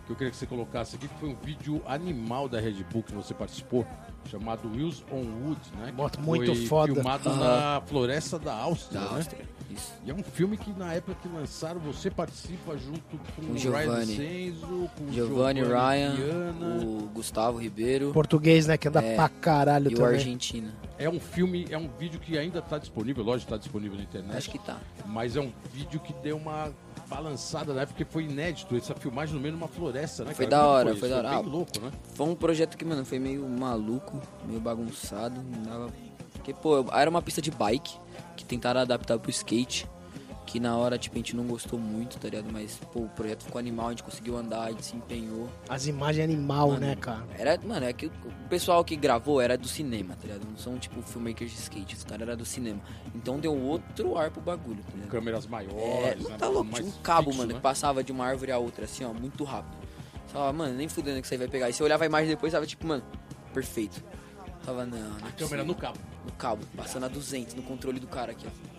que 0.06 0.12
eu 0.12 0.16
queria 0.16 0.30
que 0.30 0.36
você 0.36 0.46
colocasse 0.46 0.96
aqui, 0.96 1.06
que 1.06 1.18
foi 1.18 1.28
um 1.28 1.36
vídeo 1.36 1.82
animal 1.86 2.48
da 2.48 2.58
Red 2.60 2.84
Bull 2.90 3.02
que 3.02 3.12
você 3.12 3.34
participou, 3.34 3.86
chamado 4.30 4.68
Wheels 4.70 5.04
on 5.10 5.22
Wood, 5.44 5.60
né? 5.78 5.92
Moto 5.96 6.20
muito 6.20 6.54
foda. 6.66 6.94
Filmado 6.94 7.34
na 7.34 7.82
floresta 7.86 8.38
da 8.38 8.54
Áustria, 8.54 9.00
Da 9.00 9.12
né? 9.12 9.26
Isso. 9.70 9.92
E 10.04 10.10
é 10.10 10.14
um 10.14 10.22
filme 10.22 10.56
que 10.56 10.72
na 10.72 10.94
época 10.94 11.14
que 11.22 11.28
lançaram, 11.28 11.78
você 11.78 12.10
participa 12.10 12.76
junto 12.78 13.00
com 13.36 13.42
Com 13.46 13.52
o 13.52 13.58
Giovanni. 13.58 13.86
Ryan 13.86 14.06
Senzo, 14.06 14.90
com 14.96 15.04
o 15.04 15.12
Giovanni 15.12 15.62
Ryan, 15.62 16.14
Viana. 16.14 16.84
o 16.84 17.08
Gustavo 17.12 17.58
Ribeiro 17.58 18.10
Português, 18.12 18.66
né? 18.66 18.78
Que 18.78 18.88
anda 18.88 19.02
É, 19.02 19.14
pra 19.14 19.28
caralho 19.28 19.90
e 19.90 19.94
o 19.94 19.96
também. 19.98 20.14
Argentina. 20.14 20.72
É 20.98 21.08
um 21.08 21.20
filme, 21.20 21.66
é 21.70 21.76
um 21.78 21.88
vídeo 21.98 22.18
que 22.18 22.36
ainda 22.38 22.58
está 22.60 22.78
disponível, 22.78 23.22
lógico, 23.22 23.52
está 23.52 23.58
disponível 23.58 23.96
na 23.98 24.02
internet. 24.04 24.36
Acho 24.36 24.50
que 24.50 24.58
tá. 24.58 24.78
Mas 25.06 25.36
é 25.36 25.40
um 25.40 25.52
vídeo 25.72 26.00
que 26.00 26.12
deu 26.14 26.38
uma 26.38 26.72
balançada 27.08 27.72
na 27.72 27.82
época, 27.82 27.98
porque 27.98 28.12
foi 28.12 28.24
inédito. 28.24 28.76
Essa 28.76 28.94
filmagem 28.94 29.34
no 29.34 29.40
meio 29.40 29.54
de 29.54 29.60
uma 29.60 29.68
floresta, 29.68 30.24
né? 30.24 30.34
Foi 30.34 30.46
cara? 30.46 30.62
da 30.62 30.68
hora, 30.68 30.90
isso? 30.90 31.00
foi 31.00 31.08
da 31.08 31.16
hora. 31.18 31.28
bem 31.30 31.38
Ah, 31.38 31.40
louco, 31.40 31.80
né? 31.80 31.90
Foi 32.14 32.26
um 32.26 32.34
projeto 32.34 32.76
que, 32.76 32.84
mano, 32.84 33.04
foi 33.04 33.18
meio 33.18 33.48
maluco, 33.48 34.20
meio 34.46 34.60
bagunçado. 34.60 35.40
Não 35.42 35.62
dava... 35.62 35.92
Porque, 36.34 36.54
pô, 36.54 36.84
era 36.92 37.10
uma 37.10 37.22
pista 37.22 37.42
de 37.42 37.50
bike 37.50 37.98
que 38.36 38.44
tentaram 38.44 38.80
adaptar 38.80 39.18
pro 39.18 39.30
skate. 39.30 39.88
Que 40.50 40.58
na 40.58 40.74
hora, 40.78 40.96
tipo, 40.96 41.14
a 41.14 41.18
gente 41.18 41.36
não 41.36 41.44
gostou 41.46 41.78
muito, 41.78 42.18
tá 42.18 42.26
ligado? 42.26 42.50
Mas, 42.50 42.80
pô, 42.90 43.00
o 43.00 43.08
projeto 43.10 43.44
ficou 43.44 43.58
animal, 43.58 43.88
a 43.88 43.90
gente 43.90 44.02
conseguiu 44.02 44.34
andar, 44.34 44.62
a 44.62 44.70
gente 44.70 44.82
se 44.86 44.96
empenhou. 44.96 45.46
As 45.68 45.86
imagens 45.86 46.24
animal, 46.24 46.68
Mano, 46.68 46.80
né, 46.80 46.96
cara? 46.96 47.22
Era, 47.38 47.60
mano, 47.62 47.84
é 47.84 47.92
que 47.92 48.06
o 48.06 48.12
pessoal 48.48 48.82
que 48.82 48.96
gravou 48.96 49.42
era 49.42 49.58
do 49.58 49.68
cinema, 49.68 50.14
tá 50.16 50.22
ligado? 50.26 50.46
Não 50.48 50.56
são, 50.56 50.78
tipo, 50.78 51.02
filmmakers 51.02 51.50
de 51.50 51.58
skate, 51.58 51.94
os 51.96 52.02
caras 52.02 52.26
eram 52.26 52.34
do 52.38 52.46
cinema. 52.46 52.80
Então 53.14 53.38
deu 53.38 53.54
outro 53.54 54.16
ar 54.16 54.30
pro 54.30 54.40
bagulho, 54.40 54.82
tá 54.84 54.92
ligado? 54.94 55.10
Câmeras 55.10 55.44
É, 55.44 55.48
maiores, 55.50 56.22
não 56.22 56.30
né? 56.30 56.36
tá 56.38 56.48
louco, 56.48 56.72
tinha 56.72 56.88
um 56.88 56.92
cabo, 57.02 57.24
fixo, 57.24 57.38
mano, 57.38 57.48
né? 57.50 57.54
que 57.56 57.60
passava 57.60 58.02
de 58.02 58.10
uma 58.10 58.24
árvore 58.24 58.50
a 58.50 58.56
outra, 58.56 58.86
assim, 58.86 59.04
ó, 59.04 59.12
muito 59.12 59.44
rápido. 59.44 59.76
Você 60.26 60.32
falava, 60.32 60.52
mano, 60.54 60.74
nem 60.74 60.88
fudendo 60.88 61.20
que 61.20 61.28
aí 61.34 61.38
vai 61.38 61.48
pegar. 61.48 61.68
E 61.68 61.74
você 61.74 61.82
olhava 61.82 62.04
a 62.04 62.06
imagem 62.06 62.30
depois, 62.30 62.54
tava 62.54 62.64
tipo, 62.66 62.86
mano, 62.86 63.02
perfeito. 63.52 64.02
Tava, 64.64 64.86
não, 64.86 64.98
não 64.98 65.26
é 65.26 65.28
A 65.28 65.32
câmera 65.32 65.62
no 65.62 65.74
cabo. 65.74 65.98
no 66.24 66.32
cabo, 66.32 66.64
passando 66.74 67.04
a 67.04 67.08
200 67.08 67.54
no 67.54 67.62
controle 67.62 68.00
do 68.00 68.06
cara 68.06 68.32
aqui, 68.32 68.46
ó. 68.46 68.77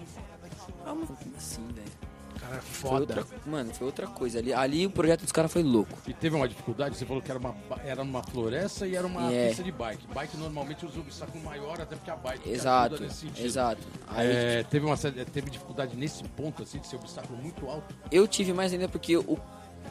Ah, 0.86 0.92
como 0.92 1.04
assim, 1.38 1.68
velho? 1.74 2.10
Cara, 2.40 2.56
é 2.56 2.62
Foi 2.62 2.90
foda. 2.90 3.20
outra, 3.20 3.26
mano, 3.46 3.74
foi 3.74 3.86
outra 3.86 4.08
coisa. 4.08 4.40
Ali, 4.40 4.54
ali 4.54 4.86
o 4.86 4.90
projeto 4.90 5.24
dos 5.24 5.32
caras 5.32 5.52
foi 5.52 5.62
louco. 5.62 5.98
E 6.08 6.14
teve 6.14 6.36
uma 6.38 6.48
dificuldade, 6.48 6.96
você 6.96 7.06
falou 7.06 7.22
que 7.22 7.30
era, 7.30 7.38
uma, 7.40 7.54
era 7.84 8.02
numa 8.04 8.24
floresta 8.24 8.88
e 8.88 8.96
era 8.96 9.06
uma 9.06 9.30
É. 9.32 9.50
pista 9.50 9.62
de 9.62 9.72
bike. 9.74 10.08
Bike 10.08 10.38
normalmente 10.38 10.86
usa 10.86 10.98
um 10.98 11.02
obstáculo 11.02 11.44
maior, 11.44 11.82
até 11.82 11.98
porque 11.98 12.10
a 12.10 12.16
bike 12.16 12.50
Exato, 12.50 13.04
exato. 13.38 13.82
Aí, 14.08 14.28
É, 14.28 14.64
teve, 14.64 14.86
uma, 14.86 14.96
teve 14.98 15.50
dificuldade 15.50 15.98
nesse 15.98 16.24
ponto, 16.30 16.64
assim, 16.64 16.80
de 16.80 16.88
ser 16.88 16.96
um 16.96 17.00
obstáculo 17.00 17.38
muito 17.38 17.68
alto. 17.70 17.94
Eu 18.10 18.26
tive 18.26 18.54
mais 18.54 18.72
ainda 18.72 18.88
porque 18.88 19.18
o- 19.18 19.38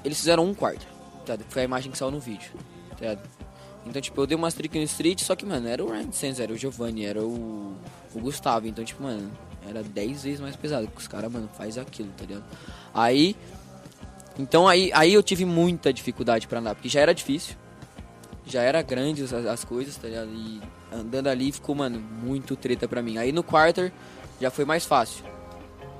eles 0.02 0.16
fizeram 0.18 0.46
um 0.46 0.54
quarto, 0.54 0.86
tá? 1.26 1.36
Foi 1.50 1.60
a 1.62 1.64
imagem 1.66 1.92
que 1.92 1.98
saiu 1.98 2.10
no 2.10 2.18
vídeo, 2.20 2.50
tá? 2.98 3.18
Então, 3.84 4.00
tipo, 4.00 4.18
eu 4.20 4.26
dei 4.26 4.36
umas 4.36 4.54
trick 4.54 4.76
no 4.78 4.84
street, 4.84 5.20
só 5.22 5.36
que, 5.36 5.44
mano, 5.44 5.68
era 5.68 5.84
o 5.84 5.90
Ryan 5.90 6.12
Sands, 6.12 6.40
era 6.40 6.52
o 6.52 6.56
Giovanni, 6.56 7.04
era 7.04 7.22
o, 7.22 7.74
o 8.14 8.20
Gustavo. 8.20 8.66
Então, 8.66 8.84
tipo, 8.84 9.02
mano, 9.02 9.30
era 9.68 9.82
10 9.82 10.22
vezes 10.22 10.40
mais 10.40 10.56
pesado. 10.56 10.86
Que 10.86 11.00
os 11.00 11.08
caras, 11.08 11.30
mano, 11.30 11.48
faz 11.56 11.78
aquilo, 11.78 12.10
tá 12.16 12.24
ligado? 12.24 12.44
Aí. 12.94 13.36
Então, 14.38 14.68
aí, 14.68 14.90
aí 14.94 15.12
eu 15.14 15.22
tive 15.22 15.44
muita 15.44 15.92
dificuldade 15.92 16.46
pra 16.46 16.60
andar, 16.60 16.74
porque 16.74 16.88
já 16.88 17.00
era 17.00 17.12
difícil. 17.12 17.56
Já 18.46 18.62
era 18.62 18.80
grande 18.82 19.22
as, 19.22 19.32
as 19.32 19.64
coisas, 19.64 19.96
tá 19.96 20.08
ligado? 20.08 20.30
E 20.32 20.60
andando 20.92 21.26
ali 21.26 21.52
ficou, 21.52 21.74
mano, 21.74 22.00
muito 22.00 22.56
treta 22.56 22.86
pra 22.88 23.02
mim. 23.02 23.18
Aí 23.18 23.32
no 23.32 23.42
quarter 23.42 23.92
já 24.40 24.50
foi 24.50 24.64
mais 24.64 24.84
fácil. 24.84 25.24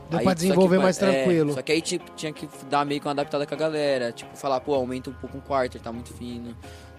Deu 0.09 0.21
Aí, 0.21 0.25
pra 0.25 0.35
que, 0.35 0.41
desenvolver 0.41 0.77
mano, 0.77 0.83
mais 0.85 1.03
é, 1.03 1.13
tranquilo. 1.13 1.53
só 1.53 1.61
que 1.61 1.73
aí 1.73 1.83
tipo, 1.83 2.11
tinha 2.17 2.33
que 2.33 2.49
dar 2.71 2.87
meio 2.87 3.01
que 3.01 3.07
uma 3.07 3.13
adaptada 3.13 3.47
com 3.47 3.55
a 3.55 3.57
galera. 3.59 4.11
Tipo, 4.13 4.35
falar, 4.37 4.61
pô, 4.61 4.75
aumenta 4.75 5.11
um 5.11 5.13
pouco 5.13 5.37
um 5.37 5.41
quarter, 5.41 5.81
tá 5.81 5.93
muito 5.93 6.15
fino. 6.15 6.57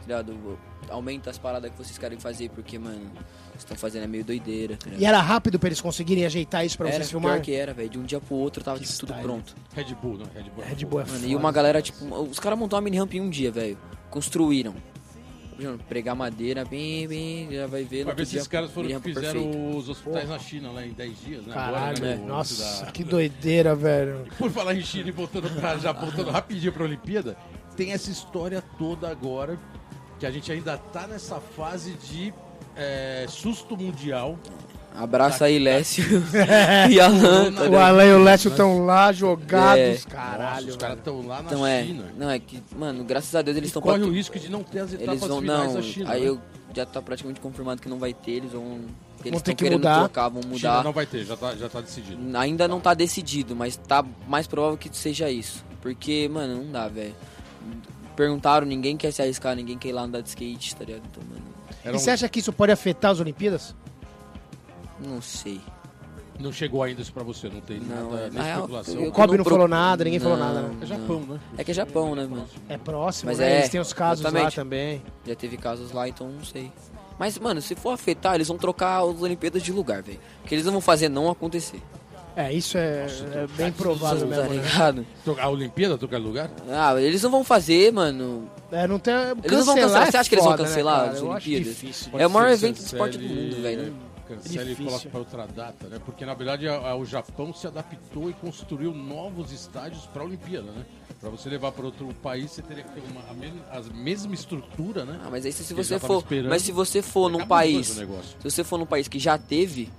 Ligado? 0.10 0.58
Aumenta 0.90 1.30
as 1.30 1.38
paradas 1.38 1.70
que 1.72 1.78
vocês 1.78 1.98
querem 2.00 2.20
fazer, 2.20 2.50
porque, 2.50 2.80
mano, 2.80 3.00
vocês 3.50 3.58
estão 3.60 3.78
fazendo 3.78 4.04
é 4.06 4.08
meio 4.08 4.24
doideira, 4.26 4.76
tá 4.76 4.86
ligado? 4.86 5.02
E 5.02 5.06
era 5.06 5.22
rápido 5.22 5.60
pra 5.60 5.68
eles 5.70 5.80
conseguirem 5.80 6.26
ajeitar 6.26 6.66
isso 6.66 6.76
pra 6.78 6.88
era, 6.88 6.98
vocês 6.98 7.12
filmarem? 7.12 7.38
pior 7.42 7.46
que 7.46 7.54
era, 7.54 7.74
velho. 7.76 7.90
De 7.90 8.00
um 8.00 8.04
dia 8.04 8.20
pro 8.20 8.36
outro 8.36 8.64
tava 8.64 8.80
tipo, 8.80 8.98
tudo 8.98 9.14
pronto. 9.22 9.56
Red 9.76 9.94
Bull, 10.02 10.18
né? 10.18 10.26
Red 10.34 10.44
Bull. 10.50 10.64
Red 10.64 10.86
Bull 10.86 11.02
é 11.02 11.06
Mano, 11.06 11.20
foda. 11.20 11.32
e 11.32 11.36
uma 11.36 11.52
galera, 11.52 11.80
tipo, 11.82 12.04
os 12.24 12.40
caras 12.40 12.58
montaram 12.58 12.80
uma 12.82 12.86
mini 12.86 12.98
ramp 12.98 13.14
em 13.14 13.22
um 13.22 13.30
dia, 13.30 13.52
velho. 13.52 13.78
Construíram. 14.10 14.74
Pregar 15.90 16.16
madeira, 16.16 16.64
bem, 16.64 17.06
bem, 17.06 17.52
já 17.52 17.68
vai 17.68 17.84
ver. 17.84 18.06
Vai 18.06 18.16
ver 18.16 18.26
se 18.26 18.38
esses 18.38 18.48
caras 18.48 18.72
foram 18.72 18.88
que 18.88 19.00
fizeram 19.14 19.44
perfeito. 19.44 19.78
os 19.78 19.90
hospitais 19.90 20.30
na 20.30 20.40
China 20.40 20.72
lá 20.72 20.86
em 20.86 20.94
10 20.94 21.20
dias, 21.22 21.46
né? 21.46 21.54
Caralho, 21.54 21.98
Agora, 21.98 22.16
né? 22.16 22.26
nossa, 22.26 22.86
da- 22.86 22.92
que 22.94 23.04
doideira, 23.04 23.76
velho. 23.76 24.26
Por 24.38 24.50
falar 24.50 24.74
em 24.74 24.82
China 24.82 25.10
e 25.10 25.12
voltando 25.12 25.50
pra, 25.60 25.78
já 25.78 25.92
voltando 25.92 26.32
rapidinho 26.32 26.72
pra 26.72 26.86
Olimpíada, 26.86 27.36
tem 27.76 27.92
essa 27.92 28.10
história 28.10 28.62
toda 28.78 29.10
agora, 29.10 29.60
que 30.20 30.26
a 30.26 30.32
gente 30.32 30.52
ainda 30.52 30.78
tá 30.78 31.08
nessa 31.08 31.40
fase 31.40 31.94
de 31.94 32.34
é, 32.76 33.26
susto 33.30 33.76
mundial. 33.78 34.38
Abraça 34.96 35.46
aí, 35.46 35.60
Lécio 35.60 36.04
e 36.90 37.00
Alan. 37.00 37.54
tá 37.54 37.62
O 37.62 37.66
ligado? 37.66 37.76
Alan 37.82 38.06
e 38.06 38.14
o 38.14 38.24
Lécio 38.24 38.50
estão 38.50 38.86
lá 38.86 39.12
jogados, 39.14 39.80
É. 39.82 39.92
Nossa, 39.94 40.10
caralho. 40.10 40.68
os 40.70 40.76
caras 40.76 40.98
estão 40.98 41.26
lá 41.26 41.42
na 41.42 41.50
Então 41.52 41.66
é, 41.66 41.86
China. 41.86 42.06
não, 42.18 42.30
é 42.30 42.40
que, 42.40 42.62
mano, 42.76 43.04
graças 43.04 43.34
a 43.36 43.42
Deus 43.42 43.56
eles 43.56 43.70
estão 43.70 43.82
Corre 43.82 44.04
o 44.04 44.12
risco 44.12 44.38
de 44.38 44.50
não 44.50 44.64
ter 44.64 44.80
as 44.80 44.92
etapas 44.94 45.08
Eles 45.16 45.28
vão, 45.28 45.40
finais 45.42 45.68
não, 45.68 45.74
da 45.76 45.82
China. 45.84 46.12
aí 46.12 46.22
né? 46.22 46.28
eu 46.30 46.42
já 46.76 46.86
tá 46.86 47.02
praticamente 47.02 47.40
confirmado 47.40 47.82
que 47.82 47.88
não 47.88 47.98
vai 48.00 48.14
ter, 48.14 48.32
eles 48.32 48.52
vão. 48.52 48.64
Eles 49.24 49.32
Vão 49.32 49.32
ter 49.32 49.38
estão 49.38 49.56
que 49.56 49.64
querendo 49.64 49.80
mudar. 49.80 50.00
trocar, 50.00 50.30
vão 50.30 50.42
China 50.42 50.54
mudar. 50.54 50.84
não 50.84 50.92
vai 50.94 51.06
ter, 51.06 51.24
já 51.26 51.38
tá, 51.38 51.56
já 51.56 51.70
tá 51.70 51.82
decidido. 51.82 52.38
Ainda 52.38 52.68
não 52.68 52.80
tá 52.80 52.94
decidido, 52.94 53.56
mas 53.56 53.78
tá 53.78 54.04
mais 54.28 54.48
provável 54.48 54.78
que 54.78 54.90
seja 54.96 55.30
isso. 55.30 55.64
Porque, 55.82 56.28
mano, 56.32 56.64
não 56.64 56.72
dá, 56.72 56.88
velho. 56.88 57.16
Perguntaram, 58.24 58.68
ninguém 58.68 58.98
quer 58.98 59.14
se 59.14 59.22
arriscar, 59.22 59.56
ninguém 59.56 59.78
quer 59.78 59.88
ir 59.88 59.92
lá 59.94 60.02
andar 60.02 60.20
de 60.20 60.28
skate, 60.28 60.76
tá 60.76 60.84
ligado? 60.84 61.04
Então, 61.10 61.24
mano, 61.30 61.42
E 61.86 61.90
um- 61.90 61.98
você 61.98 62.12
acha 62.12 62.28
que 62.28 62.40
isso 62.40 62.52
pode 62.52 62.70
afetar 62.70 63.12
as 63.12 63.20
Olimpíadas? 63.22 63.74
não 65.00 65.22
sei. 65.22 65.62
Não 66.38 66.52
chegou 66.52 66.84
ainda 66.84 67.02
isso 67.02 67.14
pra 67.14 67.24
você, 67.24 67.48
não 67.48 67.62
tem 67.62 67.80
Não, 67.80 68.10
nada, 68.12 68.24
é- 68.24 68.30
nem 68.30 68.32
na 68.40 68.44
real, 68.44 68.58
especulação. 68.60 68.96
eu- 68.96 69.08
O 69.08 69.12
Kobe 69.14 69.28
não 69.30 69.38
não 69.38 69.44
pro- 69.46 69.54
falou 69.54 69.68
nada, 69.70 70.04
ninguém 70.04 70.20
falou 70.20 70.38
nada, 70.38 70.62
né? 70.64 70.76
É 70.82 70.86
Japão, 70.86 71.20
né? 71.22 71.40
É 71.58 71.64
que 71.64 71.72
é 71.72 71.74
Japão, 71.74 72.14
né, 72.14 72.26
mano? 72.30 72.46
É 72.68 72.78
próximo, 72.78 73.30
Mas 73.32 73.40
né? 73.40 73.52
é, 73.54 73.58
Eles 73.60 73.70
têm 73.70 73.80
os 73.80 73.94
casos 73.94 74.22
lá 74.22 74.30
exatamente. 74.32 74.56
também. 74.58 75.02
Já 75.26 75.36
teve 75.36 75.56
casos 75.56 75.94
lá, 75.94 76.06
então 76.10 76.28
não 76.30 76.44
sei. 76.44 76.70
Mas, 77.18 77.38
mano, 77.40 77.62
se 77.62 77.74
for 77.74 77.92
afetar, 77.92 78.36
eles 78.36 78.50
vão 78.50 78.58
trocar 78.58 79.02
os 79.06 79.22
Olimpíadas 79.22 79.64
de 79.64 79.72
lugar, 79.72 80.02
velho. 80.04 80.20
Porque 80.42 80.56
eles 80.56 80.66
não 80.66 80.74
vão 80.74 80.82
fazer 80.82 81.08
não 81.08 81.30
acontecer. 81.32 81.82
É, 82.36 82.54
isso 82.54 82.78
é, 82.78 83.06
é 83.34 83.48
bem 83.58 83.72
provável 83.72 84.22
tá 84.22 84.26
mesmo, 84.38 84.54
né? 84.54 84.62
ligado? 84.62 85.06
A 85.40 85.50
Olimpíada, 85.50 85.98
trocar 85.98 86.20
lugar? 86.20 86.50
Ah, 86.70 87.00
eles 87.02 87.22
não 87.24 87.32
vão 87.32 87.44
fazer, 87.44 87.92
mano. 87.92 88.50
É, 88.72 88.88
não 88.88 88.98
tem... 89.00 89.14
Eles 89.44 89.58
não 89.58 89.66
vão 89.66 89.76
cancelar. 89.76 90.08
é 90.08 90.12
Você 90.12 90.18
acha 90.18 90.30
que 90.30 90.36
eles 90.36 90.46
vão 90.46 90.54
né, 90.56 90.64
cancelar 90.64 91.00
cara? 91.00 91.12
as 91.12 91.20
Eu 91.20 91.32
acho 91.34 91.48
Olimpíadas? 91.50 91.68
difícil. 91.82 92.12
É 92.18 92.28
o 92.28 92.30
maior 92.30 92.48
ser 92.50 92.54
evento 92.66 92.78
de 92.78 92.84
esporte 92.86 93.18
do 93.18 93.24
mundo, 93.28 93.62
velho. 93.62 93.96
cancela 94.28 94.64
Difícil. 94.66 94.84
e 94.84 94.88
coloca 94.88 95.10
para 95.10 95.20
outra 95.20 95.48
data, 95.48 95.88
né? 95.88 95.98
Porque 96.06 96.24
na 96.24 96.36
verdade 96.36 96.68
a- 96.70 96.78
a- 96.92 96.96
o 96.96 97.04
Japão 97.04 97.52
se 97.52 97.66
adaptou 97.66 98.30
e 98.30 98.34
construiu 98.34 98.94
novos 98.94 99.52
estádios 99.52 100.06
para 100.06 100.22
a 100.22 100.26
Olimpíada, 100.26 100.72
né? 100.72 100.86
Para 101.20 101.32
você 101.32 101.50
levar 101.50 101.72
para 101.72 101.84
outro 101.86 102.08
país, 102.22 102.52
você 102.52 102.62
teria 102.62 102.84
que 102.84 102.92
ter 102.92 103.02
uma, 103.12 103.22
a, 103.30 103.34
mesma, 103.34 103.60
a 103.72 103.82
mesma 103.98 104.34
estrutura, 104.36 105.04
né? 105.04 105.20
Ah, 105.26 105.30
mas 105.32 105.46
aí 105.48 105.52
se, 105.52 105.64
se 105.64 105.74
você 105.74 105.98
for. 106.00 106.24
Mas 106.48 106.62
se 106.62 106.72
você 106.72 107.02
for 107.02 107.30
num 107.30 107.46
país. 107.46 107.88
Se 107.88 108.06
você 108.44 108.64
for 108.64 108.78
num 108.78 108.86
país 108.86 109.08
que 109.08 109.18
já 109.18 109.36
teve, 109.38 109.90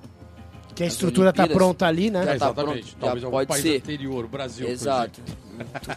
Que 0.81 0.85
a 0.85 0.87
As 0.87 0.95
estrutura 0.95 1.31
tá 1.31 1.43
Olimpíadas- 1.43 1.57
pronta 1.67 1.87
ali, 1.87 2.11
né? 2.11 2.21
Já 2.21 2.23
É, 2.23 2.27
tá 2.39 2.47
exatamente. 2.47 2.83
pronto, 2.87 2.97
Talvez 3.01 3.21
já 3.21 3.27
algum 3.27 3.37
pode 3.37 3.49
país 3.49 3.63
ser. 3.63 3.77
anterior, 3.77 4.27
Brasil, 4.27 4.67
por 4.67 4.73
exato. 4.73 5.21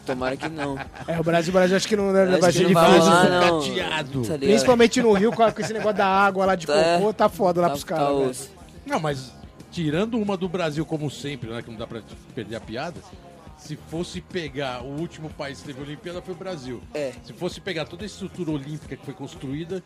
Tomara 0.06 0.36
que 0.36 0.50
não. 0.50 0.78
É, 1.08 1.20
o 1.20 1.24
Brasil, 1.24 1.52
o 1.52 1.54
Brasil 1.54 1.78
acho 1.78 1.88
que 1.88 1.96
não 1.96 2.12
vai 2.12 2.24
Acho 2.28 2.46
que 2.48 2.52
ser 2.52 2.64
não 2.64 2.74
vai 2.74 2.92
difícil. 2.92 3.30
não. 3.30 3.60
Cateado. 3.62 4.22
Tá? 4.28 4.38
Principalmente 4.38 5.02
no 5.02 5.14
Rio, 5.14 5.32
com 5.32 5.44
esse 5.62 5.72
negócio 5.72 5.98
da 5.98 6.06
água 6.06 6.46
lá 6.48 6.56
de 6.56 6.70
É. 6.70 6.98
cocô, 6.98 7.14
tá 7.14 7.30
foda 7.30 7.62
lá 7.62 7.68
Tá- 7.68 7.72
pros 7.72 7.84
tá 7.86 7.96
caras. 7.96 8.18
velho. 8.18 8.30
osso. 8.30 8.50
Não, 8.86 9.00
mas 9.00 9.32
tirando 9.72 10.18
uma 10.20 10.36
do 10.36 10.50
Brasil, 10.50 10.86
como 10.86 11.10
sempre, 11.10 11.50
né? 11.50 11.62
Que 11.62 11.72
não 11.72 11.78
dá 11.78 11.88
pra 11.88 12.02
perder 12.36 12.58
a 12.58 12.60
piada. 12.60 13.00
Se 13.58 13.78
fosse 13.90 14.20
pegar 14.20 14.84
o 14.84 15.00
último 15.00 15.30
país 15.30 15.60
que 15.62 15.68
teve 15.68 15.80
Olimpíada 15.82 16.22
foi 16.22 16.34
o 16.34 16.38
Brasil. 16.38 16.82
É. 16.94 17.14
Se 17.24 17.32
fosse 17.32 17.62
pegar 17.62 17.86
toda 17.86 18.04
a 18.04 18.06
estrutura 18.06 18.52
olímpica 18.52 18.98
que 18.98 19.06
foi 19.06 19.14
construída, 19.14 19.82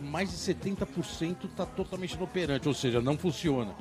mais 0.00 0.30
de 0.30 0.36
70% 0.38 1.44
está 1.44 1.66
totalmente 1.66 2.14
inoperante, 2.14 2.66
ou 2.66 2.72
seja, 2.72 3.02
não 3.02 3.18
funciona. 3.18 3.72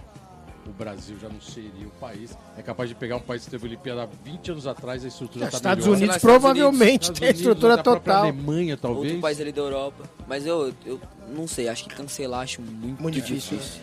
O 0.67 0.71
Brasil 0.71 1.17
já 1.19 1.27
não 1.29 1.41
seria 1.41 1.87
o 1.87 1.91
país. 1.99 2.37
É 2.57 2.61
capaz 2.61 2.89
de 2.89 2.95
pegar 2.95 3.15
um 3.15 3.21
país 3.21 3.43
que 3.45 3.49
teve 3.51 3.65
Olimpíada 3.65 4.03
há 4.03 4.07
20 4.23 4.51
anos 4.51 4.67
atrás, 4.67 5.03
a 5.03 5.07
estrutura 5.07 5.45
Os 5.45 5.47
está 5.47 5.57
Estados 5.57 5.85
melhor. 5.85 5.97
Unidos 5.97 6.15
Estados 6.17 6.39
provavelmente 6.39 7.01
Estados 7.03 7.19
tem 7.19 7.27
a 7.27 7.31
Unidos, 7.31 7.41
estrutura 7.41 7.73
até 7.73 7.81
a 7.81 7.83
própria 7.83 8.13
total. 8.13 8.23
Alemanha, 8.29 8.77
talvez. 8.77 9.05
Outro 9.05 9.21
país 9.21 9.41
ali 9.41 9.51
da 9.51 9.61
Europa. 9.61 10.03
Mas 10.27 10.45
eu, 10.45 10.73
eu 10.85 10.99
não 11.35 11.47
sei, 11.47 11.67
acho 11.69 11.85
que 11.85 11.95
cancelar 11.95 12.41
acho 12.41 12.61
muito, 12.61 13.01
Muito 13.01 13.15
difícil, 13.15 13.57
difícil. 13.57 13.81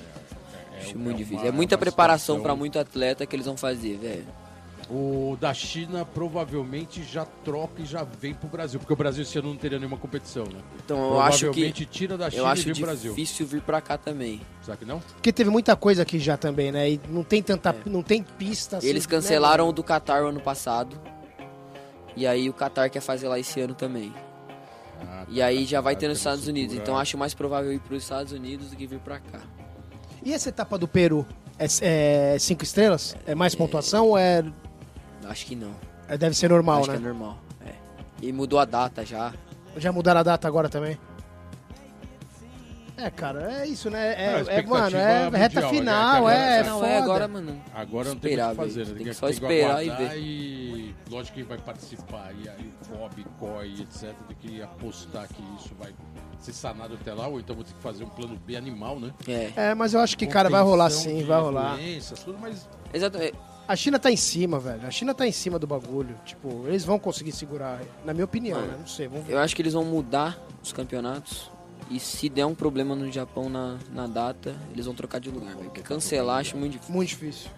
Acho 0.78 0.90
é 0.90 0.94
muito 0.94 1.06
uma- 1.08 1.14
difícil. 1.14 1.46
É 1.46 1.50
muita 1.50 1.74
uma 1.74 1.80
preparação 1.80 2.40
pra 2.40 2.54
muito 2.54 2.78
atleta 2.78 3.26
que 3.26 3.34
eles 3.34 3.46
vão 3.46 3.56
fazer, 3.56 3.96
velho. 3.98 4.26
O 4.88 5.36
da 5.40 5.52
China 5.52 6.04
provavelmente 6.04 7.02
já 7.02 7.24
troca 7.44 7.82
e 7.82 7.84
já 7.84 8.04
vem 8.04 8.32
pro 8.34 8.48
Brasil, 8.48 8.78
porque 8.78 8.92
o 8.92 8.96
Brasil 8.96 9.22
esse 9.22 9.36
ano 9.36 9.48
não 9.48 9.56
teria 9.56 9.78
nenhuma 9.80 9.96
competição, 9.96 10.44
né? 10.44 10.60
Então 10.84 10.96
eu 10.96 11.20
acho 11.20 11.40
Provavelmente 11.40 11.84
que 11.84 11.90
tira 11.92 12.16
da 12.16 12.30
China 12.30 12.42
eu 12.42 12.46
e 12.46 12.50
acho 12.52 12.64
vem 12.64 12.72
pro 12.74 12.82
Brasil. 12.82 13.10
difícil 13.12 13.46
vir 13.48 13.62
pra 13.62 13.80
cá 13.80 13.98
também. 13.98 14.40
Será 14.62 14.76
que 14.76 14.84
não? 14.84 15.00
Porque 15.00 15.32
teve 15.32 15.50
muita 15.50 15.74
coisa 15.74 16.02
aqui 16.02 16.20
já 16.20 16.36
também, 16.36 16.70
né? 16.70 16.88
E 16.88 17.00
não 17.08 17.24
tem 17.24 17.42
tanta. 17.42 17.74
Não 17.84 18.00
tem 18.00 18.22
pista 18.22 18.76
assim, 18.76 18.86
Eles 18.86 19.04
né, 19.06 19.10
cancelaram 19.10 19.64
o 19.64 19.66
mano? 19.66 19.74
do 19.74 19.82
Qatar 19.82 20.22
o 20.22 20.28
ano 20.28 20.40
passado. 20.40 20.96
E 22.14 22.24
aí 22.24 22.48
o 22.48 22.52
Qatar 22.54 22.88
quer 22.88 23.00
fazer 23.00 23.26
lá 23.26 23.40
esse 23.40 23.60
ano 23.60 23.74
também. 23.74 24.14
Ah, 25.02 25.24
E 25.28 25.42
aí 25.42 25.64
já 25.66 25.80
vai 25.80 25.94
tá, 25.94 26.02
ter 26.02 26.08
nos 26.08 26.18
Estados 26.18 26.46
Unidos. 26.46 26.76
Então 26.76 26.96
acho 26.96 27.18
mais 27.18 27.34
provável 27.34 27.72
ir 27.72 27.80
pros 27.80 28.04
Estados 28.04 28.32
Unidos 28.32 28.70
do 28.70 28.76
que 28.76 28.86
vir 28.86 29.00
pra 29.00 29.18
cá. 29.18 29.40
E 30.24 30.32
essa 30.32 30.48
etapa 30.48 30.78
do 30.78 30.86
Peru? 30.86 31.26
É, 31.58 31.66
é 32.34 32.38
cinco 32.38 32.62
estrelas? 32.62 33.16
É 33.26 33.34
mais 33.34 33.54
pontuação 33.54 34.08
ou 34.08 34.18
é, 34.18 34.44
Acho 35.28 35.46
que 35.46 35.56
não. 35.56 35.74
é- 36.08 36.16
deve 36.16 36.34
ser 36.34 36.50
normal, 36.50 36.80
acho 36.80 36.90
né? 36.92 36.98
que 36.98 37.02
é 37.04 37.08
normal. 37.08 37.38
É. 37.66 37.72
E 38.22 38.32
mudou 38.32 38.58
a 38.58 38.64
data 38.64 39.04
já. 39.04 39.32
Já 39.76 39.92
mudaram 39.92 40.20
a 40.20 40.22
data 40.22 40.48
agora 40.48 40.68
também? 40.68 40.98
É, 42.98 43.10
cara, 43.10 43.52
é 43.60 43.66
isso, 43.66 43.90
né? 43.90 44.14
É, 44.14 44.36
é, 44.36 44.40
expectativa 44.40 44.74
mano, 44.74 44.96
é 44.96 45.24
mundial, 45.24 45.30
reta 45.32 45.60
né? 45.60 45.68
final, 45.68 46.30
é, 46.30 46.58
é- 46.60 46.62
não, 46.62 46.78
foda. 46.80 46.88
é 46.90 46.98
agora, 46.98 47.28
mano. 47.28 47.62
Agora 47.74 48.08
não 48.08 48.16
tem 48.16 48.30
Esperar, 48.30 48.46
o 48.46 48.50
que 48.50 48.56
fazer, 48.56 48.80
né? 48.80 48.86
Tem 48.86 48.96
que 48.96 49.04
que 49.04 49.14
só 49.14 49.28
esperar 49.28 49.84
e 49.84 49.90
ver. 49.90 50.18
e 50.18 50.94
lógico 51.10 51.36
que 51.36 51.42
vai 51.42 51.58
participar 51.58 52.32
e 52.42 52.48
aí 52.48 52.72
o 52.82 52.96
COB, 52.96 53.26
COI, 53.38 53.82
etc, 53.82 54.14
tem 54.28 54.36
que 54.40 54.62
apostar 54.62 55.28
que 55.28 55.42
isso 55.58 55.74
vai 55.78 55.94
ser 56.38 56.54
sanado 56.54 56.94
até 56.94 57.12
lá, 57.12 57.26
ou 57.26 57.38
então 57.38 57.54
vou 57.54 57.64
ter 57.64 57.74
que 57.74 57.82
fazer 57.82 58.02
um 58.02 58.08
plano 58.08 58.38
B 58.46 58.56
animal, 58.56 58.98
né? 58.98 59.12
É. 59.28 59.52
É, 59.56 59.74
mas 59.74 59.92
eu 59.92 60.00
acho 60.00 60.16
que, 60.16 60.26
cara, 60.26 60.48
vai 60.48 60.62
rolar 60.62 60.88
sim, 60.88 61.22
vai 61.24 61.38
rolar. 61.40 61.76
tudo, 62.24 62.38
mas 62.40 62.66
Exatamente. 62.94 63.34
A 63.68 63.74
China 63.74 63.98
tá 63.98 64.10
em 64.10 64.16
cima, 64.16 64.60
velho. 64.60 64.86
A 64.86 64.90
China 64.90 65.12
tá 65.12 65.26
em 65.26 65.32
cima 65.32 65.58
do 65.58 65.66
bagulho. 65.66 66.14
Tipo, 66.24 66.64
eles 66.68 66.84
vão 66.84 66.98
conseguir 66.98 67.32
segurar, 67.32 67.80
na 68.04 68.12
minha 68.14 68.24
opinião, 68.24 68.60
Mano, 68.60 68.72
né? 68.72 68.78
Não 68.78 68.86
sei, 68.86 69.08
vamos 69.08 69.26
ver. 69.26 69.32
Eu 69.32 69.38
acho 69.38 69.56
que 69.56 69.62
eles 69.62 69.72
vão 69.72 69.84
mudar 69.84 70.38
os 70.62 70.72
campeonatos. 70.72 71.50
E 71.90 72.00
se 72.00 72.28
der 72.28 72.46
um 72.46 72.54
problema 72.54 72.94
no 72.94 73.10
Japão 73.10 73.48
na, 73.48 73.78
na 73.92 74.06
data, 74.06 74.56
eles 74.72 74.86
vão 74.86 74.94
trocar 74.94 75.20
de 75.20 75.30
lugar, 75.30 75.54
velho. 75.54 75.64
Porque 75.64 75.82
cancelar 75.82 76.38
acho 76.40 76.56
muito 76.56 76.72
difícil. 76.72 76.94
Muito 76.94 77.08
difícil. 77.08 77.50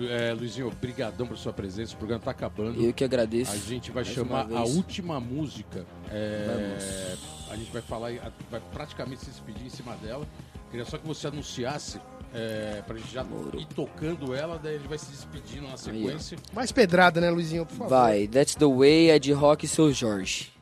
é, 0.00 0.32
Luizinho, 0.32 0.68
obrigadão 0.68 1.26
por 1.26 1.36
sua 1.36 1.52
presença, 1.52 1.94
o 1.94 1.96
programa 1.96 2.22
tá 2.22 2.30
acabando. 2.32 2.80
Eu 2.82 2.92
que 2.92 3.04
agradeço. 3.04 3.52
A 3.52 3.56
gente 3.56 3.90
vai 3.90 4.02
mais 4.04 4.14
chamar 4.14 4.48
a 4.52 4.64
última 4.64 5.20
música. 5.20 5.86
é, 6.10 7.16
a 7.50 7.56
gente 7.56 7.70
vai 7.72 7.82
falar, 7.82 8.10
vai 8.50 8.60
praticamente 8.72 9.24
se 9.24 9.30
despedir 9.30 9.66
em 9.66 9.70
cima 9.70 9.94
dela. 9.96 10.26
Queria 10.70 10.84
só 10.84 10.98
que 10.98 11.06
você 11.06 11.28
anunciasse 11.28 12.00
é, 12.34 12.82
pra 12.86 12.96
gente 12.96 13.12
já 13.12 13.22
Demorou. 13.22 13.60
ir 13.60 13.66
tocando 13.66 14.34
ela, 14.34 14.58
daí 14.62 14.76
a 14.76 14.78
gente 14.78 14.88
vai 14.88 14.98
se 14.98 15.10
despedindo 15.10 15.68
na 15.68 15.76
sequência. 15.76 16.38
Mais 16.52 16.70
pedrada, 16.72 17.20
né, 17.20 17.30
Luizinho, 17.30 17.64
por 17.66 17.74
favor. 17.76 17.90
Vai, 17.90 18.26
That's 18.28 18.54
the 18.54 18.66
Way 18.66 19.10
é 19.10 19.18
de 19.18 19.32
Rock 19.32 19.64
e 19.64 19.68
seu 19.68 19.92
Jorge. 19.92 20.52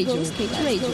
Radio, 0.00 0.22
Skate 0.22 0.54
Radio. 0.54 0.88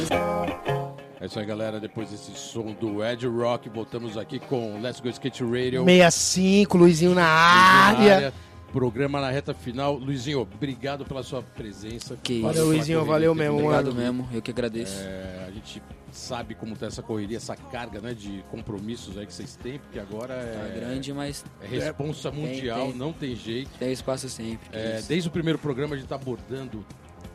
É 1.21 1.27
isso 1.27 1.39
aí, 1.39 1.47
galera. 1.47 1.81
Depois 1.81 2.11
desse 2.11 2.33
som 2.37 2.73
do 2.73 3.03
Ed 3.05 3.27
Rock, 3.27 3.69
voltamos 3.71 4.19
aqui 4.19 4.39
com 4.39 4.81
Let's 4.81 5.01
Go 5.01 5.09
Skate 5.09 5.43
Radio. 5.45 5.85
65, 5.85 6.77
Luizinho 6.77 7.15
na 7.15 7.23
Na 7.23 7.29
área. 7.29 8.35
Programa 8.81 9.23
na 9.23 9.31
reta 9.31 9.55
final. 9.55 9.95
Luizinho, 9.95 10.41
obrigado 10.43 11.07
pela 11.07 11.23
sua 11.23 11.43
presença. 11.43 12.15
Que 12.23 12.43
Valeu, 12.43 12.67
Luizinho, 12.67 13.03
valeu 13.07 13.35
mesmo. 13.35 13.55
Obrigado 13.57 13.87
mano. 13.87 13.97
mesmo, 14.01 14.29
eu 14.35 14.43
que 14.43 14.51
agradeço. 14.51 15.01
É, 15.01 15.47
a 15.49 15.51
gente 15.51 15.83
sabe 16.13 16.55
como 16.55 16.77
tá 16.77 16.85
essa 16.85 17.03
correria, 17.03 17.39
essa 17.39 17.57
carga 17.57 18.03
né, 18.03 18.13
de 18.13 18.45
compromissos 18.51 19.17
aí 19.17 19.25
que 19.25 19.33
vocês 19.33 19.57
têm, 19.57 19.79
porque 19.79 19.99
agora 19.99 20.35
Tá 20.35 20.69
é, 20.69 20.75
grande, 20.79 21.11
mas 21.15 21.43
é 21.63 21.67
responsa 21.67 22.31
mundial, 22.31 22.89
tem. 22.89 22.95
não 22.97 23.15
tem 23.15 23.35
jeito. 23.35 23.71
tem 23.79 23.91
espaço 23.93 24.29
sempre. 24.29 24.69
É, 24.71 25.01
desde 25.09 25.27
o 25.31 25.33
primeiro 25.33 25.59
programa 25.59 25.95
a 25.95 25.99
gente 25.99 26.09
tá 26.09 26.17
abordando 26.17 26.85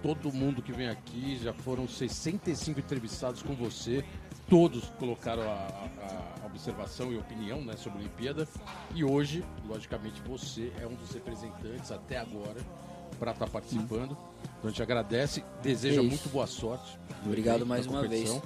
todo 0.04 0.32
mundo 0.32 0.62
que 0.62 0.72
vem 0.72 0.90
aqui, 0.90 1.40
já 1.44 1.54
foram 1.54 1.88
65 1.88 2.80
entrevistados 2.80 3.42
com 3.42 3.56
você, 3.56 4.04
todos 4.48 4.92
colocaram 5.00 5.42
a- 5.42 5.90
a 6.04 6.31
observação 6.52 7.12
e 7.12 7.18
opinião 7.18 7.62
né, 7.62 7.76
sobre 7.76 8.00
a 8.00 8.02
Olimpíada, 8.02 8.48
e 8.94 9.04
hoje, 9.04 9.44
logicamente, 9.68 10.22
você 10.22 10.72
é 10.82 10.86
um 10.86 10.94
dos 10.94 11.12
representantes 11.12 11.92
até 11.92 12.18
agora 12.18 12.60
para 13.20 13.32
estar 13.32 13.48
participando. 13.48 14.18
Então 14.60 14.66
a 14.66 14.68
gente 14.70 14.84
agradece, 14.84 15.44
deseja 15.62 16.02
Isso. 16.02 16.10
muito 16.10 16.30
boa 16.30 16.48
sorte. 16.48 16.98
Obrigado 17.26 17.66
mais 17.66 17.86
uma 17.88 18.08
vez. 18.08 18.42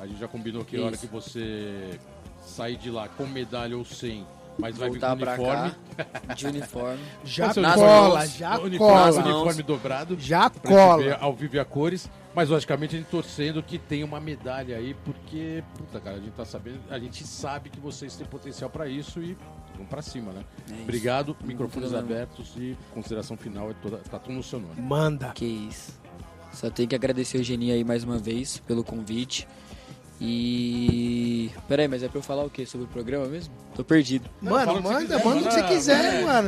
A 0.00 0.06
gente 0.06 0.18
já 0.18 0.28
combinou 0.28 0.64
que 0.64 0.76
a 0.76 0.84
hora 0.84 0.96
que 0.96 1.06
você 1.06 1.98
sair 2.44 2.76
de 2.76 2.90
lá 2.90 3.08
com 3.08 3.26
medalha 3.26 3.76
ou 3.76 3.84
sem, 3.84 4.26
mas 4.58 4.76
vai 4.76 4.90
vir 4.90 5.00
com 5.00 5.06
Voltar 5.06 5.16
pra 5.16 5.34
uniforme. 5.34 5.74
cá 5.96 6.34
de 6.34 6.46
uniforme. 6.46 7.02
Já 7.24 7.54
cola, 7.54 8.26
já 8.26 8.58
uniforme, 8.58 8.78
cola. 8.78 9.36
uniforme 9.36 9.62
dobrado. 9.62 10.16
Já 10.18 10.50
cola. 10.50 11.16
ao 11.20 11.34
vivo 11.34 11.56
e 11.56 11.58
a 11.58 11.64
cores, 11.64 12.08
mas 12.36 12.50
logicamente 12.50 12.94
a 12.94 12.98
gente 12.98 13.08
torcendo 13.08 13.62
que 13.62 13.78
tenha 13.78 14.04
uma 14.04 14.20
medalha 14.20 14.76
aí, 14.76 14.94
porque, 15.06 15.64
puta 15.74 15.98
cara, 15.98 16.18
a 16.18 16.20
gente 16.20 16.34
tá 16.34 16.44
sabendo, 16.44 16.80
a 16.90 16.98
gente 16.98 17.26
sabe 17.26 17.70
que 17.70 17.80
vocês 17.80 18.14
têm 18.14 18.26
potencial 18.26 18.68
pra 18.68 18.86
isso 18.86 19.22
e 19.22 19.34
vão 19.74 19.86
pra 19.86 20.02
cima, 20.02 20.32
né? 20.32 20.44
É 20.68 20.74
isso. 20.74 20.82
Obrigado, 20.82 21.34
microfones 21.42 21.94
abertos 21.94 22.52
e 22.58 22.76
consideração 22.92 23.38
final 23.38 23.70
é 23.70 23.74
toda, 23.80 23.96
tá 23.96 24.18
tudo 24.18 24.34
no 24.34 24.42
seu 24.42 24.60
nome. 24.60 24.78
Manda. 24.78 25.32
Que 25.32 25.46
isso. 25.46 25.98
Só 26.52 26.68
tenho 26.68 26.86
que 26.86 26.94
agradecer 26.94 27.38
o 27.38 27.42
Geni 27.42 27.72
aí 27.72 27.82
mais 27.82 28.04
uma 28.04 28.18
vez 28.18 28.58
pelo 28.58 28.84
convite. 28.84 29.48
E. 30.20 31.50
Peraí, 31.66 31.88
mas 31.88 32.02
é 32.02 32.08
pra 32.08 32.18
eu 32.18 32.22
falar 32.22 32.44
o 32.44 32.50
que 32.50 32.66
sobre 32.66 32.84
o 32.84 32.88
programa 32.88 33.26
mesmo? 33.26 33.54
Tô 33.74 33.82
perdido. 33.82 34.28
Mano, 34.42 34.56
Fala 34.64 34.72
o 34.72 34.82
que 34.82 34.88
você 34.88 34.92
manda, 34.92 35.04
quiser, 35.06 35.24
manda 35.24 35.40
o 35.40 35.44
que 35.44 35.54
você 35.54 35.62
quiser, 35.62 36.22
manda 36.22 36.42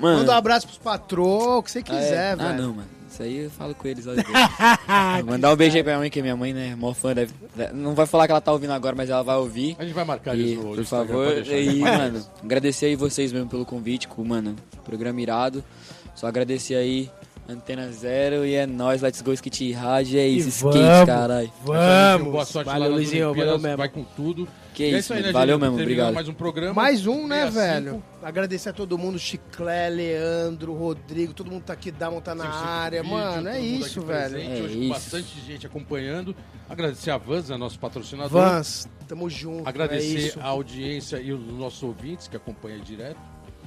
mano. 0.00 0.18
Manda 0.18 0.32
um 0.32 0.34
abraço 0.34 0.66
pros 0.66 0.78
patrões, 0.78 1.58
o 1.58 1.62
que 1.62 1.70
você 1.70 1.78
ah, 1.80 1.82
quiser, 1.82 2.32
é? 2.32 2.36
velho. 2.36 2.48
Ah, 2.48 2.52
não, 2.54 2.72
mano. 2.72 2.93
Isso 3.14 3.22
aí 3.22 3.44
eu 3.44 3.50
falo 3.50 3.76
com 3.76 3.86
eles. 3.86 4.04
Mandar 5.24 5.52
um 5.52 5.56
beijo 5.56 5.76
aí 5.76 5.84
pra 5.84 5.92
minha 5.92 6.00
mãe, 6.00 6.10
que 6.10 6.20
minha 6.20 6.36
mãe, 6.36 6.52
né, 6.52 6.74
mó 6.74 6.92
fã. 6.92 7.14
Deve... 7.14 7.32
Não 7.72 7.94
vai 7.94 8.06
falar 8.06 8.26
que 8.26 8.32
ela 8.32 8.40
tá 8.40 8.50
ouvindo 8.50 8.72
agora, 8.72 8.96
mas 8.96 9.08
ela 9.08 9.22
vai 9.22 9.36
ouvir. 9.36 9.76
A 9.78 9.84
gente 9.84 9.94
vai 9.94 10.04
marcar 10.04 10.36
E, 10.36 10.54
isso 10.54 10.62
no 10.64 10.74
por 10.74 10.84
favor, 10.84 11.32
e, 11.46 11.78
mano, 11.78 12.26
agradecer 12.42 12.86
aí 12.86 12.96
vocês 12.96 13.32
mesmo 13.32 13.48
pelo 13.48 13.64
convite, 13.64 14.08
com, 14.08 14.24
mano, 14.24 14.56
programa 14.84 15.20
irado. 15.20 15.62
Só 16.16 16.26
agradecer 16.26 16.74
aí, 16.74 17.08
Antena 17.48 17.88
Zero, 17.92 18.44
e 18.44 18.54
é 18.54 18.66
nóis, 18.66 19.00
Let's 19.00 19.22
Go 19.22 19.32
Skate 19.32 19.70
Rádio, 19.70 20.18
é 20.18 20.26
isso, 20.26 20.48
E 20.48 20.50
skate, 20.50 20.78
vamos. 20.78 21.06
caralho. 21.06 21.52
Vamos. 21.64 22.32
Boa 22.32 22.44
sorte 22.44 22.66
valeu, 22.66 22.80
lá 22.82 22.88
nas 22.88 22.96
Luizinho, 22.96 23.32
valeu 23.32 23.58
mesmo. 23.60 23.76
vai 23.76 23.88
com 23.88 24.02
tudo. 24.02 24.48
Que 24.74 24.82
E 24.90 24.94
é 24.94 24.98
isso, 24.98 25.12
aí, 25.14 25.22
né, 25.22 25.32
valeu 25.32 25.54
gente? 25.56 25.62
mesmo, 25.62 25.80
obrigado. 25.80 26.12
mais 26.14 26.28
um 26.28 26.34
programa. 26.34 26.74
Mais 26.74 27.06
um, 27.06 27.26
né, 27.28 27.50
65. 27.50 27.54
velho? 27.90 28.04
Agradecer 28.22 28.68
a 28.70 28.72
todo 28.72 28.98
mundo, 28.98 29.18
Chiclé, 29.18 29.88
Leandro, 29.88 30.74
Rodrigo, 30.74 31.32
todo 31.32 31.50
mundo 31.50 31.62
tá 31.62 31.72
aqui, 31.74 31.90
Damon 31.92 32.20
tá 32.20 32.34
na 32.34 32.44
65 32.44 32.68
área. 32.68 33.02
vídeo, 33.02 33.16
Mano, 33.16 33.48
é 33.48 33.60
isso, 33.60 34.00
aqui 34.00 34.08
velho. 34.08 34.30
presente, 34.34 34.60
É 34.60 34.62
hoje 34.64 34.78
isso. 34.80 34.88
bastante 34.88 35.40
gente 35.46 35.66
acompanhando. 35.66 36.34
Agradecer 36.68 37.10
a 37.12 37.16
Vans, 37.16 37.50
a 37.50 37.56
nosso 37.56 37.78
patrocinador. 37.78 38.30
Vans, 38.30 38.88
tamo 39.06 39.30
junto. 39.30 39.64
é 39.66 39.68
Agradecer 39.68 40.18
isso. 40.28 40.40
a 40.40 40.46
audiência 40.46 41.18
e 41.20 41.32
os 41.32 41.40
nossos 41.52 41.82
ouvintes 41.82 42.26
que 42.26 42.36
acompanham 42.36 42.80
direto. 42.80 43.18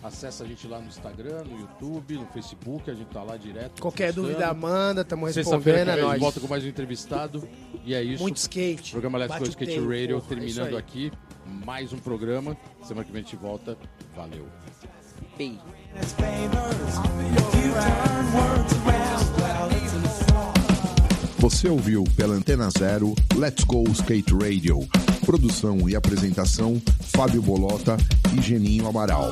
Acesse 0.03 0.43
a 0.43 0.45
gente 0.45 0.67
lá 0.67 0.79
no 0.79 0.87
Instagram, 0.87 1.43
no 1.43 1.59
YouTube, 1.59 2.15
no 2.15 2.27
Facebook, 2.27 2.89
a 2.89 2.93
gente 2.93 3.07
tá 3.07 3.23
lá 3.23 3.35
direto. 3.35 3.81
Qualquer 3.81 4.13
postando. 4.13 4.27
dúvida, 4.27 4.53
manda, 4.53 5.01
estamos 5.01 5.35
respondendo, 5.35 5.89
é 5.89 6.01
nós. 6.01 6.19
volta 6.19 6.39
com 6.39 6.47
mais 6.47 6.63
um 6.63 6.67
entrevistado. 6.67 7.47
E 7.83 7.93
é 7.93 8.03
isso. 8.03 8.21
Muito 8.21 8.37
skate. 8.37 8.91
Programa 8.91 9.17
Let's 9.17 9.37
Go 9.37 9.43
Skate 9.45 9.71
tempo, 9.71 9.89
Radio 9.89 10.17
é 10.17 10.19
porra, 10.19 10.35
terminando 10.35 10.75
é 10.75 10.77
aqui. 10.77 11.11
Mais 11.65 11.91
um 11.91 11.97
programa. 11.97 12.55
Semana 12.83 13.05
que 13.05 13.11
vem 13.11 13.21
a 13.21 13.23
gente 13.23 13.35
volta. 13.37 13.77
Valeu. 14.15 14.45
Beijo. 15.37 15.59
Você 21.39 21.69
ouviu 21.69 22.03
pela 22.15 22.35
Antena 22.35 22.69
Zero 22.77 23.15
Let's 23.35 23.63
Go 23.63 23.83
Skate 23.91 24.33
Radio. 24.33 24.79
Produção 25.25 25.89
e 25.89 25.95
apresentação: 25.95 26.81
Fábio 27.01 27.41
Bolota 27.41 27.97
e 28.37 28.41
Geninho 28.41 28.87
Amaral. 28.87 29.31